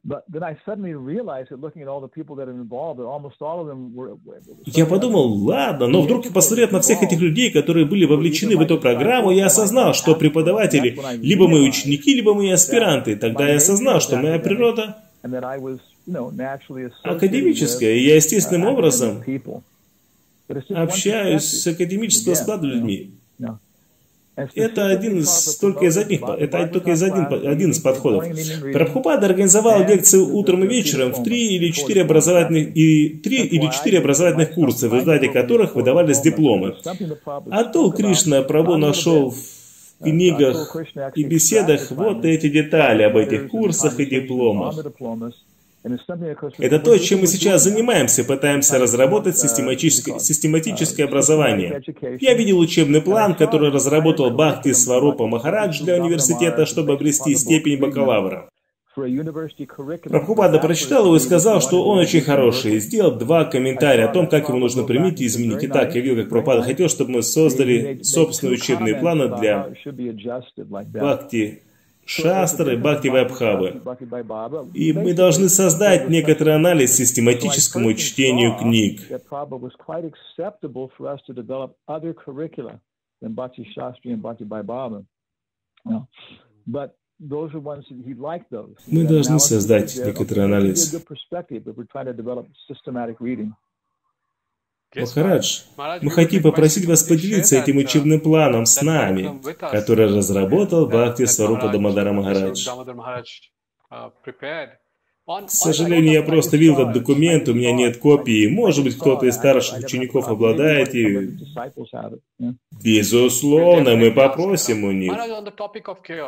Я 4.66 4.86
подумал, 4.86 5.34
ладно, 5.46 5.88
но 5.88 6.02
вдруг 6.02 6.32
посмотрев 6.32 6.72
на 6.72 6.80
всех 6.80 7.04
этих 7.04 7.20
людей, 7.20 7.52
которые 7.52 7.86
были 7.86 8.06
вовлечены 8.06 8.56
в 8.56 8.62
эту 8.62 8.80
программу, 8.80 9.32
я 9.32 9.48
осознал, 9.48 9.94
что 9.94 10.16
преподаватели 10.16 10.98
либо 11.22 11.48
мои 11.50 11.68
ученики, 11.68 12.16
либо 12.16 12.34
мои 12.34 12.52
аспиранты. 12.52 13.18
Тогда 13.18 13.50
я 13.50 13.58
осознал, 13.58 14.00
что 14.00 14.16
моя 14.16 14.40
природа 14.40 14.96
академическая, 17.04 17.96
и 17.96 18.00
я 18.06 18.16
естественным 18.16 18.68
образом 18.68 19.22
общаюсь 20.70 21.44
с 21.44 21.68
академического 21.68 22.34
склада 22.36 22.66
людьми. 22.68 23.12
Это 24.36 24.88
один 24.88 25.20
из, 25.20 25.58
только 25.58 25.86
из 25.86 25.98
одних, 25.98 26.22
это 26.22 26.68
только 26.68 26.92
из 26.92 27.02
один, 27.02 27.26
один 27.26 27.72
из 27.72 27.80
подходов. 27.80 28.26
Прабхупада 28.74 29.28
организовал 29.28 29.88
лекции 29.88 30.18
утром 30.18 30.66
и 30.66 30.68
вечером 30.68 31.14
в 31.14 31.24
три 31.24 31.56
или 31.56 31.72
четыре 31.72 32.02
образовательных, 32.02 32.76
и 32.76 33.10
три 33.10 33.46
или 33.46 33.72
четыре 33.72 34.00
образовательных 34.00 34.54
курса, 34.54 34.90
в 34.90 34.94
результате 34.94 35.30
которых 35.30 35.76
выдавались 35.76 36.20
дипломы. 36.20 36.76
А 37.26 37.64
то 37.64 37.90
Кришна 37.92 38.42
Прабhu 38.42 38.76
нашел 38.76 39.32
в 39.32 40.04
книгах 40.04 40.76
и 41.16 41.24
беседах 41.24 41.92
вот 41.92 42.26
эти 42.26 42.50
детали 42.50 43.04
об 43.04 43.16
этих 43.16 43.48
курсах 43.48 44.00
и 44.00 44.06
дипломах. 44.06 44.76
Это 46.58 46.80
то, 46.80 46.98
чем 46.98 47.20
мы 47.20 47.28
сейчас 47.28 47.64
занимаемся, 47.64 48.24
пытаемся 48.24 48.80
разработать 48.80 49.38
систематическое, 49.38 50.18
систематическое 50.18 51.06
образование. 51.06 51.82
Я 52.20 52.34
видел 52.34 52.58
учебный 52.60 53.02
план, 53.02 53.36
который 53.36 53.70
разработал 53.70 54.32
Бхакти 54.32 54.74
Сварупа 54.74 55.28
Махарадж 55.28 55.84
для 55.84 56.02
университета, 56.02 56.66
чтобы 56.66 56.94
обрести 56.94 57.36
степень 57.36 57.80
бакалавра. 57.80 58.50
Прабхупада 58.96 60.60
прочитал 60.60 61.06
его 61.06 61.18
и 61.18 61.20
сказал, 61.20 61.60
что 61.60 61.84
он 61.84 62.00
очень 62.00 62.22
хороший, 62.22 62.76
и 62.76 62.80
сделал 62.80 63.12
два 63.12 63.44
комментария 63.44 64.06
о 64.06 64.14
том, 64.14 64.28
как 64.28 64.48
его 64.48 64.58
нужно 64.58 64.84
применить 64.84 65.20
и 65.20 65.26
изменить. 65.26 65.64
Итак, 65.66 65.94
я 65.96 66.02
видел, 66.02 66.16
как 66.16 66.30
Прабхупада 66.30 66.64
хотел, 66.64 66.88
чтобы 66.88 67.12
мы 67.12 67.22
создали 67.22 68.02
собственные 68.04 68.56
учебные 68.56 68.96
планы 68.96 69.38
для 69.38 69.70
Бхакти 70.94 71.62
Шастры, 72.06 72.78
Бхакти 72.78 73.08
Вайбхавы. 73.08 73.82
И 74.74 74.94
мы 74.94 75.14
должны 75.14 75.50
создать 75.50 76.08
некоторый 76.08 76.56
анализ 76.56 76.96
систематическому 76.96 77.94
чтению 77.96 78.58
книг. 78.58 79.02
Мы 88.88 89.04
должны 89.08 89.40
создать 89.40 89.96
некоторый 89.98 90.46
анализ. 90.46 90.94
Махарадж, 94.96 95.62
мы 96.02 96.12
хотим 96.12 96.44
попросить 96.44 96.86
вас 96.86 97.04
поделиться 97.04 97.58
этим 97.58 97.78
учебным 97.78 98.20
планом 98.20 98.66
с 98.66 98.82
нами, 98.82 99.42
который 99.60 100.08
разработал 100.08 100.88
Бхакти 100.88 101.26
Сварупа 101.26 101.70
Дамадара 101.70 102.14
Махарадж. 102.14 102.68
К 105.28 105.50
сожалению, 105.50 106.14
я 106.14 106.22
просто 106.22 106.56
видел 106.56 106.76
этот 106.76 106.94
документ, 106.94 107.50
у 107.50 107.54
меня 107.56 107.72
нет 107.72 107.98
копии. 107.98 108.48
Может 108.48 108.84
быть, 108.84 108.96
кто-то 108.96 109.26
из 109.26 109.34
старших 109.34 109.80
учеников 109.80 110.28
обладает 110.28 110.94
и... 110.94 111.32
Безусловно, 112.84 113.96
мы 113.96 114.12
попросим 114.12 114.84
у 114.84 114.92
них. 114.92 115.14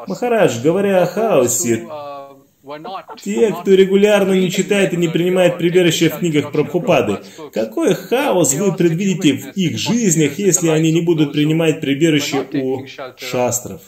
Махарадж, 0.08 0.64
говоря 0.64 1.04
о 1.04 1.06
хаосе, 1.06 1.86
те, 3.18 3.54
кто 3.54 3.72
регулярно 3.72 4.34
не 4.34 4.50
читает 4.50 4.94
и 4.94 4.98
не 4.98 5.08
принимает 5.08 5.58
прибежище 5.58 6.10
в 6.10 6.20
книгах 6.20 6.52
Прабхупады, 6.52 7.20
какой 7.54 7.94
хаос 7.94 8.54
вы 8.54 8.76
предвидите 8.76 9.34
в 9.34 9.58
их 9.58 9.78
жизнях, 9.78 10.38
если 10.40 10.70
они 10.70 10.92
не 10.92 11.02
будут 11.02 11.32
принимать 11.34 11.82
прибежище 11.82 12.46
у 12.54 12.86
шастров? 13.18 13.82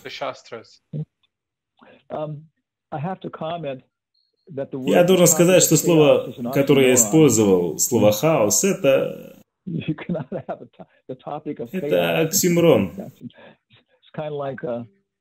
Я 4.86 5.04
должен 5.04 5.28
сказать, 5.28 5.64
что 5.64 5.78
слово, 5.78 6.34
которое 6.54 6.88
я 6.88 6.94
использовал, 6.96 7.78
слово 7.78 8.12
«хаос», 8.12 8.64
это... 8.64 9.36
Это 11.72 12.20
оксимрон. 12.22 12.92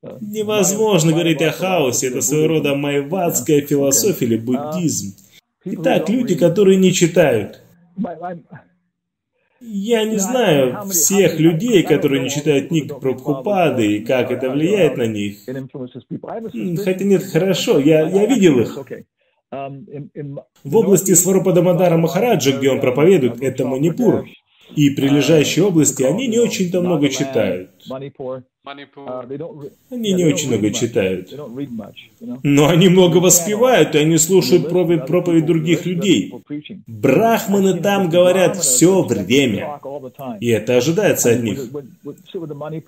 Невозможно 0.02 1.12
говорить 1.12 1.42
о 1.42 1.50
хаосе, 1.50 2.08
это 2.08 2.20
своего 2.20 2.48
рода 2.48 2.74
майвадская 2.74 3.62
философия 3.62 4.26
или 4.26 4.36
буддизм. 4.36 5.16
Итак, 5.64 6.08
люди, 6.08 6.36
которые 6.36 6.76
не 6.76 6.92
читают. 6.92 7.62
Я 9.60 10.04
не 10.04 10.18
знаю 10.18 10.86
всех 10.88 11.40
людей, 11.40 11.82
которые 11.82 12.22
не 12.22 12.30
читают 12.30 12.68
книг 12.68 12.88
про 12.88 13.00
Прабхупады 13.00 13.96
и 13.96 14.04
как 14.04 14.30
это 14.30 14.50
влияет 14.50 14.96
на 14.96 15.06
них. 15.06 15.38
Хотя 16.84 17.04
нет, 17.04 17.24
хорошо, 17.24 17.80
я, 17.80 18.08
я 18.08 18.26
видел 18.26 18.60
их. 18.60 18.78
В 19.50 20.76
области 20.76 21.14
Сварупадамадара 21.14 21.96
Махараджа, 21.96 22.52
где 22.52 22.70
он 22.70 22.80
проповедует, 22.80 23.42
это 23.42 23.66
Манипур. 23.66 24.26
И 24.76 24.90
прилежащие 24.90 25.64
области, 25.64 26.02
они 26.02 26.28
не 26.28 26.38
очень-то 26.38 26.80
много 26.80 27.08
читают. 27.08 27.70
Они 29.90 30.12
не 30.12 30.24
очень 30.24 30.48
много 30.48 30.70
читают. 30.70 31.32
Но 32.42 32.68
они 32.68 32.88
много 32.88 33.18
воспевают, 33.18 33.94
и 33.94 33.98
они 33.98 34.18
слушают 34.18 34.68
проповедь, 34.68 35.06
проповедь 35.06 35.46
других 35.46 35.86
людей. 35.86 36.34
Брахманы 36.86 37.80
там 37.80 38.08
говорят 38.10 38.56
все 38.56 39.02
время. 39.02 39.80
И 40.40 40.48
это 40.48 40.76
ожидается 40.76 41.30
от 41.30 41.42
них. 41.42 41.60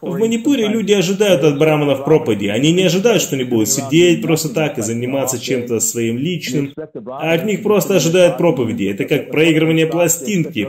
В 0.02 0.18
Манипуре 0.18 0.68
люди 0.68 0.92
ожидают 0.92 1.44
от 1.44 1.58
браманов 1.58 2.04
проповеди. 2.04 2.46
Они 2.46 2.72
не 2.72 2.82
ожидают, 2.82 3.22
что 3.22 3.36
они 3.36 3.44
будут 3.44 3.68
сидеть 3.68 4.22
просто 4.22 4.50
так 4.50 4.78
и 4.78 4.82
заниматься 4.82 5.38
чем-то 5.38 5.80
своим 5.80 6.18
личным. 6.18 6.72
А 7.06 7.32
от 7.32 7.44
них 7.44 7.62
просто 7.62 7.96
ожидают 7.96 8.36
проповеди. 8.36 8.84
Это 8.84 9.04
как 9.04 9.30
проигрывание 9.30 9.86
пластинки, 9.86 10.68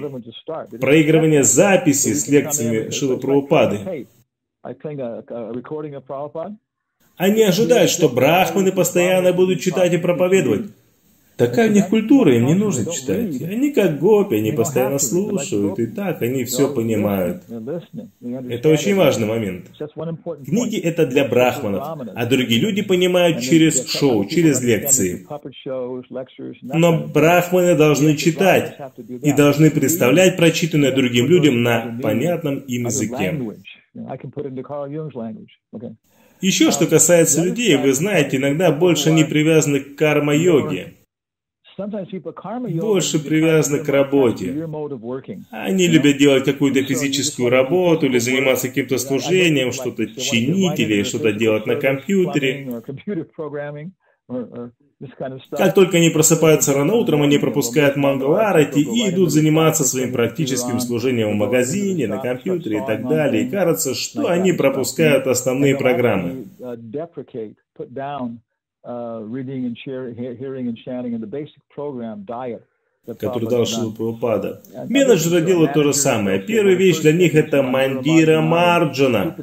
проигрывание 0.80 1.44
записи 1.44 2.14
с 2.14 2.28
лекциями 2.28 2.90
Шилы 2.92 3.18
Прабхупады. 3.18 4.08
Они 7.18 7.44
ожидают, 7.44 7.92
что 7.92 8.10
брахманы 8.10 8.72
постоянно 8.72 9.34
будут 9.34 9.62
читать 9.62 9.94
и 9.94 9.98
проповедовать. 9.98 10.72
Такая 11.38 11.70
у 11.70 11.74
них 11.74 11.88
культура, 11.88 12.36
им 12.36 12.46
не 12.46 12.54
нужно 12.54 12.92
читать. 12.92 13.42
Они 13.42 13.72
как 13.72 14.00
гопи, 14.00 14.36
они 14.36 14.52
постоянно 14.52 15.00
слушают, 15.00 15.80
и 15.80 15.88
так 15.88 16.22
они 16.22 16.44
все 16.44 16.72
понимают. 16.72 17.44
Это 18.50 18.70
очень 18.70 18.96
важный 18.96 19.28
момент. 19.28 19.66
Книги 20.46 20.78
это 20.78 21.08
для 21.08 21.26
брахманов, 21.28 21.84
а 22.16 22.26
другие 22.28 22.62
люди 22.62 22.84
понимают 22.84 23.42
через 23.42 23.88
шоу, 23.90 24.26
через 24.26 24.62
лекции. 24.62 25.26
Но 26.62 27.08
брахманы 27.08 27.76
должны 27.76 28.16
читать 28.18 28.78
и 29.24 29.34
должны 29.34 29.72
представлять 29.72 30.38
прочитанное 30.38 30.92
другим 30.92 31.28
людям 31.28 31.64
на 31.64 31.98
понятном 32.04 32.60
им 32.60 32.86
языке. 32.86 33.40
Еще 36.42 36.72
что 36.72 36.88
касается 36.88 37.44
людей, 37.44 37.78
вы 37.78 37.94
знаете, 37.94 38.38
иногда 38.38 38.72
больше 38.72 39.12
не 39.12 39.24
привязаны 39.24 39.80
к 39.82 39.96
карма-йоге. 39.96 40.96
Больше 41.78 43.20
привязаны 43.24 43.84
к 43.84 43.90
работе. 43.90 44.68
Они 45.52 45.88
любят 45.88 46.18
делать 46.18 46.46
какую-то 46.46 46.84
физическую 46.84 47.50
работу 47.50 48.06
или 48.08 48.18
заниматься 48.18 48.68
каким-то 48.68 48.98
служением, 48.98 49.72
что-то 49.72 50.08
чинить 50.08 50.80
или 50.80 51.04
что-то 51.04 51.32
делать 51.32 51.66
на 51.66 51.76
компьютере. 51.76 52.82
Как 55.52 55.74
только 55.74 55.98
они 55.98 56.10
просыпаются 56.10 56.74
рано 56.74 56.94
утром, 56.94 57.24
они 57.24 57.38
пропускают 57.38 57.96
мангаларати 57.96 58.80
и 58.80 59.10
идут 59.10 59.32
заниматься 59.32 59.84
своим 59.84 60.14
практическим 60.14 60.80
служением 60.80 61.32
в 61.32 61.36
магазине, 61.36 62.08
на 62.08 62.20
компьютере 62.20 62.78
и 62.78 62.86
так 62.86 63.08
далее. 63.08 63.44
И 63.46 63.50
кажется, 63.50 63.96
что 63.96 64.28
они 64.28 64.54
пропускают 64.54 65.28
основные 65.28 65.76
программы. 65.78 66.46
Который 73.06 73.50
дал 73.50 73.66
Шила 73.66 73.92
Прабхупада. 73.92 74.62
Менеджеры 74.88 75.42
делают 75.42 75.74
то 75.74 75.84
же 75.84 75.94
самое. 75.94 76.40
Первая 76.40 76.76
вещь 76.76 77.00
для 77.00 77.14
них 77.14 77.34
это 77.34 77.64
Мандира 77.64 78.42
Марджана. 78.42 79.36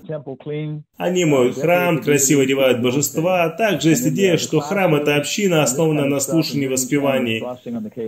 Они 0.97 1.25
моют 1.25 1.57
храм, 1.57 2.01
красиво 2.01 2.43
одевают 2.43 2.81
божества. 2.81 3.49
Также 3.51 3.91
есть 3.91 4.07
идея, 4.07 4.37
что 4.37 4.61
храм 4.61 4.95
это 4.95 5.17
община, 5.17 5.63
основанная 5.63 6.05
на 6.05 6.21
слушании 6.21 6.67
и 6.67 6.69
воспевании. 6.69 7.45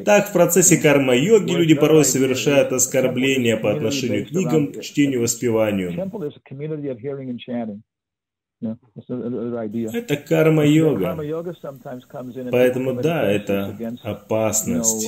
Так 0.04 0.28
в 0.28 0.32
процессе 0.32 0.76
карма-йоги 0.76 1.52
люди 1.52 1.74
порой 1.74 2.04
совершают 2.04 2.72
оскорбления 2.72 3.56
по 3.56 3.72
отношению 3.72 4.26
к 4.26 4.28
книгам, 4.28 4.72
к 4.72 4.80
чтению 4.80 5.18
и 5.18 5.22
воспеванию. 5.22 6.10
Это 8.62 10.16
карма-йога. 10.16 11.16
Поэтому 12.50 12.94
да, 13.00 13.26
это 13.26 13.76
опасность. 14.02 15.04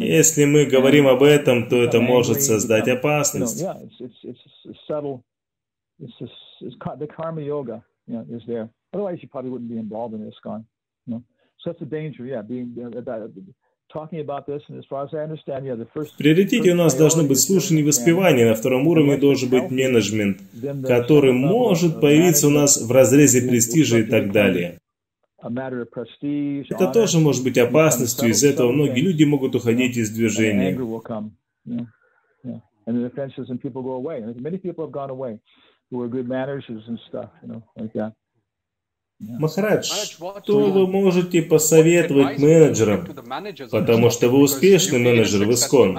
Если 0.00 0.44
мы 0.44 0.66
говорим 0.66 1.06
об 1.06 1.22
этом, 1.22 1.68
то 1.68 1.76
это 1.82 2.00
может 2.00 2.42
создать 2.42 2.88
опасность. 2.88 3.64
Otherwise, 8.90 9.22
you 9.22 9.28
probably 9.28 9.50
wouldn't 9.50 9.68
be 9.68 9.76
involved 9.76 10.14
in 10.14 10.26
ISKCON. 10.26 10.64
You 11.06 11.14
know? 11.14 11.22
So 11.58 11.70
that's 11.70 11.80
the 11.80 11.84
danger, 11.84 12.24
yeah, 12.24 12.40
being 12.40 12.74
uh, 12.82 13.28
В 16.12 16.16
приоритете 16.18 16.72
у 16.72 16.74
нас 16.76 16.94
должно 16.94 17.24
быть 17.24 17.38
слушание 17.40 17.82
и 17.82 17.86
воспевание, 17.86 18.46
на 18.46 18.54
втором 18.54 18.86
уровне 18.86 19.16
должен 19.16 19.48
быть 19.48 19.70
менеджмент, 19.70 20.38
который 20.86 21.32
может 21.32 22.00
появиться 22.00 22.48
у 22.48 22.50
нас 22.50 22.80
в 22.80 22.92
разрезе 22.92 23.48
престижа 23.48 23.98
и 23.98 24.04
так 24.04 24.30
далее. 24.30 24.78
Это 25.40 26.92
тоже 26.92 27.18
может 27.18 27.44
быть 27.44 27.56
опасностью, 27.58 28.28
из-за 28.28 28.48
этого 28.48 28.72
многие 28.72 29.00
люди 29.00 29.24
могут 29.24 29.54
уходить 29.54 29.96
из 29.96 30.10
движения. 30.10 30.76
Махарадж, 39.20 39.84
что 39.84 40.70
вы 40.70 40.86
можете 40.86 41.42
посоветовать 41.42 42.38
менеджерам, 42.38 43.04
потому 43.68 44.10
что 44.10 44.28
вы 44.28 44.38
успешный 44.38 45.00
менеджер 45.00 45.44
в 45.44 45.50
Искон? 45.52 45.98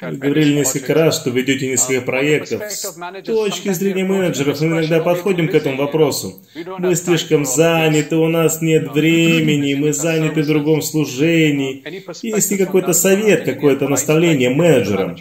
Вы 0.00 0.16
говорили 0.16 0.54
несколько 0.54 0.94
раз, 0.94 1.20
что 1.20 1.30
ведете 1.30 1.68
несколько 1.68 2.02
проектов. 2.02 2.70
С 2.70 2.92
точки 3.24 3.72
зрения 3.72 4.04
менеджеров 4.04 4.60
мы 4.60 4.68
иногда 4.68 5.00
подходим 5.00 5.48
к 5.48 5.54
этому 5.54 5.76
вопросу. 5.76 6.40
Мы 6.78 6.94
слишком 6.94 7.44
заняты, 7.44 8.14
у 8.14 8.28
нас 8.28 8.62
нет 8.62 8.92
времени, 8.92 9.74
мы 9.74 9.92
заняты 9.92 10.42
в 10.42 10.46
другом 10.46 10.82
служении. 10.82 11.82
Есть 12.24 12.52
ли 12.52 12.58
какой-то 12.58 12.92
совет, 12.92 13.44
какое-то 13.44 13.88
наставление 13.88 14.50
менеджерам? 14.50 15.16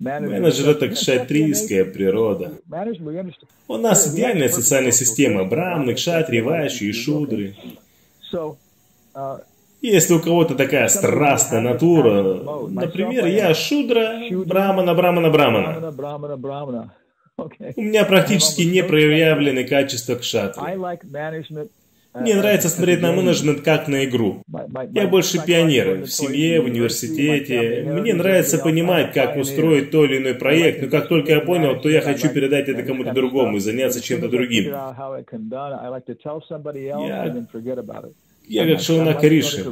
Менеджер– 0.00 0.68
это 0.70 0.88
кшатрийская 0.88 1.84
природа. 1.84 2.52
У 3.66 3.76
нас 3.76 4.06
идеальная 4.14 4.48
социальная 4.48 4.92
система. 4.92 5.44
Брамны, 5.44 5.94
кшатри, 5.94 6.40
вайши 6.40 6.84
и 6.86 6.92
шудры. 6.92 7.56
Если 9.80 10.14
у 10.14 10.20
кого-то 10.20 10.54
такая 10.54 10.88
страстная 10.88 11.60
натура, 11.60 12.68
например, 12.68 13.26
я 13.26 13.54
шудра, 13.54 14.20
брамана, 14.30 14.94
брамана, 14.94 15.30
брамана. 15.30 15.74
У 17.76 17.80
меня 17.82 18.04
практически 18.04 18.62
не 18.62 18.82
проявлены 18.82 19.64
качества 19.64 20.16
кшатри. 20.16 20.60
Мне 22.20 22.34
нравится 22.36 22.68
смотреть 22.68 23.00
на 23.00 23.12
менеджмент 23.12 23.62
как 23.62 23.88
на 23.88 24.04
игру. 24.04 24.42
Я 24.92 25.06
больше 25.08 25.44
пионер 25.44 26.02
в 26.02 26.08
семье, 26.10 26.60
в 26.60 26.64
университете. 26.66 27.82
Мне 27.86 28.14
нравится 28.14 28.58
понимать, 28.58 29.12
как 29.12 29.36
устроить 29.36 29.90
то 29.90 30.04
или 30.04 30.18
иной 30.18 30.34
проект, 30.34 30.82
но 30.82 30.88
как 30.88 31.08
только 31.08 31.32
я 31.32 31.40
понял, 31.40 31.80
то 31.80 31.88
я 31.88 32.00
хочу 32.00 32.28
передать 32.30 32.68
это 32.68 32.82
кому-то 32.82 33.12
другому 33.12 33.56
и 33.56 33.60
заняться 33.60 34.00
чем-то 34.00 34.28
другим. 34.28 34.64
Я, 38.46 38.64
я 38.64 38.74
как 38.74 38.82
Шауна 38.82 39.14
Кариши. 39.14 39.64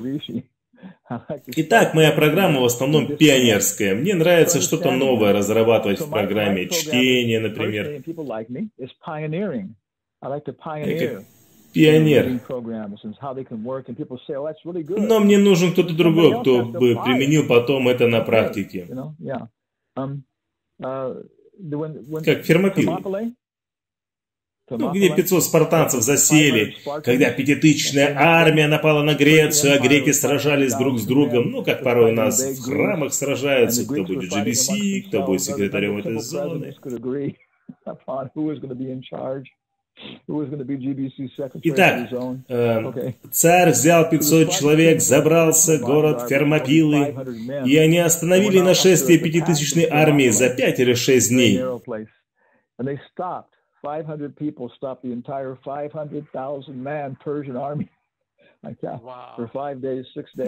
Итак, 1.46 1.94
моя 1.94 2.12
программа 2.12 2.60
в 2.60 2.64
основном 2.64 3.16
пионерская. 3.16 3.94
Мне 3.94 4.14
нравится 4.14 4.60
что-то 4.60 4.90
новое 4.90 5.32
разрабатывать 5.32 6.00
в 6.00 6.10
программе. 6.10 6.68
Чтение, 6.68 7.40
например. 7.40 8.02
Я 10.86 11.20
пионер. 11.76 12.40
Но 15.08 15.20
мне 15.20 15.38
нужен 15.38 15.72
кто-то 15.72 15.94
другой, 15.94 16.40
кто 16.40 16.64
бы 16.64 16.98
применил 17.04 17.46
потом 17.46 17.88
это 17.88 18.08
на 18.08 18.22
практике. 18.22 18.86
Как 22.24 22.44
Фермопил. 22.44 22.98
Ну, 24.68 24.90
где 24.90 25.14
500 25.14 25.44
спартанцев 25.44 26.02
засели, 26.02 26.74
когда 27.04 27.30
пятитысячная 27.30 28.16
армия 28.18 28.66
напала 28.66 29.04
на 29.04 29.14
Грецию, 29.14 29.74
а 29.74 29.78
греки 29.78 30.10
сражались 30.10 30.74
друг 30.74 30.98
с 30.98 31.06
другом, 31.06 31.52
ну, 31.52 31.62
как 31.62 31.84
порой 31.84 32.10
у 32.10 32.14
нас 32.14 32.42
в 32.42 32.62
храмах 32.62 33.14
сражаются, 33.14 33.84
кто 33.84 34.02
будет 34.02 34.32
GBC, 34.32 35.02
кто 35.06 35.22
будет 35.22 35.42
секретарем 35.42 35.98
этой 35.98 36.18
зоны. 36.18 36.74
Итак, 41.62 42.08
э, 42.48 43.12
царь 43.30 43.70
взял 43.70 44.08
500 44.08 44.50
человек, 44.50 45.00
забрался 45.00 45.78
в 45.78 45.80
город 45.82 46.28
Фермопилы, 46.28 47.14
и 47.64 47.76
они 47.76 47.98
остановили 47.98 48.60
нашествие 48.60 49.18
пятитысячной 49.18 49.86
армии 49.90 50.28
за 50.28 50.50
пять 50.50 50.80
или 50.80 50.94
шесть 50.94 51.30
дней. 51.30 51.60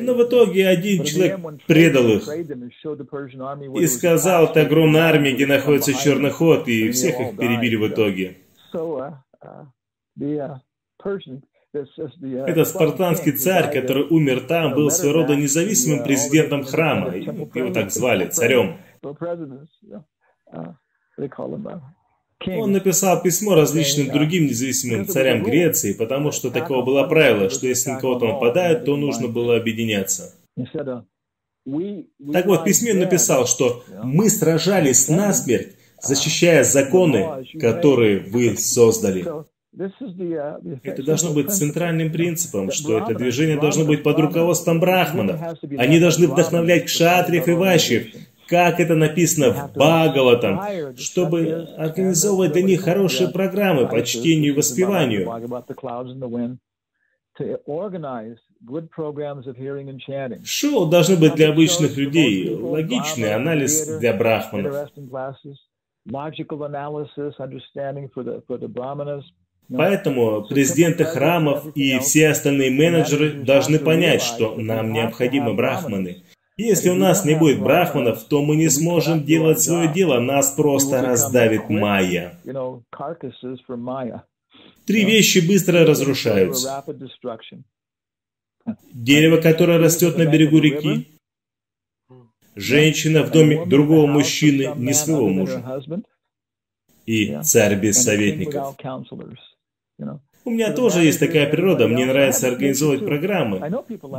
Но 0.02 0.14
в 0.14 0.22
итоге 0.24 0.68
один 0.68 1.04
человек 1.04 1.40
предал 1.66 2.08
их 2.08 2.28
и 3.76 3.86
сказал 3.86 4.46
этой 4.46 4.66
огромной 4.66 5.00
армии, 5.00 5.32
где 5.32 5.46
находится 5.46 5.94
черный 5.94 6.30
ход, 6.30 6.66
и 6.68 6.90
всех 6.90 7.20
их 7.20 7.36
перебили 7.36 7.76
в 7.76 7.88
итоге. 7.88 8.38
Uh, 9.42 9.66
Uh, 10.20 10.58
Этот 11.72 12.68
спартанский 12.68 13.32
царь, 13.32 13.72
который 13.72 14.04
умер 14.04 14.46
там, 14.48 14.74
был 14.74 14.90
своего 14.90 15.20
рода 15.20 15.36
независимым 15.36 16.02
президентом 16.02 16.64
храма. 16.64 17.14
Его 17.14 17.72
так 17.72 17.92
звали, 17.92 18.28
царем. 18.28 18.78
Он 22.46 22.72
написал 22.72 23.22
письмо 23.22 23.54
различным 23.54 24.08
другим 24.08 24.46
независимым 24.46 25.06
царям 25.06 25.42
Греции, 25.42 25.92
потому 25.92 26.32
что 26.32 26.50
такого 26.50 26.84
было 26.84 27.04
правило, 27.04 27.50
что 27.50 27.66
если 27.66 27.90
на 27.90 28.00
кого-то 28.00 28.26
нападают, 28.26 28.84
то 28.84 28.96
нужно 28.96 29.28
было 29.28 29.56
объединяться. 29.56 30.34
Так 30.56 32.46
вот, 32.46 32.60
в 32.60 32.64
письме 32.64 32.92
он 32.92 32.98
написал, 33.00 33.46
что 33.46 33.84
мы 34.02 34.30
сражались 34.30 35.08
насмерть, 35.08 35.77
защищая 36.00 36.64
законы, 36.64 37.44
которые 37.60 38.20
вы 38.20 38.56
создали. 38.56 39.26
Это 40.82 41.02
должно 41.04 41.32
быть 41.32 41.50
центральным 41.50 42.10
принципом, 42.10 42.72
что 42.72 42.98
это 42.98 43.14
движение 43.14 43.60
должно 43.60 43.84
быть 43.84 44.02
под 44.02 44.18
руководством 44.18 44.80
брахманов. 44.80 45.40
Они 45.76 46.00
должны 46.00 46.26
вдохновлять 46.26 46.86
кшатриев 46.86 47.46
и 47.46 47.52
ващев, 47.52 48.06
как 48.48 48.80
это 48.80 48.94
написано 48.94 49.52
в 49.52 49.72
Бхагаватам, 49.74 50.96
чтобы 50.96 51.68
организовывать 51.76 52.52
для 52.52 52.62
них 52.62 52.82
хорошие 52.82 53.28
программы 53.28 53.86
по 53.86 54.02
чтению 54.02 54.54
и 54.54 54.56
воспеванию. 54.56 55.30
Шоу 60.44 60.86
должны 60.86 61.16
быть 61.16 61.34
для 61.34 61.50
обычных 61.50 61.96
людей, 61.96 62.52
логичный 62.52 63.34
анализ 63.34 63.86
для 63.98 64.12
брахманов. 64.12 64.90
Поэтому 69.70 70.44
президенты 70.48 71.04
храмов 71.04 71.76
и 71.76 71.98
все 71.98 72.28
остальные 72.28 72.70
менеджеры 72.70 73.44
должны 73.44 73.78
понять, 73.78 74.22
что 74.22 74.54
нам 74.56 74.92
необходимы 74.92 75.54
брахманы. 75.54 76.22
Если 76.56 76.88
у 76.88 76.94
нас 76.94 77.24
не 77.24 77.36
будет 77.36 77.60
брахманов, 77.60 78.24
то 78.24 78.42
мы 78.42 78.56
не 78.56 78.68
сможем 78.68 79.24
делать 79.24 79.60
свое 79.60 79.92
дело, 79.92 80.18
нас 80.18 80.50
просто 80.52 81.02
раздавит 81.02 81.68
майя. 81.68 82.36
Три 84.86 85.04
вещи 85.04 85.46
быстро 85.46 85.84
разрушаются. 85.86 86.82
Дерево, 88.92 89.36
которое 89.36 89.78
растет 89.78 90.16
на 90.18 90.26
берегу 90.26 90.58
реки, 90.58 91.17
женщина 92.58 93.22
в 93.22 93.30
доме 93.30 93.64
другого 93.64 94.06
мужчины, 94.06 94.72
не 94.76 94.92
своего 94.92 95.28
мужа, 95.28 95.82
и 97.06 97.38
царь 97.42 97.76
без 97.76 98.02
советников. 98.02 98.76
У 100.44 100.50
меня 100.50 100.72
тоже 100.72 101.04
есть 101.04 101.20
такая 101.20 101.46
природа, 101.46 101.88
мне 101.88 102.06
нравится 102.06 102.48
организовывать 102.48 103.04
программы, 103.04 103.60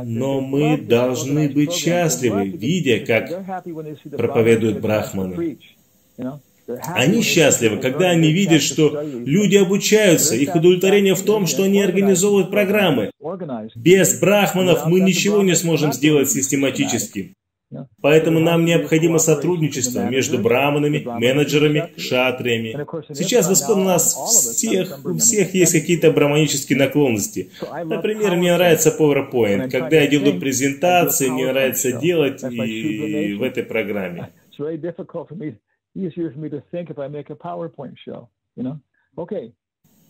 но 0.04 0.40
мы 0.40 0.78
должны 0.78 1.48
быть 1.48 1.72
счастливы, 1.72 2.48
видя, 2.48 3.04
как 3.04 3.64
проповедуют 4.16 4.80
брахманы. 4.80 5.58
Они 6.94 7.22
счастливы, 7.22 7.78
когда 7.78 8.10
они 8.10 8.32
видят, 8.32 8.62
что 8.62 9.02
люди 9.02 9.56
обучаются, 9.56 10.36
их 10.36 10.54
удовлетворение 10.54 11.16
в 11.16 11.22
том, 11.22 11.48
что 11.48 11.64
они 11.64 11.82
организовывают 11.82 12.50
программы. 12.50 13.10
Без 13.74 14.20
брахманов 14.20 14.86
мы 14.86 15.00
ничего 15.00 15.42
не 15.42 15.56
сможем 15.56 15.92
сделать 15.92 16.30
систематически. 16.30 17.34
Поэтому 18.00 18.40
нам 18.40 18.64
необходимо 18.64 19.18
сотрудничество 19.18 20.08
между 20.08 20.38
браманами, 20.38 21.04
менеджерами, 21.04 21.92
шатриями. 21.96 22.72
Сейчас 23.14 23.48
в 23.48 23.72
у 23.72 23.76
нас 23.76 24.14
всех, 24.14 25.04
у 25.04 25.16
всех 25.16 25.54
есть 25.54 25.72
какие-то 25.72 26.10
браманические 26.10 26.78
наклонности. 26.78 27.50
Например, 27.84 28.36
мне 28.36 28.54
нравится 28.54 28.94
PowerPoint. 28.98 29.70
Когда 29.70 30.00
я 30.00 30.06
делаю 30.08 30.40
презентации, 30.40 31.28
мне 31.28 31.46
нравится 31.46 31.92
делать 31.92 32.42
и 32.42 33.34
в 33.34 33.42
этой 33.42 33.62
программе. 33.62 34.30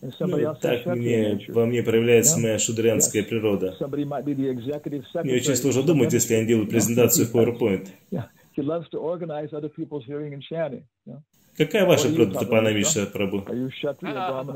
Ну, 0.01 0.55
так 0.59 0.85
мне, 0.87 1.39
во 1.49 1.65
мне 1.67 1.83
проявляется 1.83 2.39
моя 2.39 2.57
шудрянская 2.57 3.21
природа. 3.23 3.75
Мне 3.79 5.35
очень 5.35 5.55
сложно 5.55 5.83
думать, 5.83 6.11
если 6.11 6.33
они 6.33 6.47
делают 6.47 6.69
презентацию 6.71 7.27
в 7.27 7.35
PowerPoint. 7.35 7.87
Какая 11.57 11.85
ваша 11.85 12.07
природа, 12.09 12.39
Тапанамиша 12.39 13.05
Прабу? 13.07 13.43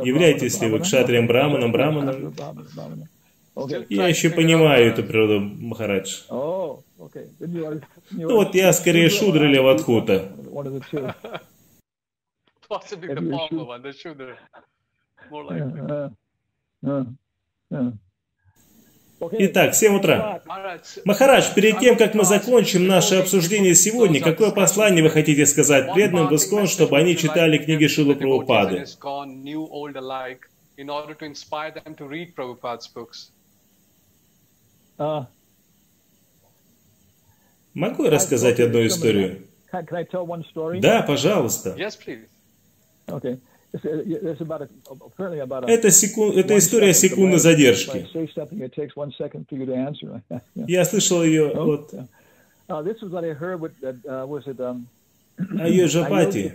Являетесь 0.03 0.61
ли 0.61 0.69
вы 0.69 0.79
кшатрием 0.79 1.27
Браманом, 1.27 1.71
Браманом? 1.71 2.33
Я 3.89 4.07
еще 4.07 4.31
понимаю 4.31 4.87
эту 4.87 5.03
природу, 5.03 5.39
Махарадж. 5.41 6.23
Ну 6.29 6.81
вот 8.11 8.55
я 8.55 8.73
скорее 8.73 9.09
Шудра 9.09 9.47
или 9.47 9.59
Ватхута. 9.59 10.31
Possibly 12.67 13.13
the 13.13 13.21
former 13.21 13.63
one, 13.63 13.81
the 13.83 13.93
Shudra. 13.93 14.35
More 15.31 15.43
likely. 15.43 16.11
Итак, 19.39 19.73
7 19.73 19.95
утра. 19.95 20.41
Махарадж, 21.05 21.53
перед 21.55 21.79
тем, 21.79 21.97
как 21.97 22.13
мы 22.15 22.25
закончим 22.25 22.85
наше 22.85 23.15
обсуждение 23.15 23.73
сегодня, 23.73 24.21
какое 24.21 24.51
послание 24.51 25.03
вы 25.03 25.09
хотите 25.09 25.45
сказать 25.45 25.93
преданным 25.93 26.27
в 26.27 26.35
Искон, 26.35 26.67
чтобы 26.67 26.97
они 26.97 27.15
читали 27.15 27.57
книги 27.57 27.87
Шилы 27.87 28.15
Прабхупады? 28.15 28.85
Могу 37.73 38.03
я 38.03 38.11
рассказать 38.11 38.59
одну 38.59 38.85
историю? 38.85 39.47
Да, 39.71 41.01
пожалуйста. 41.01 41.75
Это, 45.67 45.91
секунд... 45.91 46.35
Это 46.37 46.57
история 46.57 46.93
секунды 46.93 47.37
задержки. 47.37 48.07
Я 50.55 50.85
слышал 50.85 51.23
ее 51.23 51.49
от 51.49 51.93
Айоджапати, 55.59 56.53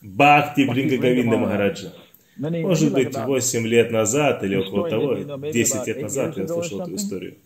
Бхакти. 0.00 0.64
Брингагавинда 0.64 1.36
Махараджа. 1.36 1.92
Может 2.36 2.92
быть, 2.92 3.16
8 3.16 3.66
лет 3.66 3.90
назад 3.90 4.42
или 4.42 4.56
около 4.56 4.88
того, 4.88 5.16
10 5.16 5.86
лет 5.86 6.02
назад 6.02 6.36
я 6.36 6.48
слышал 6.48 6.80
эту 6.80 6.94
историю. 6.96 7.36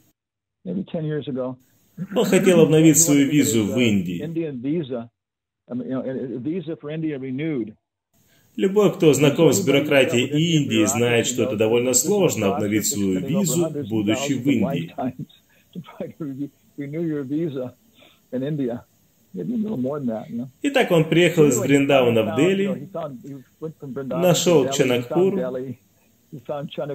Он 0.64 2.24
хотел 2.24 2.60
обновить 2.60 2.98
свою 2.98 3.28
визу 3.28 3.64
в 3.64 3.78
Индии. 3.78 4.22
Любой, 8.56 8.92
кто 8.92 9.12
знаком 9.12 9.52
с 9.52 9.62
бюрократией 9.64 10.56
Индии, 10.56 10.84
знает, 10.86 11.26
что 11.26 11.42
это 11.42 11.56
довольно 11.56 11.92
сложно 11.92 12.54
обновить 12.54 12.86
свою 12.86 13.20
визу, 13.20 13.68
будучи 13.88 14.32
в 14.32 14.48
Индии. 14.48 14.94
Итак, 20.62 20.90
он 20.90 21.04
приехал 21.04 21.44
из 21.44 21.60
Бриндауна 21.60 22.22
в 22.22 22.36
Дели, 22.36 22.88
нашел 24.08 24.70
Чанакпур, 24.70 25.38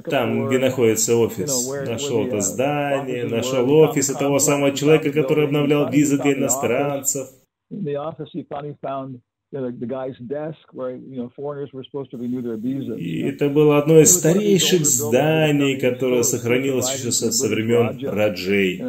там, 0.09 0.47
где 0.47 0.57
находится 0.59 1.15
офис. 1.15 1.67
Нашел 1.87 2.25
это 2.25 2.41
здание, 2.41 3.25
нашел 3.25 3.69
офис 3.71 4.07
того 4.07 4.39
самого 4.39 4.71
человека, 4.75 5.11
который 5.11 5.45
обновлял 5.45 5.89
визы 5.91 6.17
для 6.17 6.33
иностранцев. 6.33 7.29
И 12.97 13.21
это 13.21 13.49
было 13.49 13.77
одно 13.77 13.99
из 13.99 14.15
старейших 14.15 14.85
зданий, 14.85 15.77
которое 15.77 16.23
сохранилось 16.23 16.93
еще 16.97 17.11
со 17.11 17.47
времен 17.47 17.99
Раджей. 18.07 18.81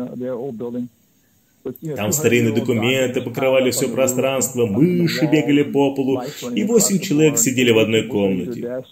Там 1.97 2.13
старинные 2.13 2.55
документы 2.55 3.23
покрывали 3.23 3.71
все 3.71 3.89
пространство, 3.89 4.67
мыши 4.67 5.27
бегали 5.27 5.63
по 5.63 5.95
полу, 5.95 6.21
и 6.55 6.65
восемь 6.65 6.99
человек 6.99 7.39
сидели 7.39 7.71
в 7.71 7.79
одной 7.79 8.05
комнате. 8.05 8.85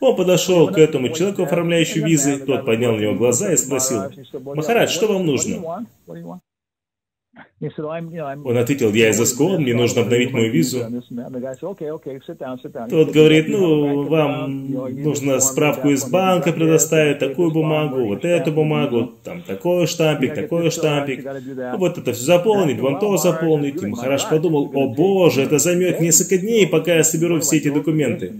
Он 0.00 0.16
подошел 0.16 0.68
к 0.68 0.78
этому 0.78 1.10
человеку, 1.10 1.42
оформляющему 1.42 2.06
визы, 2.06 2.38
тот 2.38 2.64
поднял 2.64 2.96
на 2.96 3.00
него 3.00 3.14
глаза 3.14 3.52
и 3.52 3.56
спросил, 3.56 4.04
«Махарадж, 4.42 4.90
что 4.90 5.08
вам 5.08 5.26
нужно?» 5.26 5.84
Он 8.44 8.56
ответил, 8.56 8.92
я 8.92 9.10
из 9.10 9.20
Искон, 9.20 9.62
мне 9.62 9.74
нужно 9.74 10.02
обновить 10.02 10.32
мою 10.32 10.50
визу. 10.50 10.78
Тот 12.88 13.10
говорит, 13.12 13.48
ну, 13.48 14.04
вам 14.08 14.70
нужно 15.02 15.40
справку 15.40 15.90
из 15.90 16.08
банка 16.08 16.52
предоставить, 16.52 17.18
такую 17.18 17.50
бумагу, 17.50 18.06
вот 18.06 18.24
эту 18.24 18.52
бумагу, 18.52 19.12
там 19.24 19.42
такой 19.42 19.86
штампик, 19.86 20.34
такой 20.34 20.70
штампик. 20.70 21.24
Вот 21.76 21.98
это 21.98 22.12
все 22.12 22.24
заполнить, 22.24 22.80
вам 22.80 22.98
то 22.98 23.16
заполнить. 23.16 23.82
И 23.82 23.86
Махараш 23.86 24.28
подумал, 24.28 24.70
о 24.74 24.88
боже, 24.88 25.42
это 25.42 25.58
займет 25.58 26.00
несколько 26.00 26.38
дней, 26.38 26.66
пока 26.66 26.94
я 26.94 27.04
соберу 27.04 27.40
все 27.40 27.58
эти 27.58 27.70
документы. 27.70 28.32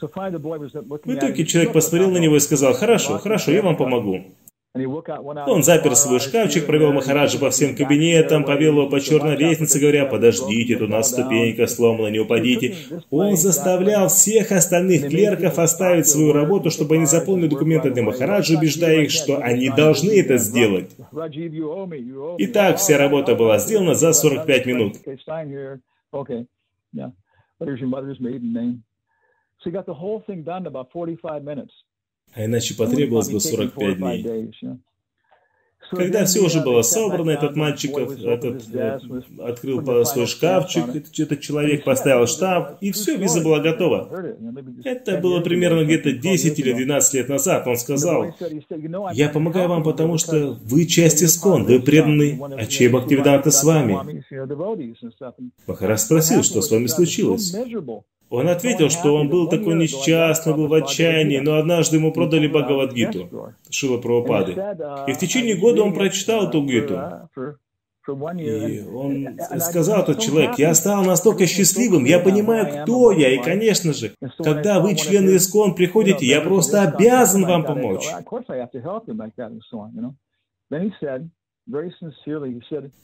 В 0.00 1.14
итоге 1.14 1.44
человек 1.44 1.72
посмотрел 1.74 2.10
на 2.10 2.18
него 2.18 2.36
и 2.36 2.40
сказал, 2.40 2.72
хорошо, 2.72 3.18
хорошо, 3.18 3.50
я 3.50 3.60
вам 3.62 3.76
помогу. 3.76 4.24
Он 4.72 5.64
запер 5.64 5.96
свой 5.96 6.20
шкафчик, 6.20 6.64
провел 6.64 6.92
Махараджа 6.92 7.40
по 7.40 7.50
всем 7.50 7.74
кабинетам, 7.74 8.44
повел 8.44 8.74
его 8.74 8.88
по 8.88 9.00
черной 9.00 9.36
лестнице, 9.36 9.80
говоря, 9.80 10.06
подождите, 10.06 10.76
тут 10.76 10.88
у 10.88 10.92
нас 10.92 11.10
ступенька 11.10 11.66
сломана, 11.66 12.06
не 12.06 12.20
упадите. 12.20 12.76
Он 13.10 13.36
заставлял 13.36 14.06
всех 14.06 14.52
остальных 14.52 15.08
клерков 15.08 15.58
оставить 15.58 16.06
свою 16.06 16.32
работу, 16.32 16.70
чтобы 16.70 16.94
они 16.94 17.06
заполнили 17.06 17.48
документы 17.48 17.90
для 17.90 18.04
Махараджа, 18.04 18.56
убеждая 18.58 19.02
их, 19.02 19.10
что 19.10 19.38
они 19.38 19.70
должны 19.70 20.20
это 20.20 20.38
сделать. 20.38 20.90
Итак, 22.38 22.76
вся 22.76 22.96
работа 22.96 23.34
была 23.34 23.58
сделана 23.58 23.96
за 23.96 24.12
45 24.12 24.66
минут. 24.66 24.96
А 32.34 32.44
иначе 32.44 32.74
потребовалось 32.74 33.30
бы 33.30 33.40
45 33.40 33.96
дней. 33.96 34.50
Когда 35.90 36.24
все 36.24 36.40
уже 36.40 36.60
было 36.62 36.82
собрано, 36.82 37.30
этот 37.30 37.56
мальчик 37.56 37.96
этот, 37.98 38.62
э, 38.72 39.00
открыл 39.40 40.04
свой 40.04 40.26
шкафчик, 40.26 40.84
этот 40.94 41.40
человек 41.40 41.84
поставил 41.84 42.26
штамп, 42.28 42.76
и 42.80 42.92
все, 42.92 43.16
виза 43.16 43.40
была 43.40 43.58
готова. 43.58 44.08
Это 44.84 45.18
было 45.18 45.40
примерно 45.40 45.84
где-то 45.84 46.12
10 46.12 46.58
или 46.60 46.72
12 46.72 47.14
лет 47.14 47.28
назад. 47.28 47.66
Он 47.66 47.76
сказал, 47.76 48.34
«Я 49.12 49.30
помогаю 49.30 49.68
вам, 49.68 49.82
потому 49.82 50.16
что 50.18 50.56
вы 50.62 50.86
часть 50.86 51.24
Искон, 51.24 51.64
вы 51.64 51.80
преданный, 51.80 52.38
а 52.56 52.66
чей 52.66 52.88
Бхактивиданта 52.88 53.50
с 53.50 53.64
вами?» 53.64 54.24
Махараш 55.66 56.00
спросил, 56.00 56.44
что 56.44 56.62
с 56.62 56.70
вами 56.70 56.86
случилось. 56.86 57.52
Он 58.30 58.48
ответил, 58.48 58.90
что 58.90 59.16
он 59.16 59.28
был 59.28 59.48
такой 59.48 59.74
несчастный, 59.74 60.54
был 60.54 60.68
в 60.68 60.74
отчаянии, 60.74 61.38
но 61.38 61.56
однажды 61.56 61.96
ему 61.96 62.12
продали 62.12 62.46
Бхагавадгиту, 62.46 63.52
Шила 63.70 63.98
Прабхупады. 63.98 64.52
И 65.08 65.12
в 65.12 65.18
течение 65.18 65.56
года 65.56 65.82
он 65.82 65.92
прочитал 65.92 66.48
эту 66.48 66.64
гиту. 66.64 66.98
И 68.38 68.80
он 68.82 69.38
сказал, 69.58 70.02
этот 70.02 70.20
человек, 70.20 70.58
я 70.58 70.74
стал 70.74 71.04
настолько 71.04 71.46
счастливым, 71.46 72.04
я 72.04 72.18
понимаю, 72.18 72.82
кто 72.82 73.12
я, 73.12 73.34
и, 73.34 73.38
конечно 73.38 73.92
же, 73.92 74.14
когда 74.38 74.80
вы, 74.80 74.94
члены 74.94 75.36
ИСКОН, 75.36 75.74
приходите, 75.74 76.24
я 76.26 76.40
просто 76.40 76.82
обязан 76.82 77.44
вам 77.44 77.64
помочь. 77.64 78.06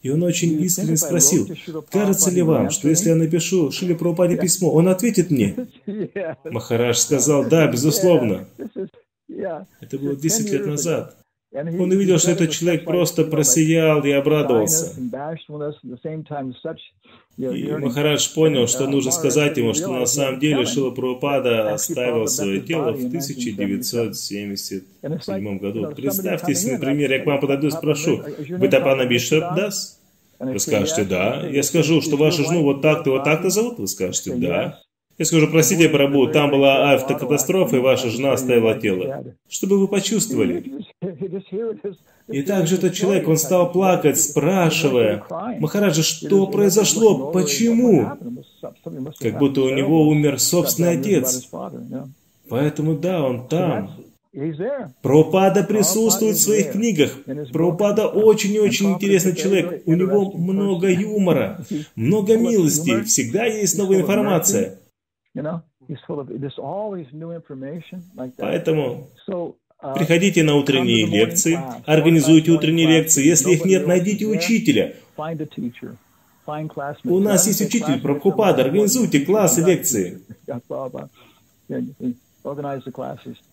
И 0.03 0.11
он 0.11 0.23
очень 0.23 0.61
искренне 0.61 0.97
спросил, 0.97 1.49
кажется 1.91 2.31
ли 2.31 2.43
вам, 2.43 2.71
что 2.71 2.89
если 2.89 3.11
я 3.11 3.17
напишу 3.17 3.71
Шили 3.71 3.95
Прабхупаде 3.95 4.37
письмо, 4.41 4.73
он 4.73 4.89
ответит 4.89 5.31
мне? 5.31 5.55
Махараш 6.45 6.99
сказал, 6.99 7.49
да, 7.49 7.67
безусловно. 7.73 8.49
Это 9.29 9.99
было 9.99 10.17
10 10.17 10.53
лет 10.53 10.67
назад. 10.67 11.17
Он 11.53 11.91
увидел, 11.91 12.19
что 12.19 12.33
этот 12.33 12.51
человек 12.51 12.85
просто 12.85 13.25
просиял 13.25 14.05
и 14.05 14.11
обрадовался. 14.11 14.95
И 17.39 17.71
Махарадж 17.71 18.35
понял, 18.35 18.67
что 18.67 18.89
нужно 18.89 19.13
сказать 19.13 19.59
ему, 19.59 19.75
что 19.75 19.89
на 19.89 20.07
самом 20.07 20.41
деле 20.41 20.65
Шила 20.65 20.91
Прабхупада 20.91 21.75
оставил 21.75 22.27
свое 22.29 22.61
тело 22.61 22.93
в 22.93 23.05
1977 23.05 25.59
году. 25.59 25.93
Представьте 25.95 26.55
себе, 26.55 26.79
например, 26.79 27.13
я 27.13 27.19
к 27.23 27.27
вам 27.27 27.41
подойду 27.41 27.67
и 27.67 27.71
спрошу, 27.71 28.23
вы 28.49 28.69
Тапана 28.69 29.05
Бишеп 29.05 29.45
Дас? 29.55 30.01
Вы 30.39 30.59
скажете 30.59 31.05
«да». 31.05 31.47
Я 31.47 31.63
скажу, 31.63 32.03
что 32.03 32.17
вашу 32.17 32.45
жену 32.45 32.63
вот 32.63 32.83
так-то, 32.83 33.11
вот 33.11 33.25
так-то 33.25 33.51
зовут? 33.51 33.79
Вы 33.79 33.87
скажете 33.87 34.35
«да». 34.35 34.81
Я 35.19 35.25
скажу, 35.25 35.49
простите, 35.51 35.89
Прабу, 35.89 36.27
там 36.27 36.51
была 36.51 36.93
автокатастрофа, 36.93 37.77
и 37.77 37.81
ваша 37.81 38.11
жена 38.11 38.33
оставила 38.33 38.79
тело. 38.79 39.25
Чтобы 39.49 39.79
вы 39.79 39.89
почувствовали. 39.89 40.63
И 42.29 42.43
также 42.43 42.77
этот 42.77 42.95
человек, 42.95 43.29
он 43.29 43.37
стал 43.37 43.71
плакать, 43.71 44.19
спрашивая, 44.21 45.25
Махараджа, 45.61 46.03
что 46.03 46.47
произошло, 46.49 47.31
почему? 47.31 48.11
как 49.21 49.39
будто 49.39 49.63
у 49.63 49.71
него 49.71 50.09
умер 50.09 50.41
собственный 50.41 50.99
отец. 50.99 51.49
Поэтому 52.49 52.97
да, 52.97 53.23
он 53.23 53.49
там. 53.49 53.91
Прабхупада 55.01 55.65
присутствует 55.65 56.37
в 56.37 56.41
своих 56.41 56.73
книгах. 56.73 57.13
Прабхупада 57.53 58.07
очень 58.07 58.53
и 58.53 58.59
очень 58.59 58.93
интересный 58.93 59.35
человек. 59.35 59.83
У 59.87 59.95
него 59.95 60.31
много 60.33 60.91
юмора, 60.91 61.65
много 61.95 62.37
милости, 62.37 63.03
всегда 63.05 63.47
есть 63.47 63.79
новая 63.79 64.01
информация. 64.01 64.79
Поэтому 68.37 69.09
приходите 69.81 70.43
на 70.43 70.57
утренние 70.57 71.07
лекции, 71.07 71.59
организуйте 71.85 72.51
утренние 72.51 72.87
лекции. 72.87 73.25
Если 73.25 73.53
их 73.53 73.65
нет, 73.65 73.87
найдите 73.87 74.27
учителя. 74.27 74.95
У 77.05 77.19
нас 77.19 77.47
есть 77.47 77.61
учитель 77.61 78.01
Прабхупада, 78.01 78.63
организуйте 78.63 79.21
классы, 79.21 79.63
лекции. 79.63 80.21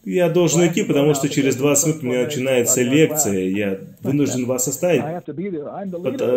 Я 0.06 0.30
должен 0.30 0.68
идти, 0.68 0.84
потому 0.84 1.16
что 1.16 1.28
через 1.28 1.56
20 1.56 1.88
минут 1.88 2.04
у 2.04 2.06
меня 2.06 2.26
начинается 2.26 2.84
лекция. 2.84 3.50
Я 3.50 3.80
вынужден 4.02 4.46
вас 4.46 4.68
оставить. 4.68 5.26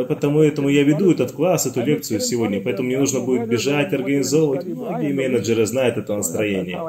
Потому 0.08 0.40
этому 0.40 0.70
я 0.70 0.82
веду 0.82 1.10
этот 1.10 1.32
класс, 1.32 1.66
эту 1.66 1.82
лекцию 1.82 2.20
сегодня. 2.20 2.62
Поэтому 2.62 2.88
мне 2.88 2.98
нужно 2.98 3.20
будет 3.20 3.46
бежать, 3.46 3.92
организовывать. 3.92 4.64
Многие 4.64 5.12
менеджеры 5.12 5.66
знают 5.66 5.98
это 5.98 6.16
настроение. 6.16 6.80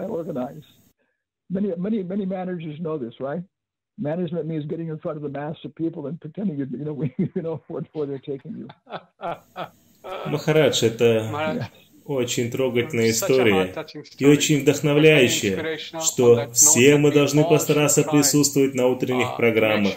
Management 4.00 4.45
means 4.45 4.64
getting 4.68 4.89
in 4.89 5.00
front 5.00 5.18
of 5.18 5.24
the 5.24 5.30
mass 5.30 5.56
of 5.66 5.74
people 5.74 6.06
and 6.06 6.22
pretending 6.22 6.58
you, 6.60 6.68
you 6.72 6.86
know, 6.86 7.04
you 7.18 7.41
know 7.41 7.64
where, 7.68 7.82
where 7.93 8.06
they're 8.06 8.20
taking 8.20 8.56
you. 8.56 8.68
Махарадж, 10.28 10.84
это 10.84 11.70
очень 12.06 12.50
трогательная 12.50 13.10
история 13.10 13.74
и 14.18 14.26
очень 14.26 14.62
вдохновляющая, 14.62 15.78
что 16.00 16.50
все 16.54 16.98
мы 16.98 17.12
должны 17.12 17.43
постараться 17.43 18.04
присутствовать 18.04 18.74
на 18.74 18.88
утренних 18.88 19.36
программах, 19.36 19.93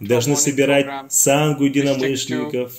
должны 0.00 0.34
собирать 0.34 1.12
сангу 1.12 1.64
единомышленников, 1.64 2.72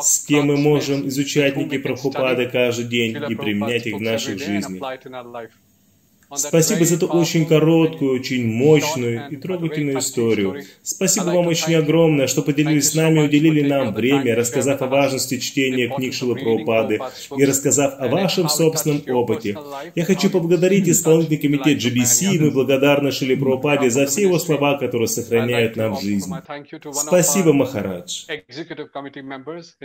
с 0.00 0.26
кем 0.26 0.46
мы 0.46 0.56
можем 0.56 1.08
изучать 1.08 1.54
книги 1.54 1.78
Прабхупады 1.78 2.48
каждый 2.50 2.86
день 2.86 3.16
и 3.28 3.34
применять 3.34 3.86
их 3.86 3.96
в 3.96 4.00
нашей 4.00 4.38
жизни. 4.38 4.78
Спасибо 6.36 6.84
за 6.84 6.96
эту 6.96 7.06
очень 7.06 7.46
короткую, 7.46 8.14
очень 8.14 8.46
мощную 8.46 9.28
и 9.30 9.36
трогательную 9.36 9.98
историю. 9.98 10.62
Спасибо 10.82 11.26
вам 11.26 11.46
очень 11.46 11.74
огромное, 11.74 12.26
что 12.26 12.42
поделились 12.42 12.90
с 12.90 12.94
нами, 12.94 13.20
уделили 13.20 13.62
нам 13.62 13.94
время, 13.94 14.34
рассказав 14.34 14.82
о 14.82 14.86
важности 14.86 15.38
чтения 15.38 15.88
книг 15.88 16.14
Шилы 16.14 16.36
Прабхупады 16.36 17.00
и 17.36 17.44
рассказав 17.44 17.94
о 17.98 18.08
вашем 18.08 18.48
собственном 18.48 19.02
опыте. 19.08 19.56
Я 19.94 20.04
хочу 20.04 20.30
поблагодарить 20.30 20.88
исполнительный 20.88 21.38
комитет 21.38 21.78
GBC, 21.78 22.38
мы 22.38 22.50
благодарны 22.50 23.10
Шиле 23.12 23.36
Прабхупаде 23.36 23.90
за 23.90 24.06
все 24.06 24.22
его 24.22 24.38
слова, 24.38 24.78
которые 24.78 25.08
сохраняют 25.08 25.76
нам 25.76 26.00
жизнь. 26.00 26.32
Спасибо, 26.92 27.52
Махарадж. 27.52 28.24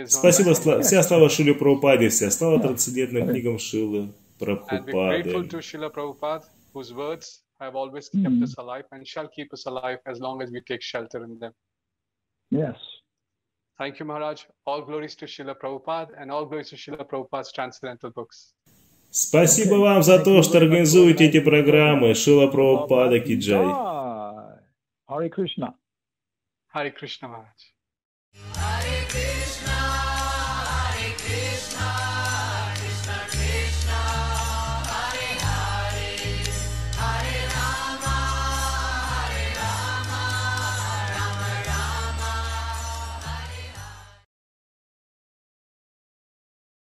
Спасибо, 0.06 0.54
вся 0.82 1.02
слава 1.02 1.30
Шиле 1.30 1.54
Прабхупаде, 1.54 2.08
вся 2.08 2.30
слава 2.30 2.60
трансцендентным 2.60 3.28
книгам 3.28 3.58
Шилы. 3.58 4.08
And 4.40 4.86
we're 4.86 5.22
grateful 5.22 5.44
to 5.46 5.56
Srila 5.58 5.90
Prabhupada, 5.92 6.44
whose 6.72 6.92
words 6.94 7.42
have 7.60 7.76
always 7.76 8.08
kept 8.08 8.34
mm. 8.34 8.42
us 8.42 8.54
alive 8.56 8.84
and 8.92 9.06
shall 9.06 9.28
keep 9.28 9.52
us 9.52 9.66
alive 9.66 9.98
as 10.06 10.18
long 10.20 10.42
as 10.42 10.50
we 10.50 10.60
take 10.62 10.82
shelter 10.82 11.22
in 11.24 11.38
them. 11.38 11.52
Yes. 12.50 12.76
Thank 13.78 13.98
you, 13.98 14.06
Maharaj. 14.06 14.42
All 14.66 14.82
glories 14.82 15.14
to 15.16 15.26
Srila 15.26 15.54
Prabhupada 15.62 16.10
and 16.18 16.30
all 16.30 16.46
glories 16.46 16.70
to 16.70 16.76
Srila 16.76 17.06
Prabhupada's 17.08 17.52
transcendental 17.52 18.10
books. 18.10 18.54
Спасибо 19.10 19.74
okay. 19.74 19.80
вам 19.80 20.02
за 20.02 20.22
то, 20.22 20.42
что 20.42 20.58
организуете 20.58 21.26
эти 21.26 21.40
программы. 21.40 22.14
Шила 22.14 22.46
Прабхупада 22.46 23.18
Киджай. 23.20 23.66
Кришна, 25.30 25.66
Maharaj. 25.66 25.76
Hare 26.72 26.90
Krishna. 26.90 27.46